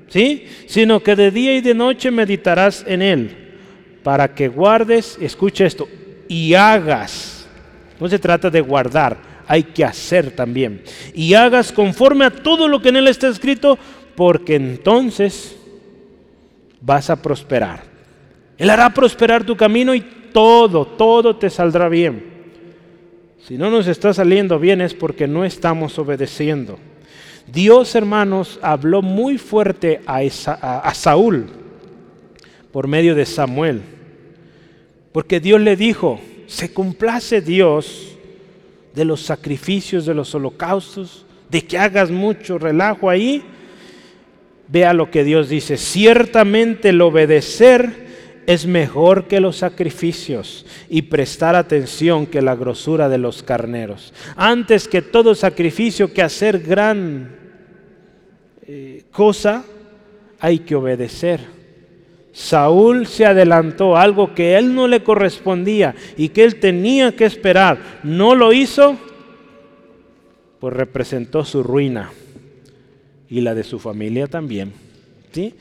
¿sí? 0.07 0.47
Sino 0.69 1.03
que 1.03 1.17
de 1.17 1.33
día 1.33 1.57
y 1.57 1.63
de 1.63 1.75
noche 1.75 2.13
meditarás 2.13 2.85
en 2.87 3.03
él, 3.03 3.37
para 4.05 4.33
que 4.37 4.47
guardes, 4.47 5.19
escucha 5.21 5.67
esto, 5.67 5.89
y 6.29 6.55
hagas. 6.55 7.49
No 7.99 8.09
se 8.09 8.21
trata 8.21 8.51
de 8.51 8.61
guardar, 8.61 9.17
hay 9.49 9.65
que 9.65 9.85
hacer 9.85 10.31
también. 10.31 10.81
Y 11.13 11.35
hagas 11.35 11.73
conforme 11.73 12.25
a 12.25 12.31
todo 12.31 12.69
lo 12.69 12.81
que 12.81 12.91
en 12.91 12.97
él 12.97 13.09
está 13.09 13.27
escrito, 13.27 13.77
porque 14.15 14.55
entonces 14.55 15.57
vas 16.81 17.11
a 17.11 17.17
prosperar. 17.17 17.83
Él 18.57 18.71
hará 18.71 18.91
prosperar 18.91 19.45
tu 19.45 19.57
camino 19.57 19.95
y 19.95 20.01
todo, 20.33 20.87
todo 20.87 21.37
te 21.37 21.51
saldrá 21.51 21.89
bien. 21.89 22.25
Si 23.47 23.57
no 23.57 23.71
nos 23.71 23.87
está 23.87 24.13
saliendo 24.13 24.59
bien 24.59 24.81
es 24.81 24.95
porque 24.95 25.27
no 25.27 25.45
estamos 25.45 25.99
obedeciendo. 25.99 26.79
Dios, 27.47 27.95
hermanos, 27.95 28.59
habló 28.61 29.01
muy 29.01 29.39
fuerte 29.39 30.01
a, 30.07 30.19
a, 30.19 30.95
Saúl 30.95 31.47
por 32.73 32.87
medio 32.89 33.15
de 33.15 33.25
Samuel. 33.25 33.81
Porque 35.13 35.41
Dios 35.41 35.61
le 35.61 35.75
dijo, 35.77 36.21
se 36.47 36.75
complace 36.75 37.41
Dios 37.41 38.19
de 38.95 39.07
los 39.07 39.23
sacrificios, 39.23 40.05
de 40.05 40.15
los 40.15 40.35
holocaustos, 40.35 41.25
de 41.49 41.63
que 41.63 41.79
hagas 41.79 42.11
mucho 42.11 42.59
relajo 42.59 43.09
ahí 43.09 43.43
Vea 44.69 44.93
lo 44.93 45.11
que 45.11 45.25
Dios 45.25 45.49
dice, 45.49 45.79
ciertamente 45.79 46.91
el 46.91 47.01
obedecer 47.01 48.09
es 48.47 48.67
mejor 48.67 49.27
que 49.27 49.41
los 49.41 49.57
sacrificios 49.57 50.67
y 50.91 51.03
prestar 51.03 51.57
atención 51.57 52.27
que 52.27 52.43
la 52.43 52.55
grosura 52.55 53.09
de 53.09 53.19
los 53.19 53.43
carneros. 53.43 54.13
Antes 54.37 54.89
que 54.89 55.01
todo 55.01 55.35
sacrificio 55.35 56.13
que 56.13 56.23
hacer 56.23 56.61
gran 56.61 57.35
eh, 58.67 59.05
cosa, 59.11 59.65
hay 60.39 60.61
que 60.61 60.75
obedecer. 60.75 61.41
Saúl 62.33 63.07
se 63.07 63.25
adelantó 63.25 63.97
algo 63.97 64.35
que 64.35 64.57
él 64.57 64.75
no 64.75 64.87
le 64.87 65.03
correspondía 65.03 65.95
y 66.17 66.29
que 66.29 66.45
él 66.45 66.61
tenía 66.61 67.17
que 67.17 67.25
esperar. 67.25 68.01
No 68.03 68.35
lo 68.35 68.53
hizo, 68.53 68.97
pues 70.61 70.75
representó 70.75 71.45
su 71.45 71.63
ruina 71.63 72.11
y 73.31 73.41
la 73.41 73.55
de 73.55 73.65
su 73.65 73.79
familia 73.79 74.27
también. 74.27 74.73
¿sí? 75.33 75.55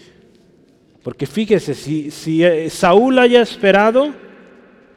Porque 1.04 1.26
fíjese, 1.26 1.74
si, 1.74 2.12
si 2.12 2.44
eh, 2.44 2.70
Saúl 2.70 3.20
haya 3.20 3.42
esperado, 3.42 4.10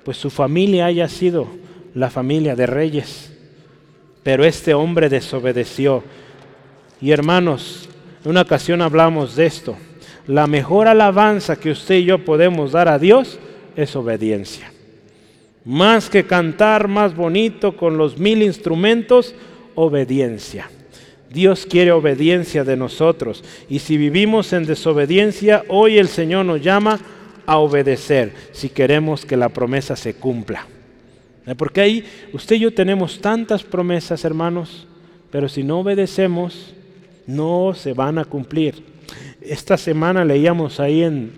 pues 0.05 0.17
su 0.17 0.31
familia 0.31 0.87
haya 0.87 1.09
sido 1.09 1.49
la 1.95 2.11
familia 2.11 2.57
de 2.57 2.67
reyes. 2.67 3.33
Pero 4.23 4.45
este 4.45 4.75
hombre 4.75 5.09
desobedeció. 5.09 6.03
Y 7.01 7.13
hermanos, 7.13 7.89
en 8.25 8.31
una 8.31 8.43
ocasión 8.43 8.83
hablamos 8.83 9.37
de 9.37 9.47
esto. 9.47 9.77
La 10.27 10.47
mejor 10.47 10.89
alabanza 10.89 11.57
que 11.57 11.71
usted 11.71 11.97
y 11.97 12.05
yo 12.05 12.25
podemos 12.25 12.73
dar 12.73 12.89
a 12.89 12.99
Dios 12.99 13.39
es 13.77 13.97
obediencia. 13.97 14.73
Más 15.65 16.11
que 16.11 16.25
cantar 16.25 16.89
más 16.89 17.15
bonito 17.15 17.77
con 17.77 17.97
los 17.97 18.19
mil 18.19 18.43
instrumentos, 18.43 19.35
obediencia. 19.75 20.71
Dios 21.31 21.65
quiere 21.65 21.93
obediencia 21.93 22.65
de 22.65 22.77
nosotros. 22.77 23.45
Y 23.69 23.79
si 23.79 23.97
vivimos 23.97 24.53
en 24.53 24.67
desobediencia, 24.67 25.65
hoy 25.69 25.99
el 25.99 26.09
Señor 26.09 26.45
nos 26.45 26.61
llama 26.61 26.99
a 27.47 27.59
obedecer 27.59 28.33
si 28.53 28.69
queremos 28.69 29.25
que 29.25 29.37
la 29.37 29.49
promesa 29.49 29.95
se 29.97 30.15
cumpla. 30.15 30.67
¿Eh? 31.47 31.55
Porque 31.55 31.81
ahí 31.81 32.05
usted 32.33 32.57
y 32.57 32.61
yo 32.61 32.75
tenemos 32.75 33.21
tantas 33.21 33.63
promesas, 33.63 34.25
hermanos, 34.25 34.87
pero 35.31 35.49
si 35.49 35.63
no 35.63 35.81
obedecemos, 35.81 36.75
no 37.27 37.75
se 37.75 37.93
van 37.93 38.19
a 38.19 38.25
cumplir. 38.25 38.83
Esta 39.41 39.77
semana 39.77 40.25
leíamos 40.25 40.81
ahí 40.81 41.03
en 41.03 41.33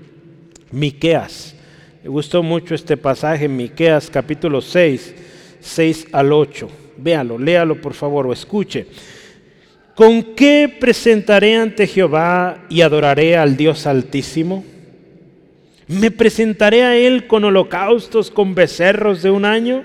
Miqueas. 0.70 1.55
Me 2.03 2.09
gustó 2.09 2.43
mucho 2.43 2.74
este 2.74 2.97
pasaje 2.97 3.45
en 3.45 3.57
Miqueas 3.57 4.11
capítulo 4.11 4.62
6, 4.62 5.14
6 5.61 6.07
al 6.12 6.32
8. 6.32 6.68
Véalo, 6.97 7.38
léalo 7.38 7.80
por 7.80 7.93
favor 7.93 8.26
o 8.26 8.32
escuche. 8.32 8.86
¿Con 9.95 10.34
qué 10.34 10.74
presentaré 10.80 11.57
ante 11.57 11.86
Jehová 11.86 12.64
y 12.70 12.80
adoraré 12.80 13.36
al 13.36 13.57
Dios 13.57 13.86
Altísimo? 13.86 14.64
¿Me 15.86 16.11
presentaré 16.11 16.82
a 16.82 16.97
Él 16.97 17.26
con 17.26 17.45
holocaustos, 17.45 18.30
con 18.30 18.55
becerros 18.55 19.22
de 19.22 19.30
un 19.30 19.45
año? 19.45 19.84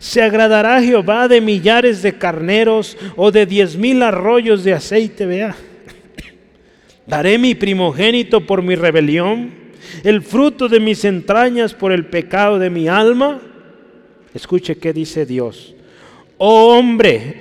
¿Se 0.00 0.22
agradará 0.22 0.82
Jehová 0.82 1.28
de 1.28 1.40
millares 1.40 2.02
de 2.02 2.14
carneros 2.18 2.96
o 3.14 3.30
de 3.30 3.46
diez 3.46 3.76
mil 3.76 4.02
arroyos 4.02 4.64
de 4.64 4.72
aceite? 4.72 5.26
Vea. 5.26 5.54
¿Daré 7.06 7.38
mi 7.38 7.54
primogénito 7.54 8.44
por 8.44 8.62
mi 8.62 8.74
rebelión? 8.74 9.54
¿El 10.02 10.22
fruto 10.22 10.68
de 10.68 10.80
mis 10.80 11.04
entrañas 11.04 11.72
por 11.72 11.92
el 11.92 12.06
pecado 12.06 12.58
de 12.58 12.70
mi 12.70 12.88
alma? 12.88 13.40
Escuche 14.34 14.76
qué 14.76 14.92
dice 14.92 15.24
Dios. 15.24 15.74
Oh 16.36 16.76
hombre, 16.76 17.40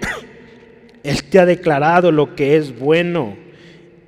Él 1.08 1.24
te 1.24 1.40
ha 1.40 1.46
declarado 1.46 2.12
lo 2.12 2.36
que 2.36 2.58
es 2.58 2.78
bueno. 2.78 3.38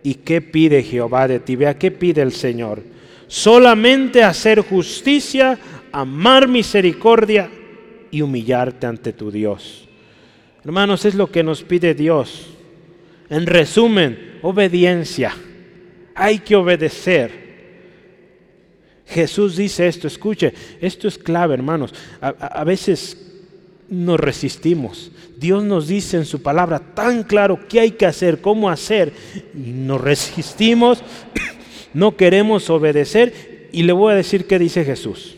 ¿Y 0.04 0.16
qué 0.16 0.41
pide 0.41 0.84
Jehová 0.84 1.30
de 1.30 1.39
ti? 1.39 1.56
Vea, 1.56 1.80
¿qué 1.80 1.91
pide 1.91 2.22
el 2.22 2.34
Señor? 2.34 2.84
Solamente 3.26 4.22
hacer 4.22 4.60
justicia, 4.60 5.58
amar 5.93 6.50
misericordia 6.50 7.50
y 8.12 8.22
humillarte 8.22 8.86
ante 8.86 9.14
tu 9.14 9.32
Dios. 9.32 9.88
Hermanos, 10.66 11.06
es 11.06 11.16
lo 11.16 11.32
que 11.32 11.41
nos 11.41 11.64
pide 11.64 11.93
Dios. 11.93 12.47
En 13.30 13.45
resumen, 13.45 14.38
obediencia. 14.41 15.32
Hay 16.16 16.39
que 16.39 16.58
obedecer. 16.58 17.32
Jesús 19.06 19.56
dice 19.56 19.88
esto, 19.88 20.08
escuche, 20.08 20.54
esto 20.82 21.08
es 21.08 21.18
clave, 21.18 21.54
hermanos. 21.54 21.93
A, 22.20 22.66
veces 22.66 23.29
nos 23.90 24.20
resistimos. 24.20 25.12
Dios 25.38 25.64
nos 25.64 25.88
dice 25.88 26.18
en 26.18 26.26
su 26.26 26.42
palabra 26.42 26.80
tan 26.80 27.24
claro 27.24 27.60
qué 27.68 27.80
hay 27.80 27.92
que 27.92 28.06
hacer, 28.06 28.42
cómo 28.42 28.70
hacer, 28.70 29.14
nos 29.54 30.02
resistimos, 30.02 31.04
no 31.94 32.16
queremos 32.16 32.70
obedecer, 32.70 33.70
y 33.72 33.84
le 33.84 33.94
voy 33.94 34.14
a 34.14 34.16
decir 34.16 34.48
qué 34.48 34.60
dice 34.60 34.84
Jesús. 34.84 35.38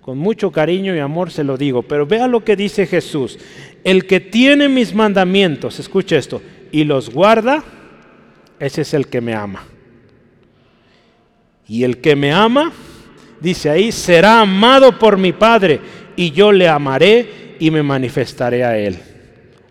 Con 0.00 0.18
mucho 0.18 0.50
cariño 0.50 0.94
y 0.94 0.98
amor 0.98 1.30
se 1.30 1.44
lo 1.44 1.56
digo, 1.56 1.82
pero 1.82 2.06
vea 2.06 2.26
lo 2.26 2.44
que 2.44 2.56
dice 2.56 2.86
Jesús. 2.86 3.38
El 3.84 4.06
que 4.06 4.20
tiene 4.20 4.68
mis 4.68 4.94
mandamientos, 4.94 5.78
escuche 5.78 6.16
esto, 6.16 6.42
y 6.72 6.84
los 6.84 7.10
guarda, 7.10 7.62
ese 8.58 8.82
es 8.82 8.94
el 8.94 9.06
que 9.06 9.20
me 9.20 9.34
ama. 9.34 9.64
Y 11.68 11.84
el 11.84 11.98
que 11.98 12.16
me 12.16 12.32
ama, 12.32 12.72
dice 13.40 13.70
ahí, 13.70 13.92
será 13.92 14.40
amado 14.40 14.98
por 14.98 15.16
mi 15.16 15.32
Padre 15.32 15.80
y 16.20 16.32
yo 16.32 16.52
le 16.52 16.68
amaré 16.68 17.56
y 17.58 17.70
me 17.70 17.82
manifestaré 17.82 18.62
a 18.62 18.76
él. 18.76 18.98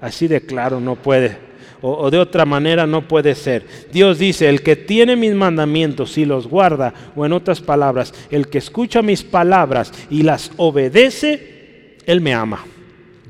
Así 0.02 0.28
de 0.28 0.41
claro 0.41 0.80
no 0.80 0.95
puede, 0.95 1.38
o, 1.80 2.10
de 2.10 2.18
otra 2.18 2.43
manera 2.43 2.88
no 2.88 3.08
puede 3.08 3.36
ser. 3.36 3.68
Dios 3.91 4.18
dice, 4.18 4.50
el 4.50 4.64
que 4.64 4.76
tiene 4.76 5.16
mis 5.16 5.36
mandamientos 5.36 6.18
y 6.18 6.26
los 6.26 6.47
guarda, 6.47 6.91
o 7.16 7.24
en 7.24 7.34
otras 7.34 7.62
palabras, 7.62 8.16
el 8.32 8.47
que 8.47 8.58
escucha 8.58 9.04
mis 9.04 9.22
palabras 9.22 9.93
y 10.10 10.24
las 10.24 10.52
obedece, 10.58 11.97
él 12.08 12.20
me 12.20 12.34
ama. 12.34 12.66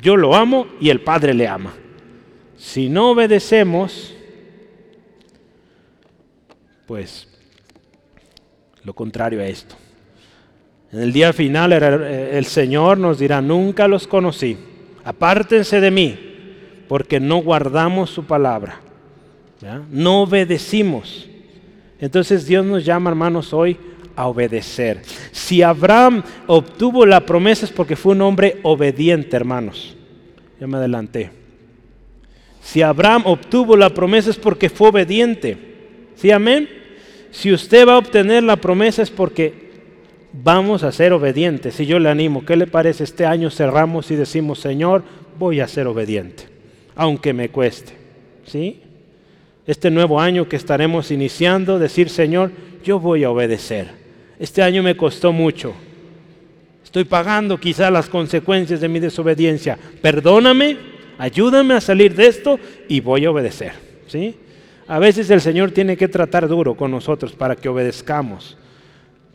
Yo 0.02 0.16
lo 0.16 0.34
amo 0.34 0.68
y 0.80 0.90
el 0.90 1.02
Padre 1.02 1.34
le 1.34 1.46
ama. 1.46 1.74
Si 2.56 2.88
no 2.88 3.12
obedecemos, 3.12 4.16
pues 6.88 7.28
lo 8.86 8.94
contrario 8.94 9.42
a 9.42 9.46
esto. 9.46 9.76
En 10.92 11.02
el 11.02 11.14
día 11.14 11.34
final 11.34 11.72
el 11.72 12.46
Señor 12.46 12.98
nos 12.98 13.20
dirá, 13.20 13.42
nunca 13.42 13.88
los 13.88 14.08
conocí, 14.08 14.58
apártense 15.04 15.80
de 15.80 15.92
mí, 15.92 16.18
porque 16.88 17.20
no 17.20 17.38
guardamos 17.38 18.10
su 18.10 18.26
palabra, 18.26 18.80
no 19.92 20.24
obedecimos. 20.24 21.28
Entonces 22.00 22.48
Dios 22.48 22.66
nos 22.66 22.84
llama, 22.86 23.10
hermanos, 23.10 23.54
hoy 23.54 23.78
a 24.16 24.28
obedecer. 24.28 25.02
Si 25.32 25.62
Abraham 25.62 26.24
obtuvo 26.48 27.06
la 27.06 27.26
promesa 27.26 27.66
es 27.66 27.72
porque 27.72 27.96
fue 27.96 28.14
un 28.14 28.22
hombre 28.22 28.58
obediente, 28.64 29.36
hermanos. 29.36 29.96
Ya 30.60 30.68
me 30.68 30.78
adelanté. 30.78 31.30
Si 32.62 32.82
Abraham 32.82 33.24
obtuvo 33.26 33.78
la 33.78 33.90
promesa 33.90 34.30
es 34.30 34.38
porque 34.38 34.70
fue 34.70 34.90
obediente. 34.90 35.58
¿Sí, 36.16 36.32
amén? 36.32 36.68
Si 37.32 37.54
usted 37.54 37.88
va 37.88 37.94
a 37.94 37.98
obtener 38.00 38.44
la 38.44 38.58
promesa 38.58 39.02
es 39.02 39.10
porque 39.10 39.69
vamos 40.34 40.84
a 40.84 40.92
ser 40.92 41.14
obedientes. 41.14 41.80
Y 41.80 41.86
yo 41.86 42.00
le 42.00 42.10
animo, 42.10 42.46
¿qué 42.46 42.56
le 42.56 42.68
parece? 42.68 43.04
Este 43.04 43.26
año 43.26 43.50
cerramos 43.50 44.12
y 44.12 44.16
decimos, 44.16 44.60
Señor, 44.60 45.04
voy 45.38 45.60
a 45.60 45.68
ser 45.68 45.88
obediente, 45.88 46.44
aunque 46.96 47.34
me 47.34 47.50
cueste. 47.50 47.94
¿Sí? 48.46 48.82
Este 49.68 49.92
nuevo 49.92 50.20
año 50.20 50.50
que 50.50 50.56
estaremos 50.56 51.12
iniciando, 51.12 51.78
decir, 51.78 52.10
Señor, 52.10 52.52
yo 52.84 53.00
voy 53.00 53.24
a 53.24 53.30
obedecer. 53.30 53.88
Este 54.40 54.64
año 54.64 54.82
me 54.82 54.98
costó 54.98 55.32
mucho. 55.32 55.74
Estoy 56.84 57.04
pagando 57.04 57.60
quizá 57.60 57.92
las 57.92 58.10
consecuencias 58.10 58.82
de 58.82 58.88
mi 58.88 59.00
desobediencia. 59.00 59.78
Perdóname, 60.02 60.78
ayúdame 61.20 61.76
a 61.76 61.82
salir 61.82 62.16
de 62.16 62.28
esto 62.28 62.60
y 62.88 63.00
voy 63.00 63.26
a 63.26 63.32
obedecer. 63.32 63.74
¿Sí? 64.08 64.36
A 64.88 64.98
veces 64.98 65.30
el 65.30 65.40
Señor 65.40 65.70
tiene 65.70 65.96
que 65.96 66.08
tratar 66.08 66.48
duro 66.48 66.74
con 66.76 66.90
nosotros 66.90 67.34
para 67.34 67.56
que 67.56 67.70
obedezcamos 67.70 68.58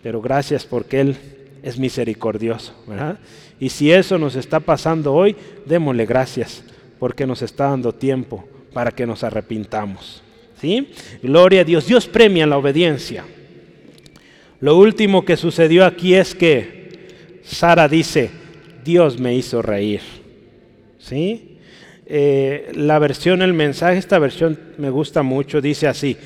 pero 0.05 0.21
gracias 0.21 0.67
porque 0.67 1.01
Él 1.01 1.17
es 1.63 1.79
misericordioso, 1.79 2.75
¿verdad? 2.87 3.19
Y 3.59 3.71
si 3.71 3.91
eso 3.91 4.19
nos 4.19 4.37
está 4.37 4.61
pasando 4.61 5.15
hoy, 5.15 5.35
démosle 5.65 6.05
gracias, 6.05 6.63
porque 6.99 7.27
nos 7.27 7.41
está 7.41 7.71
dando 7.71 7.95
tiempo 7.95 8.45
para 8.75 8.91
que 8.91 9.07
nos 9.07 9.25
arrepintamos. 9.25 10.23
¿Sí? 10.61 10.91
Gloria 11.23 11.63
a 11.63 11.65
Dios. 11.65 11.87
Dios 11.87 12.07
premia 12.07 12.47
la 12.47 12.59
obediencia. 12.59 13.25
Lo 14.61 14.77
último 14.77 15.25
que 15.25 15.39
sucedió 15.39 15.87
aquí 15.87 16.15
es 16.15 16.35
que 16.35 17.41
Sara 17.43 17.89
dice, 17.89 18.31
Dios 18.85 19.19
me 19.19 19.35
hizo 19.35 19.63
reír. 19.63 20.03
¿Sí? 20.99 21.57
Eh, 22.05 22.73
la 22.75 22.99
versión, 22.99 23.41
el 23.41 23.55
mensaje, 23.55 23.97
esta 23.97 24.19
versión 24.19 24.59
me 24.77 24.91
gusta 24.91 25.23
mucho, 25.23 25.63
dice 25.63 25.89
así, 25.89 26.19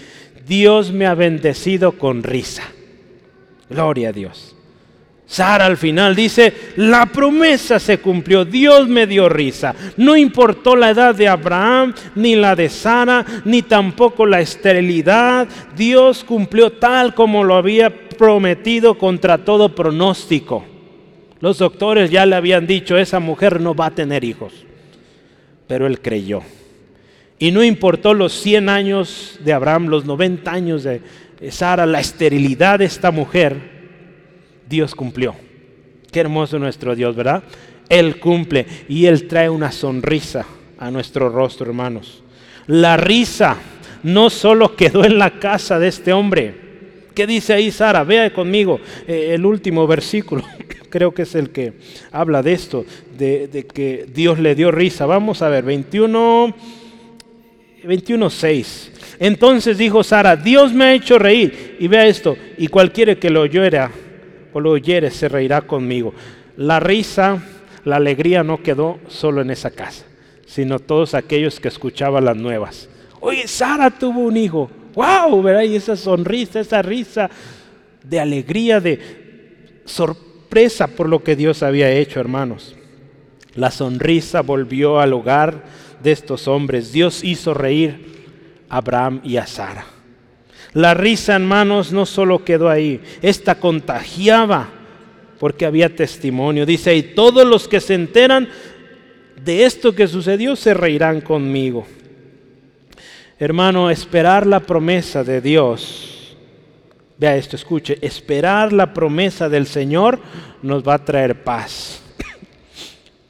Dios 0.49 0.91
me 0.91 1.07
ha 1.07 1.15
bendecido 1.15 1.93
con 1.93 2.25
risa. 2.25 2.65
Gloria 3.71 4.11
a 4.11 4.13
Dios. 4.13 4.55
Sara 5.29 5.67
al 5.67 5.77
final 5.77 6.17
dice, 6.17 6.55
la 6.77 7.05
promesa 7.05 7.79
se 7.79 7.99
cumplió, 7.99 8.47
Dios 8.47 8.89
me 8.89 9.07
dio 9.07 9.29
risa. 9.29 9.75
No 9.99 10.17
importó 10.17 10.75
la 10.75 10.89
edad 10.89 11.15
de 11.15 11.29
Abraham, 11.29 11.93
ni 12.15 12.35
la 12.35 12.57
de 12.57 12.71
Sara, 12.71 13.27
ni 13.45 13.61
tampoco 13.61 14.25
la 14.25 14.41
esterilidad. 14.41 15.47
Dios 15.77 16.25
cumplió 16.25 16.73
tal 16.73 17.15
como 17.15 17.45
lo 17.45 17.57
había 17.57 18.09
prometido 18.09 18.97
contra 18.97 19.45
todo 19.45 19.75
pronóstico. 19.75 20.65
Los 21.41 21.59
doctores 21.59 22.11
ya 22.11 22.25
le 22.25 22.35
habían 22.35 22.67
dicho, 22.67 22.97
esa 22.97 23.21
mujer 23.21 23.61
no 23.61 23.75
va 23.75 23.87
a 23.87 23.95
tener 23.95 24.25
hijos. 24.25 24.55
Pero 25.67 25.87
él 25.87 26.01
creyó. 26.01 26.41
Y 27.39 27.53
no 27.53 27.63
importó 27.63 28.15
los 28.15 28.33
100 28.33 28.71
años 28.71 29.39
de 29.45 29.53
Abraham, 29.53 29.89
los 29.89 30.07
90 30.07 30.51
años 30.51 30.83
de, 30.85 31.03
Sara, 31.51 31.87
la 31.87 32.01
esterilidad 32.01 32.81
de 32.81 32.85
esta 32.85 33.11
mujer, 33.11 33.57
Dios 34.69 34.95
cumplió. 34.95 35.35
Qué 36.11 36.21
hermoso 36.21 36.59
nuestro 36.59 36.95
Dios, 36.95 37.15
¿verdad? 37.15 37.43
Él 37.89 38.19
cumple 38.19 38.67
y 38.89 39.07
Él 39.07 39.29
trae 39.29 39.49
una 39.49 39.73
sonrisa 39.73 40.47
a 40.79 40.91
nuestro 40.91 41.29
rostro, 41.29 41.67
hermanos. 41.67 42.23
La 42.67 42.97
risa 42.97 43.57
no 44.03 44.31
solo 44.31 44.77
quedó 44.77 45.05
en 45.05 45.19
la 45.19 45.39
casa 45.39 45.79
de 45.79 45.89
este 45.89 46.13
hombre. 46.13 46.69
¿Qué 47.15 47.27
dice 47.27 47.53
ahí 47.53 47.71
Sara? 47.71 48.05
Vea 48.05 48.33
conmigo 48.33 48.81
eh, 49.07 49.31
el 49.35 49.45
último 49.45 49.87
versículo. 49.87 50.45
Creo 50.91 51.13
que 51.13 51.23
es 51.23 51.35
el 51.35 51.51
que 51.51 51.75
habla 52.13 52.43
de 52.43 52.53
esto, 52.53 52.85
de, 53.17 53.49
de 53.49 53.67
que 53.67 54.07
Dios 54.13 54.39
le 54.39 54.55
dio 54.55 54.71
risa. 54.71 55.05
Vamos 55.07 55.43
a 55.43 55.49
ver, 55.49 55.65
21, 55.65 56.55
21, 57.85 58.31
6. 58.31 58.93
Entonces 59.19 59.79
dijo 59.79 60.05
Sara, 60.05 60.37
Dios 60.37 60.73
me 60.73 60.85
ha 60.85 60.95
hecho 60.95 61.19
reír. 61.19 61.77
Y 61.81 61.89
vea 61.89 62.07
esto, 62.07 62.37
y 62.57 62.69
cualquiera 62.69 63.15
que 63.17 63.31
lo 63.31 63.43
oyera 63.43 63.91
o 64.53 64.61
lo 64.61 64.71
oyere 64.71 65.11
se 65.11 65.29
reirá 65.29 65.63
conmigo. 65.63 66.15
La 66.57 66.81
risa, 66.81 67.43
la 67.85 67.97
alegría 67.97 68.43
no 68.43 68.63
quedó 68.63 68.99
solo 69.09 69.41
en 69.41 69.51
esa 69.51 69.71
casa, 69.71 70.05
sino 70.47 70.79
todos 70.79 71.15
aquellos 71.15 71.61
que 71.61 71.69
escuchaban 71.69 72.25
las 72.25 72.37
nuevas. 72.37 72.89
Oye, 73.21 73.47
Sara 73.49 73.91
tuvo 73.91 74.21
un 74.21 74.37
hijo. 74.37 74.71
¡Wow! 74.95 75.43
¿verdad? 75.43 75.63
Y 75.63 75.77
esa 75.77 75.97
sonrisa, 75.97 76.61
esa 76.61 76.83
risa 76.83 77.31
de 78.03 78.19
alegría, 78.19 78.81
de 78.81 78.99
sorpresa 79.85 80.89
por 80.89 81.09
lo 81.09 81.23
que 81.23 81.37
Dios 81.37 81.63
había 81.63 81.91
hecho, 81.91 82.21
hermanos. 82.21 82.75
La 83.55 83.71
sonrisa 83.71 84.41
volvió 84.41 85.01
al 85.01 85.13
hogar 85.13 85.65
de 86.03 86.13
estos 86.13 86.49
hombres. 86.49 86.93
Dios 86.93 87.23
hizo 87.25 87.55
reír 87.55 88.18
Abraham 88.69 89.21
y 89.25 89.37
a 89.37 89.47
Sara. 89.47 89.85
La 90.75 90.95
risa, 90.95 91.35
hermanos, 91.35 91.93
no 91.93 92.07
solo 92.07 92.45
quedó 92.45 92.69
ahí, 92.69 93.01
esta 93.23 93.55
contagiaba 93.57 94.69
porque 95.39 95.67
había 95.67 95.95
testimonio. 95.95 96.67
Dice, 96.67 96.95
y 96.95 97.03
todos 97.03 97.47
los 97.47 97.69
que 97.69 97.81
se 97.81 97.95
enteran 97.95 98.49
de 99.45 99.65
esto 99.65 99.95
que 99.95 100.09
sucedió 100.09 100.57
se 100.57 100.75
reirán 100.75 101.21
conmigo. 101.21 101.87
Hermano, 103.39 103.89
esperar 103.89 104.47
la 104.47 104.61
promesa 104.61 105.23
de 105.23 105.41
Dios. 105.41 106.37
Vea 107.17 107.37
esto, 107.37 107.57
escuche, 107.57 107.99
esperar 108.01 108.73
la 108.73 108.93
promesa 108.93 109.49
del 109.49 109.67
Señor 109.67 110.21
nos 110.63 110.87
va 110.87 110.95
a 110.95 111.05
traer 111.05 111.43
paz, 111.43 112.01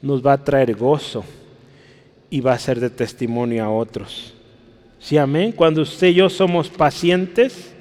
nos 0.01 0.25
va 0.25 0.33
a 0.33 0.43
traer 0.43 0.75
gozo 0.75 1.23
y 2.29 2.41
va 2.41 2.53
a 2.53 2.59
ser 2.59 2.79
de 2.79 2.89
testimonio 2.89 3.63
a 3.63 3.69
otros. 3.69 4.35
Sí, 4.99 5.17
amén. 5.17 5.53
Cuando 5.53 5.81
usted 5.81 6.07
y 6.07 6.15
yo 6.15 6.29
somos 6.29 6.69
pacientes, 6.69 7.73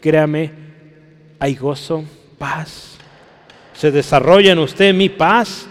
créame, 0.00 0.50
hay 1.38 1.54
gozo, 1.54 2.04
paz. 2.38 2.96
Se 3.74 3.90
desarrolla 3.90 4.52
en 4.52 4.58
usted 4.58 4.94
mi 4.94 5.08
paz. 5.08 5.68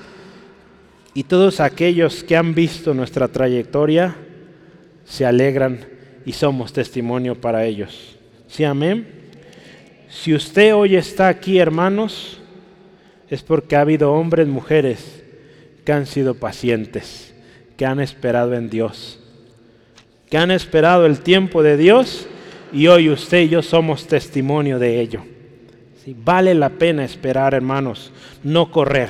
Y 1.16 1.24
todos 1.24 1.60
aquellos 1.60 2.24
que 2.24 2.36
han 2.36 2.56
visto 2.56 2.94
nuestra 2.94 3.28
trayectoria 3.28 4.16
se 5.06 5.26
alegran 5.26 5.86
y 6.26 6.32
somos 6.32 6.74
testimonio 6.74 7.39
para 7.39 7.66
ellos. 7.66 8.16
Sí, 8.48 8.64
amén. 8.64 9.08
Si 10.10 10.34
usted 10.34 10.76
hoy 10.76 10.96
está 10.96 11.28
aquí, 11.28 11.60
hermanos, 11.60 12.39
es 13.30 13.41
porque 13.41 13.76
ha 13.76 13.82
habido 13.82 14.12
hombres, 14.14 14.48
mujeres 14.48 15.24
que 15.86 15.91
han 15.91 16.06
sido 16.06 16.36
pacientes, 16.36 17.34
que 17.78 17.86
han 17.86 18.00
esperado 18.00 18.54
en 18.54 18.70
Dios 18.70 19.22
que 20.34 20.39
han 20.39 20.49
esperado 20.49 21.05
el 21.05 21.19
tiempo 21.19 21.61
de 21.61 21.77
Dios 21.77 22.25
y 22.73 22.88
hoy 22.88 23.07
usted 23.07 23.41
y 23.41 23.49
yo 23.49 23.61
somos 23.61 24.07
testimonio 24.07 24.79
de 24.79 24.99
ello. 24.99 25.21
¿Sí? 26.03 26.15
Vale 26.17 26.55
la 26.55 26.69
pena 26.69 27.05
esperar, 27.05 27.53
hermanos, 27.53 28.11
no 28.43 28.71
correr, 28.71 29.09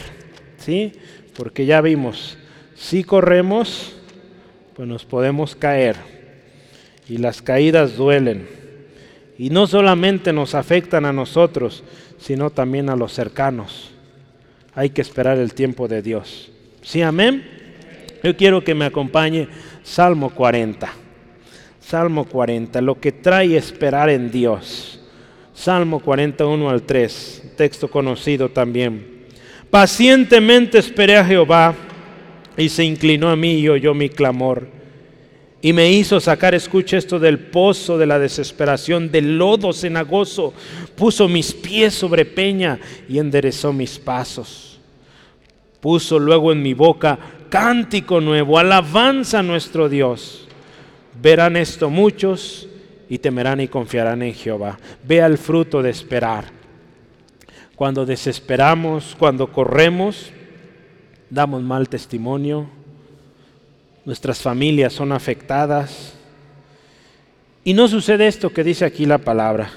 ¿sí? 0.57 0.91
Porque 1.37 1.65
ya 1.65 1.79
vimos, 1.79 2.37
si 2.75 3.05
corremos, 3.05 3.95
pues 4.75 4.85
nos 4.85 5.05
podemos 5.05 5.55
caer 5.55 5.95
y 7.07 7.15
las 7.19 7.41
caídas 7.41 7.95
duelen. 7.95 8.45
Y 9.37 9.49
no 9.49 9.65
solamente 9.65 10.33
nos 10.33 10.55
afectan 10.55 11.05
a 11.05 11.13
nosotros, 11.13 11.85
sino 12.17 12.49
también 12.49 12.89
a 12.89 12.97
los 12.97 13.13
cercanos. 13.13 13.91
Hay 14.75 14.89
que 14.89 15.01
esperar 15.01 15.37
el 15.37 15.53
tiempo 15.53 15.87
de 15.87 16.01
Dios. 16.01 16.51
¿Sí, 16.81 17.01
amén? 17.01 17.47
Yo 18.21 18.35
quiero 18.35 18.61
que 18.61 18.75
me 18.75 18.83
acompañe 18.83 19.47
Salmo 19.83 20.29
40. 20.29 21.02
Salmo 21.85 22.25
40, 22.25 22.81
lo 22.81 22.99
que 22.99 23.11
trae 23.11 23.57
esperar 23.57 24.09
en 24.09 24.31
Dios. 24.31 24.99
Salmo 25.53 25.99
41 25.99 26.69
al 26.69 26.83
3, 26.83 27.53
texto 27.57 27.89
conocido 27.89 28.49
también. 28.49 29.25
Pacientemente 29.69 30.77
esperé 30.77 31.17
a 31.17 31.25
Jehová 31.25 31.75
y 32.57 32.69
se 32.69 32.83
inclinó 32.83 33.29
a 33.29 33.35
mí 33.35 33.59
y 33.59 33.69
oyó 33.69 33.93
mi 33.93 34.09
clamor. 34.09 34.67
Y 35.61 35.71
me 35.73 35.91
hizo 35.91 36.19
sacar, 36.19 36.55
escucha 36.55 36.97
esto, 36.97 37.19
del 37.19 37.39
pozo 37.39 37.97
de 37.97 38.05
la 38.05 38.19
desesperación, 38.19 39.11
del 39.11 39.37
lodo 39.37 39.71
cenagoso. 39.71 40.53
Puso 40.95 41.27
mis 41.27 41.53
pies 41.53 41.93
sobre 41.93 42.25
peña 42.25 42.79
y 43.07 43.17
enderezó 43.17 43.71
mis 43.71 43.97
pasos. 43.99 44.79
Puso 45.79 46.17
luego 46.17 46.51
en 46.51 46.61
mi 46.61 46.73
boca 46.73 47.19
cántico 47.49 48.19
nuevo, 48.19 48.57
alabanza 48.57 49.39
a 49.39 49.43
nuestro 49.43 49.87
Dios. 49.87 50.47
Verán 51.21 51.55
esto 51.55 51.89
muchos 51.89 52.67
y 53.09 53.17
temerán 53.19 53.61
y 53.61 53.67
confiarán 53.67 54.21
en 54.21 54.33
Jehová. 54.33 54.77
Vea 55.03 55.25
el 55.25 55.37
fruto 55.37 55.81
de 55.81 55.89
esperar. 55.89 56.45
Cuando 57.75 58.05
desesperamos, 58.05 59.15
cuando 59.17 59.51
corremos, 59.51 60.31
damos 61.29 61.61
mal 61.63 61.89
testimonio, 61.89 62.67
nuestras 64.05 64.41
familias 64.41 64.93
son 64.93 65.11
afectadas. 65.11 66.15
Y 67.63 67.73
no 67.73 67.87
sucede 67.87 68.27
esto 68.27 68.51
que 68.51 68.63
dice 68.63 68.85
aquí 68.85 69.05
la 69.05 69.17
palabra. 69.17 69.71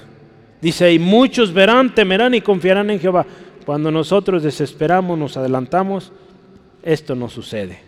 Dice, 0.61 0.91
y 0.91 0.99
muchos 0.99 1.53
verán, 1.53 1.93
temerán 1.93 2.33
y 2.33 2.41
confiarán 2.41 2.89
en 2.89 2.99
Jehová. 2.99 3.25
Cuando 3.65 3.91
nosotros 3.91 4.43
desesperamos, 4.43 5.17
nos 5.17 5.37
adelantamos, 5.37 6.11
esto 6.83 7.15
no 7.15 7.29
sucede. 7.29 7.79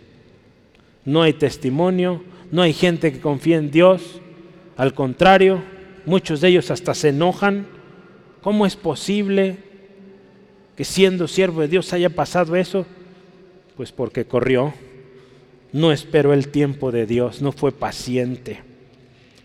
No 1.04 1.22
hay 1.22 1.32
testimonio, 1.32 2.22
no 2.50 2.62
hay 2.62 2.72
gente 2.72 3.12
que 3.12 3.20
confíe 3.20 3.56
en 3.56 3.70
Dios. 3.70 4.20
Al 4.76 4.94
contrario, 4.94 5.62
muchos 6.06 6.40
de 6.40 6.48
ellos 6.48 6.70
hasta 6.70 6.94
se 6.94 7.10
enojan. 7.10 7.66
¿Cómo 8.42 8.66
es 8.66 8.76
posible 8.76 9.58
que 10.76 10.84
siendo 10.84 11.28
siervo 11.28 11.60
de 11.60 11.68
Dios 11.68 11.92
haya 11.92 12.10
pasado 12.10 12.56
eso? 12.56 12.86
Pues 13.76 13.92
porque 13.92 14.24
corrió, 14.24 14.74
no 15.72 15.92
esperó 15.92 16.32
el 16.32 16.48
tiempo 16.48 16.90
de 16.90 17.06
Dios, 17.06 17.42
no 17.42 17.52
fue 17.52 17.72
paciente. 17.72 18.60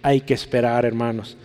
Hay 0.02 0.22
que 0.22 0.34
esperar, 0.34 0.86
hermanos. 0.86 1.38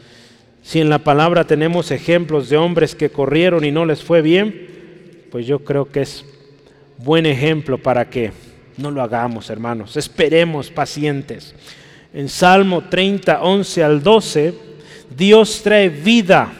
Si 0.63 0.81
en 0.81 0.91
la 0.91 0.99
palabra 0.99 1.45
tenemos 1.45 1.91
ejemplos 1.91 2.49
de 2.49 2.57
hombres 2.57 2.95
que 2.95 3.11
corrieron 3.11 3.65
y 3.65 3.71
no 3.71 3.85
les 3.85 4.03
fue 4.03 4.23
bien, 4.23 4.69
pues 5.31 5.47
yo 5.47 5.65
creo 5.65 5.91
que 5.91 6.03
es 6.03 6.25
buen 6.99 7.27
ejemplo 7.27 7.79
para 7.79 8.11
que 8.11 8.33
no 8.81 8.91
lo 8.91 9.03
hagamos, 9.03 9.51
hermanos. 9.51 9.97
Esperemos 9.97 10.71
pacientes. 10.71 11.55
En 12.13 12.29
Salmo 12.29 12.83
30, 12.89 13.43
11 13.43 13.85
al 13.85 14.03
12, 14.03 14.55
Dios 15.17 15.63
trae 15.63 15.89
vida 15.89 16.53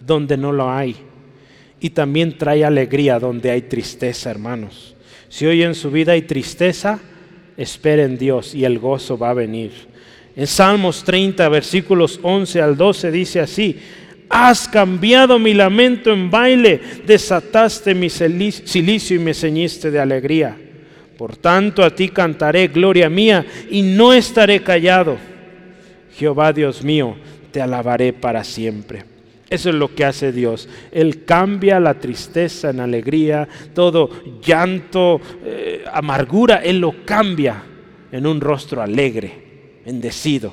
donde 0.00 0.36
no 0.36 0.52
lo 0.52 0.70
hay. 0.70 0.96
Y 1.80 1.90
también 1.90 2.38
trae 2.38 2.64
alegría 2.64 3.18
donde 3.18 3.50
hay 3.50 3.62
tristeza, 3.62 4.30
hermanos. 4.30 4.94
Si 5.28 5.46
hoy 5.46 5.62
en 5.62 5.74
su 5.74 5.90
vida 5.90 6.12
hay 6.12 6.22
tristeza, 6.22 7.00
esperen 7.56 8.16
Dios 8.16 8.54
y 8.54 8.64
el 8.64 8.78
gozo 8.78 9.18
va 9.18 9.30
a 9.30 9.34
venir. 9.34 9.72
En 10.36 10.46
Salmos 10.46 11.04
30, 11.04 11.48
versículos 11.48 12.18
11 12.22 12.62
al 12.62 12.76
12 12.76 13.10
dice 13.10 13.40
así, 13.40 13.78
has 14.28 14.66
cambiado 14.66 15.38
mi 15.38 15.52
lamento 15.52 16.10
en 16.10 16.30
baile, 16.30 16.80
desataste 17.06 17.94
mi 17.94 18.08
silicio 18.08 19.16
y 19.16 19.18
me 19.18 19.34
ceñiste 19.34 19.90
de 19.90 20.00
alegría. 20.00 20.56
Por 21.22 21.36
tanto 21.36 21.84
a 21.84 21.90
ti 21.90 22.08
cantaré, 22.08 22.66
gloria 22.66 23.08
mía, 23.08 23.46
y 23.70 23.80
no 23.82 24.12
estaré 24.12 24.60
callado. 24.60 25.18
Jehová 26.18 26.52
Dios 26.52 26.82
mío, 26.82 27.14
te 27.52 27.62
alabaré 27.62 28.12
para 28.12 28.42
siempre. 28.42 29.04
Eso 29.48 29.68
es 29.68 29.76
lo 29.76 29.94
que 29.94 30.04
hace 30.04 30.32
Dios. 30.32 30.68
Él 30.90 31.24
cambia 31.24 31.78
la 31.78 31.94
tristeza 31.94 32.70
en 32.70 32.80
alegría, 32.80 33.46
todo 33.72 34.10
llanto, 34.44 35.20
eh, 35.44 35.84
amargura, 35.92 36.56
Él 36.56 36.80
lo 36.80 37.04
cambia 37.04 37.62
en 38.10 38.26
un 38.26 38.40
rostro 38.40 38.82
alegre, 38.82 39.78
bendecido. 39.86 40.52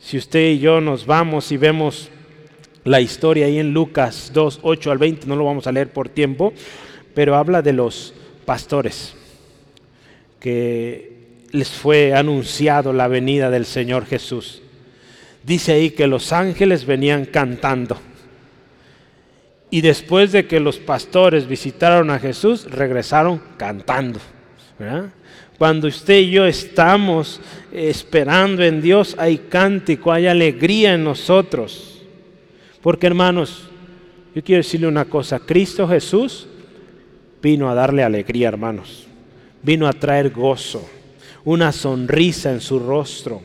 Si 0.00 0.18
usted 0.18 0.54
y 0.54 0.58
yo 0.58 0.80
nos 0.80 1.06
vamos 1.06 1.52
y 1.52 1.56
vemos 1.56 2.10
la 2.82 3.00
historia 3.00 3.46
ahí 3.46 3.60
en 3.60 3.72
Lucas 3.72 4.32
2, 4.34 4.58
8 4.60 4.90
al 4.90 4.98
20, 4.98 5.28
no 5.28 5.36
lo 5.36 5.44
vamos 5.44 5.68
a 5.68 5.72
leer 5.72 5.92
por 5.92 6.08
tiempo, 6.08 6.52
pero 7.14 7.36
habla 7.36 7.62
de 7.62 7.74
los 7.74 8.12
pastores 8.44 9.14
que 10.40 11.20
les 11.52 11.68
fue 11.68 12.14
anunciado 12.14 12.92
la 12.92 13.08
venida 13.08 13.50
del 13.50 13.66
Señor 13.66 14.06
Jesús. 14.06 14.62
Dice 15.44 15.72
ahí 15.72 15.90
que 15.90 16.06
los 16.06 16.32
ángeles 16.32 16.84
venían 16.84 17.24
cantando 17.24 17.96
Y 19.70 19.80
después 19.80 20.32
de 20.32 20.46
que 20.46 20.60
los 20.60 20.78
pastores 20.78 21.46
visitaron 21.46 22.10
a 22.10 22.18
Jesús, 22.18 22.70
regresaron 22.70 23.40
cantando. 23.56 24.18
Cuando 25.58 25.88
usted 25.88 26.18
y 26.20 26.30
yo 26.30 26.46
estamos 26.46 27.40
esperando 27.70 28.64
en 28.64 28.80
Dios, 28.80 29.14
hay 29.18 29.38
cántico, 29.38 30.12
hay 30.12 30.26
alegría 30.26 30.94
en 30.94 31.04
nosotros. 31.04 32.02
Porque 32.82 33.06
hermanos, 33.06 33.68
yo 34.34 34.42
quiero 34.42 34.62
decirle 34.62 34.86
una 34.86 35.04
cosa, 35.04 35.38
Cristo 35.38 35.86
Jesús 35.86 36.48
vino 37.42 37.70
a 37.70 37.74
darle 37.74 38.02
alegría, 38.02 38.48
hermanos. 38.48 39.09
Vino 39.62 39.86
a 39.86 39.92
traer 39.92 40.30
gozo, 40.30 40.88
una 41.44 41.72
sonrisa 41.72 42.50
en 42.50 42.60
su 42.60 42.78
rostro. 42.78 43.42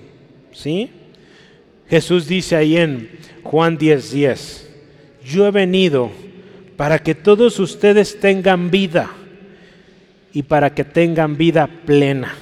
¿Sí? 0.52 0.90
Jesús 1.90 2.28
dice 2.28 2.56
ahí 2.56 2.78
en 2.78 3.10
Juan 3.44 3.78
10:10, 3.78 4.12
10, 4.12 4.70
yo 5.26 5.48
he 5.48 5.52
venido 5.52 6.12
para 6.78 7.00
que 7.00 7.16
todos 7.16 7.60
ustedes 7.60 8.20
tengan 8.20 8.72
vida 8.72 9.12
y 10.34 10.44
para 10.44 10.74
que 10.74 10.84
tengan 10.84 11.38
vida 11.38 11.68
plena 11.86 12.34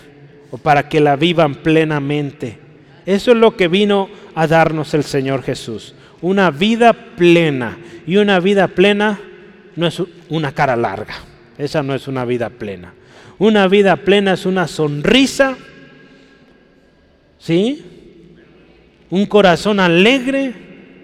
o 0.52 0.58
para 0.58 0.88
que 0.90 1.00
la 1.00 1.16
vivan 1.16 1.56
plenamente. 1.56 2.58
Eso 3.06 3.32
es 3.32 3.38
lo 3.38 3.56
que 3.58 3.68
vino 3.68 4.10
a 4.36 4.48
darnos 4.48 4.94
el 4.94 5.04
Señor 5.04 5.44
Jesús. 5.44 5.94
Una 6.22 6.52
vida 6.52 6.94
plena. 6.94 7.78
Y 8.06 8.18
una 8.18 8.40
vida 8.40 8.68
plena 8.68 9.20
no 9.76 9.88
es 9.88 10.02
una 10.30 10.52
cara 10.54 10.76
larga. 10.76 11.16
Esa 11.58 11.84
no 11.84 11.94
es 11.94 12.08
una 12.08 12.26
vida 12.26 12.50
plena. 12.50 12.94
Una 13.40 13.68
vida 13.68 13.96
plena 13.98 14.34
es 14.34 14.46
una 14.46 14.68
sonrisa. 14.68 15.58
¿Sí? 17.40 17.84
Un 19.10 19.26
corazón 19.26 19.80
alegre 19.80 20.54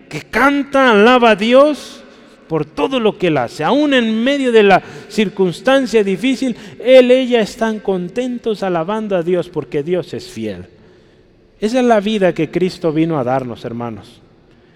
que 0.09 0.21
canta, 0.21 0.91
alaba 0.91 1.31
a 1.31 1.35
Dios 1.35 2.03
por 2.47 2.65
todo 2.65 2.99
lo 2.99 3.17
que 3.17 3.27
él 3.27 3.37
hace. 3.37 3.63
Aún 3.63 3.93
en 3.93 4.23
medio 4.23 4.51
de 4.51 4.63
la 4.63 4.81
circunstancia 5.07 6.03
difícil, 6.03 6.55
él, 6.83 7.11
ella 7.11 7.41
están 7.41 7.79
contentos 7.79 8.63
alabando 8.63 9.15
a 9.15 9.21
Dios 9.21 9.49
porque 9.49 9.83
Dios 9.83 10.13
es 10.13 10.27
fiel. 10.27 10.65
Esa 11.61 11.79
es 11.79 11.85
la 11.85 11.99
vida 11.99 12.33
que 12.33 12.49
Cristo 12.49 12.91
vino 12.91 13.19
a 13.19 13.23
darnos, 13.23 13.65
hermanos. 13.65 14.21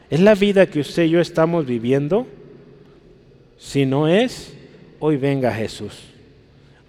Es 0.09 0.19
la 0.19 0.35
vida 0.35 0.67
que 0.67 0.81
usted 0.81 1.05
y 1.05 1.11
yo 1.11 1.19
estamos 1.19 1.65
viviendo. 1.65 2.27
Si 3.57 3.85
no 3.85 4.07
es, 4.07 4.53
hoy 4.99 5.17
venga 5.17 5.51
Jesús. 5.51 6.12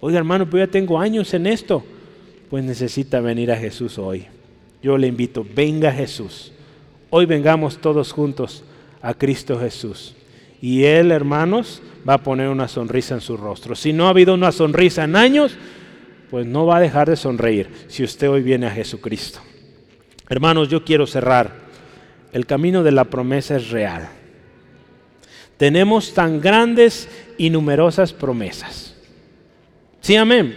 Oiga, 0.05 0.19
hermano, 0.19 0.47
pues 0.47 0.61
ya 0.61 0.71
tengo 0.71 0.99
años 0.99 1.33
en 1.33 1.47
esto. 1.47 1.83
Pues 2.51 2.63
necesita 2.63 3.21
venir 3.21 3.51
a 3.51 3.57
Jesús 3.57 3.97
hoy. 3.97 4.27
Yo 4.83 4.99
le 4.99 5.07
invito, 5.07 5.43
venga 5.55 5.91
Jesús. 5.91 6.51
Hoy 7.09 7.25
vengamos 7.25 7.79
todos 7.79 8.11
juntos 8.11 8.63
a 9.01 9.15
Cristo 9.15 9.59
Jesús. 9.59 10.15
Y 10.61 10.83
Él, 10.83 11.09
hermanos, 11.09 11.81
va 12.07 12.13
a 12.13 12.23
poner 12.23 12.49
una 12.49 12.67
sonrisa 12.67 13.15
en 13.15 13.21
su 13.21 13.35
rostro. 13.35 13.73
Si 13.73 13.93
no 13.93 14.05
ha 14.05 14.11
habido 14.11 14.35
una 14.35 14.51
sonrisa 14.51 15.05
en 15.05 15.15
años, 15.15 15.57
pues 16.29 16.45
no 16.45 16.67
va 16.67 16.77
a 16.77 16.81
dejar 16.81 17.09
de 17.09 17.15
sonreír 17.15 17.71
si 17.87 18.03
usted 18.03 18.29
hoy 18.29 18.43
viene 18.43 18.67
a 18.67 18.71
Jesucristo. 18.71 19.39
Hermanos, 20.29 20.69
yo 20.69 20.85
quiero 20.85 21.07
cerrar. 21.07 21.51
El 22.31 22.45
camino 22.45 22.83
de 22.83 22.91
la 22.91 23.05
promesa 23.05 23.55
es 23.55 23.71
real. 23.71 24.07
Tenemos 25.57 26.13
tan 26.13 26.41
grandes 26.41 27.09
y 27.39 27.49
numerosas 27.49 28.13
promesas. 28.13 28.84
Sí, 30.05 30.15
amén. 30.15 30.55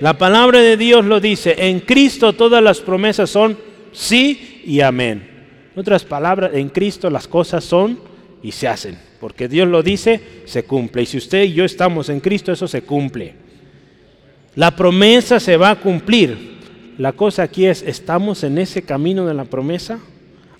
La 0.00 0.18
palabra 0.18 0.58
de 0.58 0.76
Dios 0.76 1.04
lo 1.04 1.20
dice. 1.20 1.54
En 1.56 1.78
Cristo 1.78 2.32
todas 2.32 2.60
las 2.60 2.80
promesas 2.80 3.30
son 3.30 3.56
sí 3.92 4.62
y 4.66 4.80
amén. 4.80 5.30
En 5.72 5.80
otras 5.80 6.02
palabras, 6.02 6.50
en 6.54 6.70
Cristo 6.70 7.08
las 7.08 7.28
cosas 7.28 7.62
son 7.62 8.00
y 8.42 8.50
se 8.50 8.66
hacen. 8.66 8.98
Porque 9.20 9.46
Dios 9.46 9.68
lo 9.68 9.84
dice, 9.84 10.42
se 10.44 10.64
cumple. 10.64 11.02
Y 11.02 11.06
si 11.06 11.18
usted 11.18 11.44
y 11.44 11.52
yo 11.52 11.64
estamos 11.64 12.08
en 12.08 12.18
Cristo, 12.18 12.50
eso 12.50 12.66
se 12.66 12.82
cumple. 12.82 13.34
La 14.56 14.74
promesa 14.74 15.38
se 15.38 15.56
va 15.56 15.70
a 15.70 15.78
cumplir. 15.78 16.58
La 16.98 17.12
cosa 17.12 17.44
aquí 17.44 17.66
es, 17.66 17.82
¿estamos 17.82 18.42
en 18.42 18.58
ese 18.58 18.82
camino 18.82 19.24
de 19.24 19.34
la 19.34 19.44
promesa? 19.44 20.00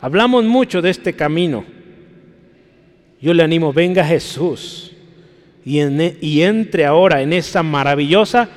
Hablamos 0.00 0.44
mucho 0.44 0.80
de 0.80 0.90
este 0.90 1.14
camino. 1.14 1.64
Yo 3.20 3.34
le 3.34 3.42
animo, 3.42 3.72
venga 3.72 4.04
Jesús 4.04 4.89
y, 5.64 5.80
e, 5.80 6.18
y 6.20 6.42
entre 6.42 6.86
ahora 6.86 7.22
en 7.22 7.32
esa 7.32 7.62
maravillosa, 7.62 8.48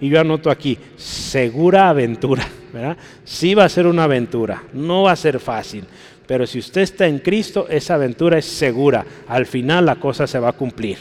y 0.00 0.08
yo 0.08 0.20
anoto 0.20 0.50
aquí, 0.50 0.78
segura 0.96 1.88
aventura. 1.88 2.46
¿verdad? 2.72 2.96
Sí 3.24 3.54
va 3.54 3.64
a 3.64 3.68
ser 3.68 3.86
una 3.86 4.04
aventura, 4.04 4.64
no 4.74 5.04
va 5.04 5.12
a 5.12 5.16
ser 5.16 5.40
fácil, 5.40 5.84
pero 6.26 6.46
si 6.46 6.58
usted 6.58 6.82
está 6.82 7.06
en 7.06 7.20
Cristo, 7.20 7.66
esa 7.70 7.94
aventura 7.94 8.38
es 8.38 8.44
segura. 8.44 9.06
Al 9.28 9.46
final 9.46 9.86
la 9.86 9.96
cosa 9.96 10.26
se 10.26 10.38
va 10.38 10.50
a 10.50 10.52
cumplir. 10.52 10.98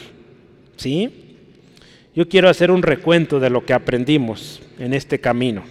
¿Sí? 0.78 1.26
Yo 2.16 2.30
quiero 2.30 2.48
hacer 2.48 2.72
un 2.72 2.84
recuento 2.84 3.40
de 3.40 3.50
lo 3.50 3.66
que 3.66 3.74
aprendimos 3.74 4.62
en 4.80 4.94
este 4.94 5.20
camino. 5.20 5.64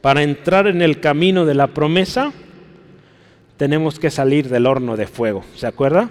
Para 0.00 0.22
entrar 0.22 0.68
en 0.68 0.82
el 0.82 1.00
camino 1.00 1.44
de 1.44 1.54
la 1.54 1.66
promesa, 1.68 2.32
tenemos 3.56 3.98
que 3.98 4.10
salir 4.10 4.48
del 4.48 4.66
horno 4.66 4.96
de 4.96 5.06
fuego. 5.06 5.44
¿Se 5.56 5.66
acuerda? 5.66 6.10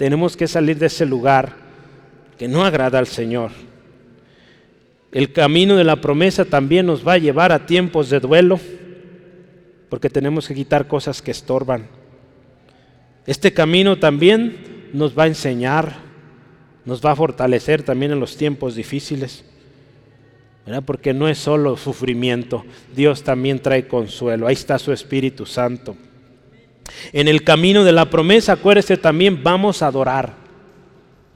Tenemos 0.00 0.34
que 0.34 0.48
salir 0.48 0.78
de 0.78 0.86
ese 0.86 1.04
lugar 1.04 1.52
que 2.38 2.48
no 2.48 2.64
agrada 2.64 2.98
al 2.98 3.06
Señor. 3.06 3.50
El 5.12 5.30
camino 5.30 5.76
de 5.76 5.84
la 5.84 5.96
promesa 5.96 6.46
también 6.46 6.86
nos 6.86 7.06
va 7.06 7.12
a 7.12 7.18
llevar 7.18 7.52
a 7.52 7.66
tiempos 7.66 8.08
de 8.08 8.18
duelo 8.18 8.58
porque 9.90 10.08
tenemos 10.08 10.48
que 10.48 10.54
quitar 10.54 10.88
cosas 10.88 11.20
que 11.20 11.32
estorban. 11.32 11.86
Este 13.26 13.52
camino 13.52 13.98
también 13.98 14.88
nos 14.94 15.18
va 15.18 15.24
a 15.24 15.26
enseñar, 15.26 15.96
nos 16.86 17.04
va 17.04 17.10
a 17.12 17.16
fortalecer 17.16 17.82
también 17.82 18.12
en 18.12 18.20
los 18.20 18.38
tiempos 18.38 18.74
difíciles, 18.74 19.44
porque 20.86 21.12
no 21.12 21.28
es 21.28 21.36
solo 21.36 21.76
sufrimiento, 21.76 22.64
Dios 22.96 23.22
también 23.22 23.58
trae 23.58 23.86
consuelo, 23.86 24.46
ahí 24.46 24.54
está 24.54 24.78
su 24.78 24.94
Espíritu 24.94 25.44
Santo. 25.44 25.94
En 27.12 27.28
el 27.28 27.44
camino 27.44 27.84
de 27.84 27.92
la 27.92 28.10
promesa, 28.10 28.52
acuérdese 28.52 28.96
también, 28.96 29.42
vamos 29.42 29.82
a 29.82 29.86
adorar 29.86 30.34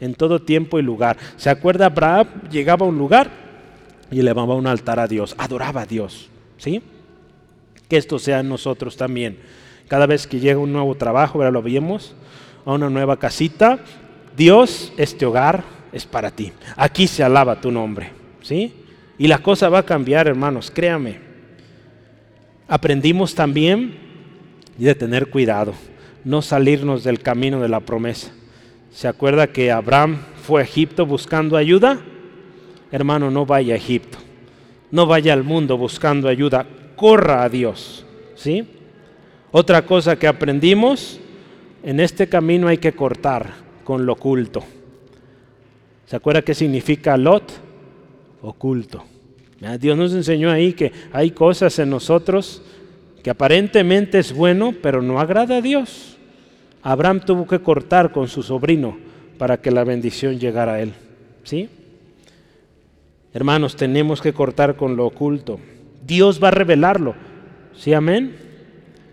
en 0.01 0.15
todo 0.15 0.43
tiempo 0.43 0.79
y 0.79 0.83
lugar. 0.83 1.17
¿Se 1.37 1.51
acuerda? 1.51 1.87
Abraham 1.87 2.29
llegaba 2.51 2.87
a 2.87 2.89
un 2.89 2.99
lugar 2.99 3.31
y 4.11 4.21
elevaba 4.21 4.55
un 4.55 4.67
altar 4.67 5.01
a 5.01 5.07
Dios, 5.07 5.35
adoraba 5.39 5.83
a 5.83 5.87
Dios, 5.87 6.29
¿sí? 6.59 6.83
que 7.89 7.97
esto 7.97 8.19
sea 8.19 8.41
en 8.41 8.49
nosotros 8.49 8.97
también. 8.97 9.39
Cada 9.89 10.07
vez 10.07 10.27
que 10.27 10.41
llega 10.41 10.59
un 10.59 10.73
nuevo 10.73 10.95
trabajo, 10.95 11.39
ahora 11.39 11.51
lo 11.51 11.63
vemos, 11.63 12.15
a 12.65 12.73
una 12.73 12.89
nueva 12.89 13.19
casita, 13.19 13.79
Dios, 14.37 14.93
este 14.97 15.27
hogar 15.27 15.63
es 15.93 16.07
para 16.07 16.31
ti. 16.31 16.53
Aquí 16.77 17.07
se 17.07 17.23
alaba 17.23 17.61
tu 17.61 17.71
nombre, 17.71 18.11
¿sí? 18.43 18.73
Y 19.19 19.29
la 19.29 19.39
cosa 19.39 19.69
va 19.69 19.81
a 19.81 19.85
cambiar, 19.85 20.27
hermanos, 20.27 20.71
créame. 20.71 21.21
Aprendimos 22.67 23.35
también 23.35 23.99
de 24.79 24.95
tener 24.95 25.31
cuidado, 25.31 25.75
no 26.25 26.43
salirnos 26.43 27.05
del 27.05 27.20
camino 27.20 27.61
de 27.61 27.68
la 27.68 27.81
promesa. 27.81 28.33
¿Se 28.91 29.09
acuerda 29.09 29.49
que 29.49 29.70
Abraham 29.70 30.18
fue 30.43 30.61
a 30.61 30.64
Egipto 30.64 31.07
buscando 31.07 31.57
ayuda? 31.57 32.01
Hermano, 32.91 33.31
no 33.31 33.47
vaya 33.47 33.75
a 33.75 33.77
Egipto. 33.77 34.18
No 34.91 35.07
vaya 35.07 35.33
al 35.33 35.43
mundo 35.43 35.77
buscando 35.77 36.29
ayuda 36.29 36.66
corra 36.97 37.43
a 37.43 37.49
Dios. 37.49 38.07
¿sí? 38.37 38.66
Otra 39.51 39.85
cosa 39.85 40.16
que 40.16 40.27
aprendimos, 40.27 41.18
en 41.83 42.01
este 42.01 42.29
camino 42.29 42.68
hay 42.68 42.79
que 42.79 42.93
cortar 42.93 43.53
con 43.85 44.07
lo 44.07 44.14
oculto. 44.14 44.64
¿Se 46.07 46.16
acuerda 46.16 46.43
qué 46.43 46.55
significa 46.55 47.16
lot? 47.16 47.53
Oculto. 48.43 49.05
Dios 49.81 49.97
nos 49.97 50.12
enseñó 50.12 50.51
ahí 50.51 50.75
que 50.75 50.93
hay 51.12 51.31
cosas 51.31 51.79
en 51.79 51.89
nosotros 51.89 52.62
que 53.25 53.31
aparentemente 53.31 54.18
es 54.18 54.35
bueno, 54.35 54.75
pero 54.83 55.01
no 55.01 55.18
agrada 55.18 55.57
a 55.57 55.62
Dios. 55.62 56.18
Abraham 56.83 57.20
tuvo 57.20 57.47
que 57.47 57.59
cortar 57.59 58.12
con 58.12 58.29
su 58.29 58.43
sobrino 58.43 58.99
para 59.39 59.57
que 59.57 59.70
la 59.70 59.83
bendición 59.83 60.39
llegara 60.39 60.75
a 60.75 60.83
él. 60.83 60.93
¿Sí? 61.43 61.70
Hermanos, 63.33 63.77
tenemos 63.77 64.20
que 64.20 64.35
cortar 64.35 64.77
con 64.77 64.95
lo 64.95 65.07
oculto. 65.07 65.59
Dios 66.07 66.39
va 66.41 66.49
a 66.49 66.51
revelarlo. 66.51 67.14
¿Sí, 67.75 67.95
amén? 67.95 68.37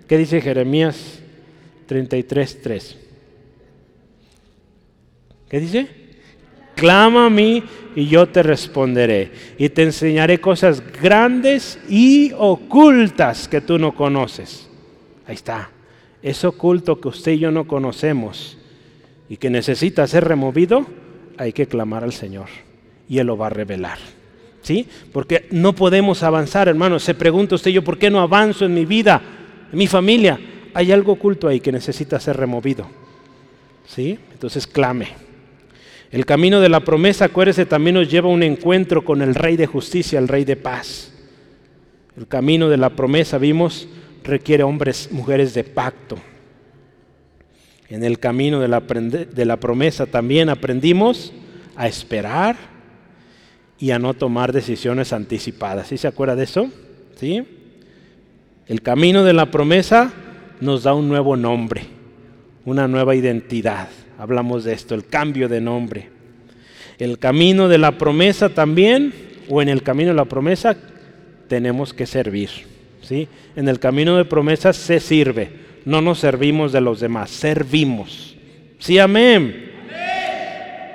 ¿Qué 0.09 0.18
dice 0.18 0.41
Jeremías 0.41 1.22
33, 1.86 2.62
3? 2.62 2.97
¿Qué 5.47 5.59
dice? 5.62 5.88
Clama 6.82 7.28
a 7.28 7.30
mí 7.30 7.62
y 7.96 8.08
yo 8.08 8.28
te 8.28 8.42
responderé 8.42 9.32
y 9.60 9.70
te 9.70 9.84
enseñaré 9.84 10.42
cosas 10.42 10.82
grandes 11.00 11.78
y 11.88 12.32
ocultas 12.36 13.48
que 13.48 13.62
tú 13.62 13.78
no 13.78 13.94
conoces. 13.94 14.68
Ahí 15.28 15.36
está. 15.36 15.70
Es 16.24 16.44
oculto 16.44 17.00
que 17.00 17.10
usted 17.10 17.34
y 17.34 17.38
yo 17.38 17.52
no 17.52 17.68
conocemos 17.68 18.58
y 19.30 19.38
que 19.38 19.52
necesita 19.52 20.08
ser 20.08 20.24
removido, 20.24 20.88
hay 21.38 21.54
que 21.54 21.68
clamar 21.68 22.04
al 22.04 22.14
Señor 22.14 22.48
y 23.08 23.20
Él 23.20 23.28
lo 23.28 23.38
va 23.38 23.46
a 23.46 23.52
revelar. 23.52 24.00
¿sí? 24.64 24.88
Porque 25.14 25.46
no 25.52 25.76
podemos 25.76 26.24
avanzar, 26.24 26.68
hermano. 26.68 26.98
Se 26.98 27.14
pregunta 27.14 27.54
usted, 27.54 27.70
yo, 27.70 27.84
¿por 27.84 28.00
qué 28.00 28.10
no 28.10 28.22
avanzo 28.22 28.66
en 28.66 28.74
mi 28.74 28.86
vida, 28.86 29.22
en 29.72 29.78
mi 29.78 29.86
familia? 29.86 30.40
Hay 30.74 30.92
algo 30.92 31.12
oculto 31.12 31.48
ahí 31.48 31.60
que 31.60 31.72
necesita 31.72 32.20
ser 32.20 32.38
removido. 32.38 32.88
¿Sí? 33.86 34.18
Entonces 34.34 34.66
clame. 34.66 35.10
El 36.12 36.26
camino 36.26 36.59
de 36.59 36.68
la 36.68 36.82
promesa, 36.82 37.26
acuérdese, 37.26 37.66
también 37.66 37.95
nos 37.95 38.12
lleva 38.12 38.30
a 38.30 38.34
un 38.34 38.43
encuentro 38.43 39.05
con 39.05 39.22
el 39.22 39.34
Rey 39.34 39.55
de 39.55 39.66
Justicia, 39.66 40.20
el 40.20 40.28
Rey 40.28 40.43
de 40.43 40.57
Paz. 40.57 41.14
El 42.18 42.28
camino 42.28 42.68
de 42.68 42.76
la 42.76 42.89
promesa, 42.89 43.38
vimos, 43.38 43.88
requiere 44.24 44.64
hombres, 44.64 45.09
mujeres 45.12 45.53
de 45.53 45.64
pacto. 45.64 46.18
En 47.88 48.03
el 48.03 48.20
camino 48.20 48.59
de 48.59 48.68
la, 48.68 48.82
de 48.82 49.45
la 49.45 49.57
promesa 49.57 50.05
también 50.05 50.49
aprendimos 50.49 51.32
a 51.78 51.88
esperar 51.88 52.57
y 53.80 53.91
a 53.91 53.99
no 53.99 54.14
tomar 54.14 54.51
decisiones 54.51 55.14
anticipadas. 55.14 55.88
¿Sí 55.88 55.97
se 55.97 56.07
acuerda 56.07 56.36
de 56.36 56.43
eso? 56.43 56.70
¿Sí? 57.16 57.43
El 58.68 58.82
camino 58.82 59.24
de 59.24 59.34
la 59.34 59.49
promesa 59.49 60.12
nos 60.59 60.84
da 60.84 60.93
un 60.93 61.07
nuevo 61.07 61.36
nombre, 61.38 61.84
una 62.66 62.88
nueva 62.88 63.16
identidad. 63.16 63.88
Hablamos 64.22 64.63
de 64.63 64.74
esto, 64.74 64.93
el 64.93 65.07
cambio 65.07 65.49
de 65.49 65.59
nombre. 65.59 66.09
El 66.99 67.17
camino 67.17 67.67
de 67.67 67.80
la 67.80 67.97
promesa 67.97 68.49
también, 68.49 69.11
o 69.49 69.63
en 69.63 69.67
el 69.67 69.82
camino 69.82 70.09
de 70.09 70.15
la 70.15 70.26
promesa, 70.26 70.78
tenemos 71.47 71.91
que 71.91 72.05
servir. 72.05 72.51
¿sí? 73.01 73.28
En 73.55 73.67
el 73.67 73.80
camino 73.80 74.17
de 74.17 74.26
promesa 74.26 74.74
se 74.74 74.99
sirve, 74.99 75.49
no 75.86 76.01
nos 76.01 76.19
servimos 76.19 76.72
de 76.72 76.82
los 76.82 76.99
demás, 76.99 77.32
servimos. 77.32 78.38
Sí, 78.78 78.99
amén. 78.99 79.72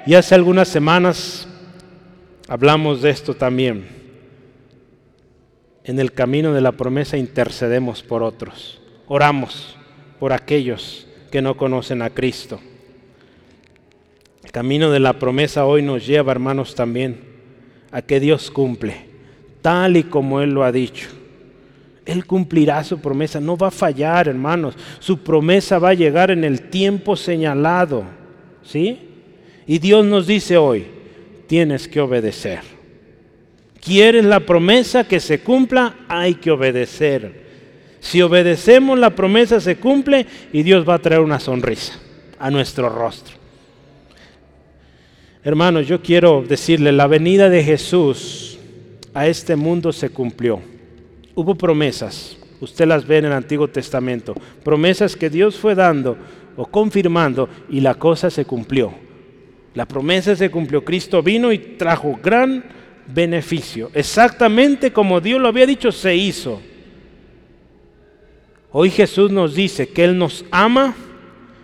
Y 0.06 0.14
hace 0.14 0.36
algunas 0.36 0.68
semanas 0.68 1.48
hablamos 2.46 3.02
de 3.02 3.10
esto 3.10 3.34
también. 3.34 3.88
En 5.82 5.98
el 5.98 6.12
camino 6.12 6.54
de 6.54 6.60
la 6.60 6.70
promesa 6.70 7.16
intercedemos 7.16 8.04
por 8.04 8.22
otros, 8.22 8.80
oramos 9.08 9.76
por 10.20 10.32
aquellos 10.32 11.08
que 11.32 11.42
no 11.42 11.56
conocen 11.56 12.02
a 12.02 12.10
Cristo. 12.10 12.60
Camino 14.56 14.90
de 14.90 15.00
la 15.00 15.18
promesa 15.18 15.66
hoy 15.66 15.82
nos 15.82 16.06
lleva, 16.06 16.32
hermanos, 16.32 16.74
también 16.74 17.18
a 17.90 18.00
que 18.00 18.18
Dios 18.18 18.50
cumple, 18.50 18.96
tal 19.60 19.98
y 19.98 20.04
como 20.04 20.40
Él 20.40 20.52
lo 20.52 20.64
ha 20.64 20.72
dicho. 20.72 21.10
Él 22.06 22.24
cumplirá 22.24 22.82
su 22.82 22.98
promesa, 22.98 23.38
no 23.38 23.58
va 23.58 23.68
a 23.68 23.70
fallar, 23.70 24.28
hermanos. 24.28 24.74
Su 24.98 25.18
promesa 25.18 25.78
va 25.78 25.90
a 25.90 25.94
llegar 25.94 26.30
en 26.30 26.42
el 26.42 26.70
tiempo 26.70 27.16
señalado. 27.16 28.04
¿Sí? 28.62 28.98
Y 29.66 29.78
Dios 29.78 30.06
nos 30.06 30.26
dice 30.26 30.56
hoy, 30.56 30.86
tienes 31.46 31.86
que 31.86 32.00
obedecer. 32.00 32.60
¿Quieres 33.78 34.24
la 34.24 34.40
promesa 34.40 35.06
que 35.06 35.20
se 35.20 35.40
cumpla? 35.40 35.96
Hay 36.08 36.36
que 36.36 36.50
obedecer. 36.50 37.44
Si 38.00 38.22
obedecemos, 38.22 38.98
la 38.98 39.10
promesa 39.10 39.60
se 39.60 39.76
cumple 39.76 40.26
y 40.50 40.62
Dios 40.62 40.88
va 40.88 40.94
a 40.94 40.98
traer 40.98 41.20
una 41.20 41.40
sonrisa 41.40 42.00
a 42.38 42.50
nuestro 42.50 42.88
rostro. 42.88 43.35
Hermanos, 45.46 45.86
yo 45.86 46.02
quiero 46.02 46.42
decirle, 46.42 46.90
la 46.90 47.06
venida 47.06 47.48
de 47.48 47.62
Jesús 47.62 48.58
a 49.14 49.28
este 49.28 49.54
mundo 49.54 49.92
se 49.92 50.10
cumplió. 50.10 50.60
Hubo 51.36 51.54
promesas, 51.54 52.36
usted 52.60 52.84
las 52.84 53.06
ve 53.06 53.18
en 53.18 53.26
el 53.26 53.32
Antiguo 53.32 53.68
Testamento, 53.68 54.34
promesas 54.64 55.14
que 55.14 55.30
Dios 55.30 55.54
fue 55.54 55.76
dando 55.76 56.18
o 56.56 56.66
confirmando 56.66 57.48
y 57.70 57.78
la 57.78 57.94
cosa 57.94 58.28
se 58.28 58.44
cumplió. 58.44 58.92
La 59.74 59.86
promesa 59.86 60.34
se 60.34 60.50
cumplió. 60.50 60.84
Cristo 60.84 61.22
vino 61.22 61.52
y 61.52 61.58
trajo 61.58 62.18
gran 62.20 62.64
beneficio. 63.06 63.92
Exactamente 63.94 64.92
como 64.92 65.20
Dios 65.20 65.40
lo 65.40 65.46
había 65.46 65.66
dicho, 65.66 65.92
se 65.92 66.16
hizo. 66.16 66.60
Hoy 68.72 68.90
Jesús 68.90 69.30
nos 69.30 69.54
dice 69.54 69.90
que 69.90 70.02
Él 70.02 70.18
nos 70.18 70.44
ama 70.50 70.96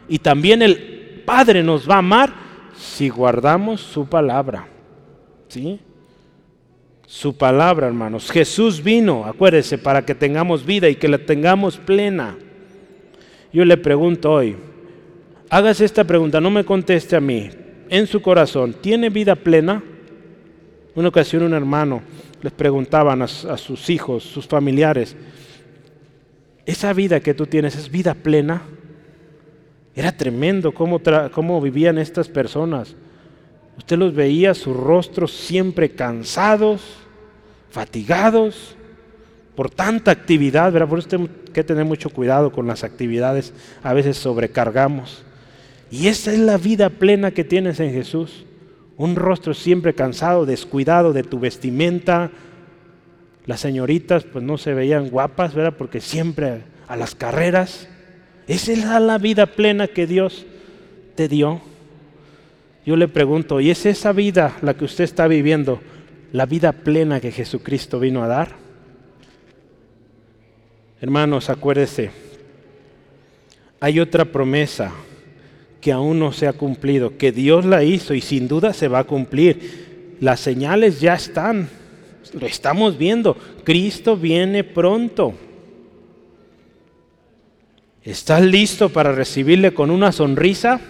y 0.09 0.20
también 0.20 0.62
el 0.62 1.24
Padre 1.26 1.64
nos 1.64 1.91
va 1.91 1.97
a 1.97 1.99
amar 1.99 2.41
si 2.83 3.09
guardamos 3.09 3.80
su 3.80 4.07
palabra. 4.07 4.66
¿Sí? 5.49 5.80
Su 7.07 7.37
palabra, 7.37 7.87
hermanos. 7.87 8.30
Jesús 8.30 8.83
vino, 8.83 9.24
acuérdese, 9.24 9.78
para 9.78 10.05
que 10.05 10.14
tengamos 10.14 10.64
vida 10.64 10.89
y 10.89 10.97
que 10.97 11.09
la 11.09 11.18
tengamos 11.18 11.76
plena. 11.78 12.37
Yo 13.53 13.64
le 13.64 13.76
pregunto 13.76 14.33
hoy, 14.33 14.57
hágase 15.51 15.85
esta 15.85 16.05
pregunta, 16.05 16.41
no 16.41 16.51
me 16.51 16.64
conteste 16.64 17.14
a 17.16 17.20
mí, 17.20 17.51
en 17.91 18.07
su 18.07 18.22
corazón 18.22 18.74
tiene 18.80 19.11
vida 19.11 19.35
plena? 19.35 19.83
Una 20.95 21.09
ocasión 21.09 21.43
un 21.43 21.53
hermano 21.53 22.03
les 22.41 22.53
preguntaban 22.53 23.22
a, 23.22 23.28
sus 23.28 23.91
hijos, 23.91 24.24
sus 24.24 24.47
familiares, 24.47 25.14
¿esa 26.66 26.93
vida 26.93 27.20
que 27.20 27.35
tú 27.35 27.47
tienes 27.47 27.76
es 27.76 27.91
vida 27.91 28.14
plena? 28.14 28.62
Era 29.95 30.12
tremendo 30.12 30.72
cómo, 30.72 31.01
cómo 31.32 31.61
vivían 31.61 31.99
estas 31.99 32.28
personas. 32.28 32.95
Usted 33.76 33.99
los 33.99 34.14
veía, 34.14 34.55
sus 34.55 34.76
rostros 34.76 35.32
siempre 35.32 35.90
cansados, 35.90 36.82
fatigados 37.70 38.76
por 39.55 39.70
tanta 39.70 40.11
actividad, 40.11 40.72
¿verdad? 40.72 40.88
Por 40.88 40.99
eso 40.99 41.09
tenemos 41.09 41.30
que 41.53 41.64
tener 41.64 41.84
mucho 41.84 42.11
cuidado 42.11 42.53
con 42.53 42.66
las 42.66 42.84
actividades, 42.84 43.53
a 43.82 43.93
veces 43.93 44.16
sobrecargamos. 44.16 45.24
Y 45.90 46.09
esa 46.09 46.32
es 46.32 46.38
la 46.38 46.57
vida 46.57 46.88
plena 46.88 47.32
que 47.32 47.45
tienes 47.45 47.78
en 47.80 47.93
Jesús. 47.93 48.47
Un 48.97 49.14
rostro 49.16 49.53
siempre 49.53 49.95
cansado, 49.95 50.47
descuidado 50.47 51.12
de 51.12 51.22
tu 51.22 51.38
vestimenta. 51.38 52.30
Las 53.45 53.61
señoritas 53.61 54.24
pues 54.24 54.43
no 54.43 54.57
se 54.57 54.72
veían 54.72 55.11
guapas, 55.11 55.55
¿verdad? 55.55 55.74
Porque 55.76 56.01
siempre 56.01 56.62
a 56.88 56.97
las 56.97 57.14
carreras. 57.14 57.88
Esa 58.47 58.72
es 58.72 58.84
la 58.84 59.18
vida 59.18 59.47
plena 59.47 59.86
que 59.86 60.07
Dios 60.07 60.45
te 61.14 61.28
dio. 61.28 61.61
Yo 62.84 62.97
le 62.97 63.09
pregunto, 63.09 63.61
¿y 63.61 63.70
es 63.70 63.86
esa 63.86 64.12
vida 64.12 64.57
la 64.62 64.74
que 64.74 64.84
usted 64.84 65.05
está 65.05 65.28
viviendo, 65.28 65.80
la 66.32 66.47
vida 66.47 66.72
plena 66.72 67.20
que 67.20 67.30
Jesucristo 67.30 68.01
vino 68.01 68.24
a 68.24 68.26
dar? 68.26 68.57
Hermanos, 71.01 71.49
acuérdese, 71.49 72.11
hay 73.80 74.01
otra 74.01 74.24
promesa 74.24 74.93
que 75.80 75.93
aún 75.93 76.18
no 76.18 76.32
se 76.32 76.47
ha 76.47 76.53
cumplido, 76.53 77.16
que 77.18 77.32
Dios 77.32 77.64
la 77.64 77.82
hizo 77.82 78.14
y 78.14 78.20
sin 78.20 78.47
duda 78.49 78.72
se 78.72 78.88
va 78.88 79.01
a 79.01 79.05
cumplir. 79.05 80.16
Las 80.20 80.40
señales 80.40 81.01
ya 81.01 81.14
están, 81.14 81.68
lo 82.32 82.47
estamos 82.47 82.97
viendo. 82.97 83.36
Cristo 83.64 84.16
viene 84.16 84.62
pronto. 84.62 85.34
¿Estás 88.05 88.42
listo 88.42 88.88
para 88.88 89.12
recibirle 89.12 89.72
con 89.72 89.90
una 89.90 90.11
sonrisa 90.11 90.80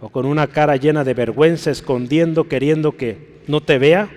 o 0.00 0.08
con 0.08 0.24
una 0.24 0.46
cara 0.46 0.76
llena 0.76 1.04
de 1.04 1.12
vergüenza, 1.12 1.70
escondiendo, 1.70 2.48
queriendo 2.48 2.96
que 2.96 3.40
no 3.46 3.60
te 3.60 3.78
vea? 3.78 4.08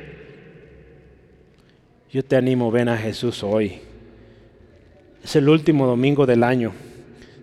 Yo 2.09 2.23
te 2.23 2.37
animo, 2.37 2.71
ven 2.71 2.87
a 2.87 2.97
Jesús 2.97 3.43
hoy. 3.43 3.79
Es 5.21 5.35
el 5.35 5.49
último 5.49 5.85
domingo 5.85 6.25
del 6.25 6.43
año. 6.43 6.71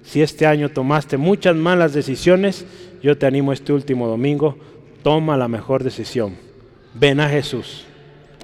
Si 0.02 0.22
este 0.22 0.46
año 0.46 0.70
tomaste 0.70 1.18
muchas 1.18 1.54
malas 1.54 1.92
decisiones, 1.92 2.64
yo 3.02 3.18
te 3.18 3.26
animo 3.26 3.52
este 3.52 3.74
último 3.74 4.08
domingo, 4.08 4.56
toma 5.02 5.36
la 5.36 5.48
mejor 5.48 5.84
decisión. 5.84 6.36
Ven 6.94 7.20
a 7.20 7.28
Jesús. 7.28 7.84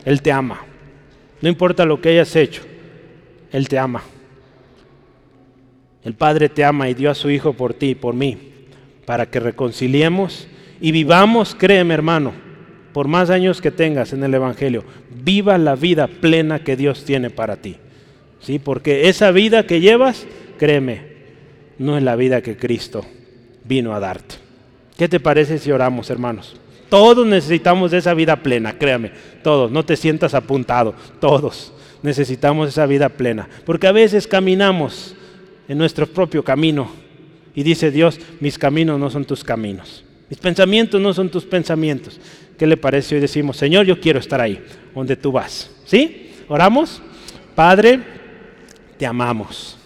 Él 0.04 0.20
te 0.20 0.30
ama. 0.30 0.60
No 1.40 1.48
importa 1.48 1.86
lo 1.86 2.00
que 2.00 2.10
hayas 2.10 2.36
hecho, 2.36 2.62
Él 3.50 3.68
te 3.68 3.78
ama. 3.78 4.02
El 6.04 6.14
Padre 6.14 6.48
te 6.48 6.64
ama 6.64 6.88
y 6.88 6.94
dio 6.94 7.10
a 7.10 7.14
su 7.14 7.30
Hijo 7.30 7.54
por 7.54 7.74
ti 7.74 7.90
y 7.90 7.94
por 7.94 8.14
mí, 8.14 8.36
para 9.06 9.26
que 9.26 9.40
reconciliemos 9.40 10.46
y 10.80 10.92
vivamos, 10.92 11.54
créeme 11.54 11.94
hermano, 11.94 12.32
por 12.92 13.08
más 13.08 13.30
años 13.30 13.60
que 13.60 13.70
tengas 13.70 14.12
en 14.12 14.22
el 14.22 14.34
Evangelio, 14.34 14.84
viva 15.22 15.56
la 15.58 15.74
vida 15.74 16.06
plena 16.06 16.60
que 16.60 16.76
Dios 16.76 17.04
tiene 17.04 17.30
para 17.30 17.56
ti. 17.56 17.76
¿Sí? 18.40 18.58
Porque 18.58 19.08
esa 19.08 19.30
vida 19.30 19.66
que 19.66 19.80
llevas, 19.80 20.26
créeme, 20.58 21.14
no 21.78 21.96
es 21.96 22.02
la 22.02 22.16
vida 22.16 22.42
que 22.42 22.56
Cristo 22.56 23.04
vino 23.64 23.94
a 23.94 24.00
darte. 24.00 24.36
¿Qué 24.98 25.08
te 25.08 25.18
parece 25.18 25.58
si 25.58 25.72
oramos, 25.72 26.10
hermanos? 26.10 26.54
Todos 26.88 27.26
necesitamos 27.26 27.92
esa 27.92 28.14
vida 28.14 28.36
plena, 28.36 28.78
créame, 28.78 29.10
todos, 29.42 29.70
no 29.72 29.84
te 29.84 29.96
sientas 29.96 30.34
apuntado, 30.34 30.94
todos 31.20 31.72
necesitamos 32.02 32.68
esa 32.68 32.84
vida 32.86 33.08
plena, 33.08 33.48
porque 33.64 33.86
a 33.86 33.92
veces 33.92 34.28
caminamos 34.28 35.16
en 35.68 35.78
nuestro 35.78 36.06
propio 36.06 36.42
camino 36.42 36.90
y 37.54 37.62
dice 37.62 37.90
Dios, 37.90 38.18
mis 38.40 38.58
caminos 38.58 38.98
no 38.98 39.10
son 39.10 39.24
tus 39.24 39.44
caminos, 39.44 40.04
mis 40.28 40.38
pensamientos 40.38 41.00
no 41.00 41.12
son 41.14 41.28
tus 41.28 41.44
pensamientos. 41.44 42.18
¿Qué 42.58 42.66
le 42.66 42.76
parece 42.76 43.16
hoy 43.16 43.20
decimos, 43.20 43.56
Señor, 43.56 43.84
yo 43.84 44.00
quiero 44.00 44.18
estar 44.18 44.40
ahí, 44.40 44.62
donde 44.94 45.16
tú 45.16 45.32
vas? 45.32 45.70
¿Sí? 45.84 46.30
¿Oramos? 46.48 47.02
Padre, 47.54 48.00
te 48.96 49.06
amamos. 49.06 49.76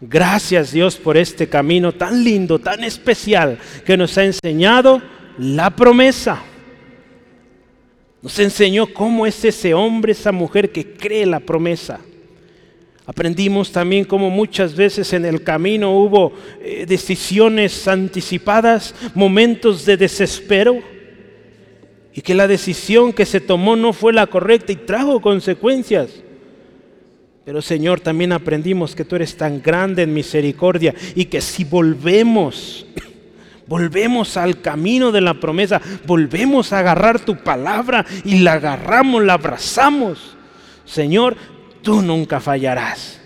Gracias 0.00 0.72
Dios 0.72 0.96
por 0.96 1.16
este 1.18 1.48
camino 1.48 1.92
tan 1.92 2.24
lindo, 2.24 2.58
tan 2.58 2.84
especial 2.84 3.58
que 3.84 3.96
nos 3.96 4.16
ha 4.16 4.24
enseñado 4.24 5.02
la 5.38 5.70
promesa. 5.70 6.42
Nos 8.22 8.38
enseñó 8.38 8.86
cómo 8.92 9.26
es 9.26 9.44
ese 9.44 9.72
hombre, 9.74 10.12
esa 10.12 10.32
mujer 10.32 10.72
que 10.72 10.94
cree 10.94 11.26
la 11.26 11.40
promesa. 11.40 12.00
Aprendimos 13.10 13.72
también 13.72 14.04
cómo 14.04 14.30
muchas 14.30 14.76
veces 14.76 15.12
en 15.12 15.24
el 15.24 15.42
camino 15.42 15.98
hubo 15.98 16.32
eh, 16.62 16.86
decisiones 16.86 17.88
anticipadas, 17.88 18.94
momentos 19.16 19.84
de 19.84 19.96
desespero, 19.96 20.78
y 22.14 22.20
que 22.20 22.36
la 22.36 22.46
decisión 22.46 23.12
que 23.12 23.26
se 23.26 23.40
tomó 23.40 23.74
no 23.74 23.92
fue 23.92 24.12
la 24.12 24.28
correcta 24.28 24.70
y 24.70 24.76
trajo 24.76 25.20
consecuencias. 25.20 26.22
Pero 27.44 27.60
Señor, 27.60 27.98
también 27.98 28.30
aprendimos 28.30 28.94
que 28.94 29.04
tú 29.04 29.16
eres 29.16 29.36
tan 29.36 29.60
grande 29.60 30.04
en 30.04 30.14
misericordia 30.14 30.94
y 31.16 31.24
que 31.24 31.40
si 31.40 31.64
volvemos, 31.64 32.86
volvemos 33.66 34.36
al 34.36 34.60
camino 34.60 35.10
de 35.10 35.20
la 35.20 35.34
promesa, 35.34 35.82
volvemos 36.06 36.72
a 36.72 36.78
agarrar 36.78 37.18
tu 37.18 37.36
palabra 37.38 38.06
y 38.24 38.38
la 38.38 38.52
agarramos, 38.52 39.24
la 39.24 39.32
abrazamos. 39.32 40.36
Señor, 40.84 41.36
tú 41.82 42.02
nunca 42.02 42.40
fallarás. 42.40 43.20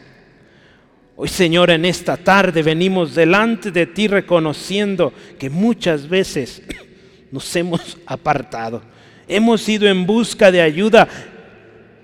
Hoy, 1.16 1.28
Señor, 1.28 1.70
en 1.70 1.84
esta 1.84 2.16
tarde 2.16 2.62
venimos 2.62 3.14
delante 3.14 3.70
de 3.70 3.86
ti 3.86 4.08
reconociendo 4.08 5.12
que 5.38 5.48
muchas 5.48 6.08
veces 6.08 6.62
nos 7.30 7.54
hemos 7.54 7.96
apartado. 8.06 8.82
Hemos 9.28 9.68
ido 9.68 9.88
en 9.88 10.06
busca 10.06 10.50
de 10.50 10.60
ayuda 10.60 11.08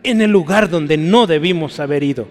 en 0.02 0.22
el 0.22 0.30
lugar 0.30 0.70
donde 0.70 0.96
no 0.96 1.26
debimos 1.26 1.80
haber 1.80 2.02
ido. 2.02 2.28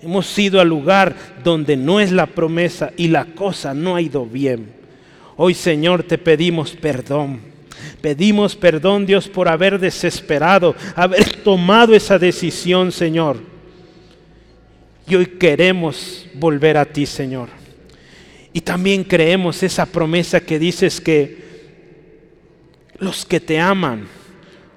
Hemos 0.00 0.38
ido 0.38 0.60
al 0.60 0.68
lugar 0.68 1.16
donde 1.42 1.76
no 1.76 1.98
es 1.98 2.12
la 2.12 2.26
promesa 2.26 2.92
y 2.96 3.08
la 3.08 3.24
cosa 3.24 3.74
no 3.74 3.96
ha 3.96 4.00
ido 4.00 4.26
bien. 4.26 4.72
Hoy, 5.36 5.54
Señor, 5.54 6.02
te 6.04 6.18
pedimos 6.18 6.72
perdón. 6.72 7.53
Pedimos 8.04 8.54
perdón, 8.54 9.06
Dios, 9.06 9.28
por 9.28 9.48
haber 9.48 9.78
desesperado, 9.78 10.76
haber 10.94 11.36
tomado 11.36 11.94
esa 11.94 12.18
decisión, 12.18 12.92
Señor 12.92 13.54
y 15.06 15.14
hoy 15.14 15.26
queremos 15.26 16.26
volver 16.34 16.76
a 16.76 16.84
ti, 16.84 17.06
Señor. 17.06 17.48
Y 18.52 18.60
también 18.60 19.04
creemos 19.04 19.62
esa 19.62 19.84
promesa 19.84 20.40
que 20.40 20.58
dices 20.58 21.00
que 21.00 21.44
los 22.98 23.26
que 23.26 23.40
te 23.40 23.58
aman, 23.58 24.06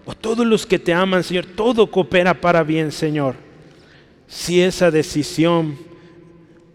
o 0.05 0.13
todos 0.15 0.45
los 0.45 0.65
que 0.65 0.79
te 0.79 0.93
aman, 0.93 1.23
Señor, 1.23 1.45
todo 1.45 1.89
coopera 1.89 2.33
para 2.33 2.63
bien, 2.63 2.91
Señor. 2.91 3.35
Si 4.27 4.61
esa 4.61 4.91
decisión 4.91 5.77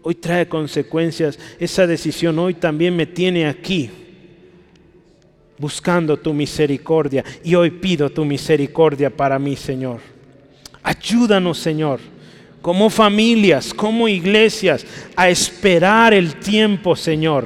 hoy 0.01 0.15
trae 0.15 0.47
consecuencias, 0.47 1.37
esa 1.59 1.85
decisión 1.85 2.39
hoy 2.39 2.55
también 2.55 2.95
me 2.95 3.05
tiene 3.05 3.45
aquí 3.45 3.91
buscando 5.57 6.17
tu 6.17 6.33
misericordia. 6.33 7.23
Y 7.43 7.55
hoy 7.55 7.71
pido 7.71 8.09
tu 8.09 8.25
misericordia 8.25 9.09
para 9.09 9.37
mí, 9.39 9.55
Señor. 9.55 9.99
Ayúdanos, 10.81 11.57
Señor 11.57 11.99
como 12.63 12.89
familias, 12.89 13.73
como 13.73 14.07
iglesias, 14.07 14.85
a 15.17 15.27
esperar 15.27 16.13
el 16.13 16.37
tiempo, 16.37 16.95
Señor. 16.95 17.45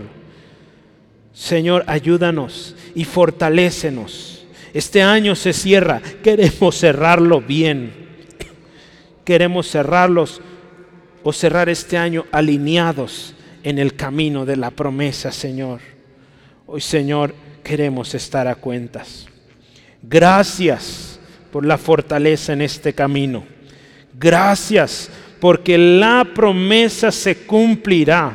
Señor, 1.33 1.83
ayúdanos 1.87 2.75
y 2.93 3.03
fortalécenos. 3.03 4.45
Este 4.75 5.01
año 5.01 5.35
se 5.35 5.53
cierra, 5.53 6.03
queremos 6.23 6.77
cerrarlo 6.77 7.41
bien. 7.41 7.91
Queremos 9.25 9.67
cerrarlos 9.67 10.39
o 11.23 11.33
cerrar 11.33 11.67
este 11.67 11.97
año 11.97 12.25
alineados 12.31 13.33
en 13.63 13.79
el 13.79 13.95
camino 13.95 14.45
de 14.45 14.55
la 14.55 14.69
promesa, 14.69 15.31
Señor. 15.31 15.81
Hoy, 16.67 16.79
Señor, 16.79 17.33
queremos 17.67 18.15
estar 18.15 18.47
a 18.47 18.55
cuentas. 18.55 19.27
Gracias 20.01 21.19
por 21.51 21.65
la 21.65 21.77
fortaleza 21.77 22.53
en 22.53 22.61
este 22.61 22.93
camino. 22.93 23.43
Gracias 24.17 25.09
porque 25.41 25.77
la 25.77 26.25
promesa 26.33 27.11
se 27.11 27.39
cumplirá 27.39 28.33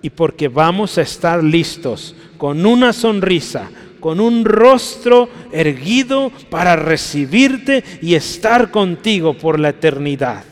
y 0.00 0.08
porque 0.08 0.48
vamos 0.48 0.96
a 0.96 1.02
estar 1.02 1.44
listos 1.44 2.16
con 2.38 2.64
una 2.64 2.94
sonrisa, 2.94 3.68
con 4.00 4.18
un 4.18 4.46
rostro 4.46 5.28
erguido 5.52 6.32
para 6.48 6.74
recibirte 6.74 7.84
y 8.00 8.14
estar 8.14 8.70
contigo 8.70 9.36
por 9.36 9.60
la 9.60 9.70
eternidad. 9.70 10.42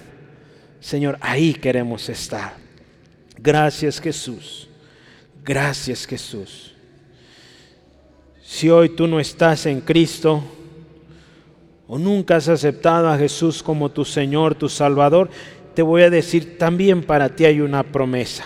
Señor, 0.81 1.17
ahí 1.23 1.55
queremos 1.55 2.11
estar. 2.11 2.57
Gracias 3.39 4.03
Jesús. 4.03 4.69
Gracias 5.43 6.07
Jesús. 6.07 6.74
Si 8.47 8.69
hoy 8.69 8.91
tú 8.91 9.07
no 9.07 9.19
estás 9.19 9.65
en 9.65 9.81
Cristo, 9.81 10.45
o 11.89 11.99
nunca 11.99 12.37
has 12.37 12.49
aceptado 12.49 13.09
a 13.09 13.17
Jesús 13.17 13.63
como 13.63 13.91
tu 13.91 14.05
Señor, 14.05 14.55
tu 14.55 14.69
Salvador, 14.69 15.31
te 15.75 15.83
voy 15.83 16.03
a 16.03 16.11
decir, 16.11 16.59
también 16.59 17.03
para 17.03 17.35
ti 17.35 17.47
hay 17.47 17.61
una 17.61 17.83
promesa. 17.83 18.45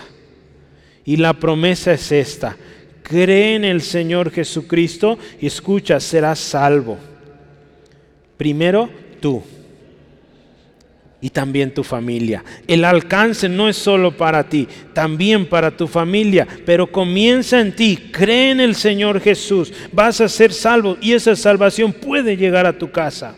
Y 1.03 1.17
la 1.17 1.33
promesa 1.33 1.91
es 1.91 2.11
esta. 2.11 2.55
Cree 3.03 3.55
en 3.55 3.65
el 3.65 3.81
Señor 3.81 4.31
Jesucristo 4.31 5.19
y 5.39 5.47
escucha, 5.47 5.99
serás 5.99 6.39
salvo. 6.39 6.97
Primero 8.37 8.89
tú 9.19 9.43
y 11.21 11.29
también 11.29 11.73
tu 11.73 11.83
familia. 11.83 12.43
El 12.67 12.85
alcance 12.85 13.49
no 13.49 13.67
es 13.67 13.75
solo 13.75 14.15
para 14.15 14.47
ti, 14.47 14.67
también 14.93 15.45
para 15.45 15.75
tu 15.75 15.87
familia, 15.87 16.47
pero 16.65 16.87
comienza 16.87 17.59
en 17.59 17.75
ti. 17.75 18.09
Cree 18.11 18.51
en 18.51 18.61
el 18.61 18.75
Señor 18.75 19.19
Jesús, 19.19 19.73
vas 19.91 20.21
a 20.21 20.29
ser 20.29 20.53
salvo 20.53 20.97
y 21.01 21.13
esa 21.13 21.35
salvación 21.35 21.91
puede 21.91 22.37
llegar 22.37 22.65
a 22.65 22.77
tu 22.77 22.89
casa. 22.91 23.35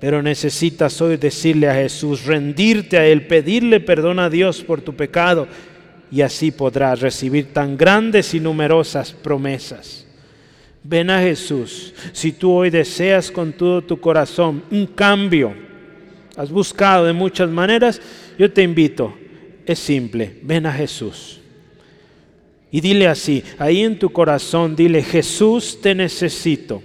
Pero 0.00 0.22
necesitas 0.22 1.00
hoy 1.00 1.16
decirle 1.16 1.68
a 1.68 1.74
Jesús, 1.74 2.24
rendirte 2.24 2.98
a 2.98 3.06
Él, 3.06 3.26
pedirle 3.26 3.80
perdón 3.80 4.18
a 4.18 4.28
Dios 4.28 4.62
por 4.62 4.80
tu 4.80 4.94
pecado 4.94 5.46
y 6.10 6.20
así 6.20 6.50
podrás 6.50 7.00
recibir 7.00 7.52
tan 7.52 7.76
grandes 7.76 8.34
y 8.34 8.40
numerosas 8.40 9.12
promesas. 9.12 10.04
Ven 10.82 11.08
a 11.08 11.20
Jesús 11.20 11.94
si 12.12 12.32
tú 12.32 12.52
hoy 12.52 12.68
deseas 12.68 13.30
con 13.30 13.52
todo 13.52 13.80
tu 13.80 13.98
corazón 13.98 14.64
un 14.70 14.86
cambio 14.86 15.54
has 16.36 16.50
buscado 16.50 17.06
de 17.06 17.12
muchas 17.12 17.48
maneras, 17.48 18.00
yo 18.38 18.50
te 18.50 18.62
invito, 18.62 19.14
es 19.66 19.78
simple, 19.78 20.38
ven 20.42 20.66
a 20.66 20.72
Jesús. 20.72 21.40
Y 22.70 22.80
dile 22.80 23.06
así, 23.06 23.42
ahí 23.58 23.82
en 23.82 23.98
tu 23.98 24.10
corazón, 24.10 24.74
dile, 24.74 25.02
Jesús, 25.02 25.80
te 25.80 25.94
necesito. 25.94 26.82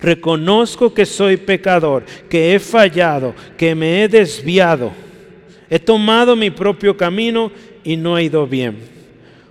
Reconozco 0.00 0.92
que 0.92 1.06
soy 1.06 1.36
pecador, 1.36 2.04
que 2.28 2.54
he 2.54 2.58
fallado, 2.58 3.34
que 3.56 3.74
me 3.76 4.02
he 4.02 4.08
desviado. 4.08 4.90
He 5.70 5.78
tomado 5.78 6.34
mi 6.34 6.50
propio 6.50 6.96
camino 6.96 7.52
y 7.84 7.96
no 7.96 8.18
he 8.18 8.24
ido 8.24 8.46
bien. 8.46 8.78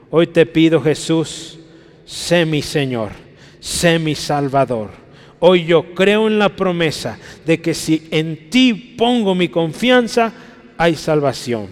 Hoy 0.10 0.28
te 0.28 0.46
pido, 0.46 0.82
Jesús, 0.82 1.60
sé 2.06 2.46
mi 2.46 2.62
Señor, 2.62 3.12
sé 3.60 4.00
mi 4.00 4.16
Salvador 4.16 5.07
Hoy 5.40 5.66
yo 5.66 5.94
creo 5.94 6.28
en 6.28 6.40
la 6.40 6.50
promesa 6.50 7.20
de 7.46 7.62
que 7.62 7.74
si 7.74 8.08
en 8.12 8.50
ti 8.50 8.96
pongo 8.98 9.36
mi 9.36 9.50
confianza, 9.50 10.34
hay 10.78 10.96
salvación. 10.96 11.68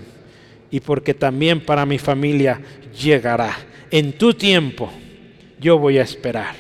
Y 0.70 0.80
porque 0.80 1.14
también 1.14 1.62
para 1.62 1.86
mi 1.86 1.98
familia 1.98 2.62
llegará. 3.02 3.56
En 3.90 4.14
tu 4.14 4.34
tiempo 4.34 4.92
yo 5.60 5.80
voy 5.80 5.98
a 5.98 6.04
esperar. 6.04 6.56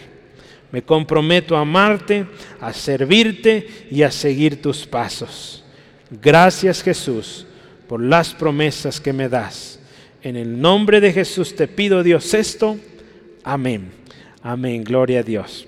Me 0.71 0.81
comprometo 0.81 1.55
a 1.55 1.61
amarte, 1.61 2.25
a 2.59 2.73
servirte 2.73 3.67
y 3.91 4.01
a 4.01 4.11
seguir 4.11 4.61
tus 4.61 4.85
pasos. 4.85 5.63
Gracias 6.09 6.81
Jesús 6.81 7.45
por 7.87 8.01
las 8.01 8.33
promesas 8.33 8.99
que 8.99 9.13
me 9.13 9.29
das. 9.29 9.79
En 10.21 10.35
el 10.35 10.59
nombre 10.59 11.01
de 11.01 11.13
Jesús 11.13 11.55
te 11.55 11.67
pido 11.67 12.03
Dios 12.03 12.33
esto. 12.33 12.77
Amén. 13.43 13.91
Amén. 14.41 14.83
Gloria 14.83 15.19
a 15.19 15.23
Dios. 15.23 15.67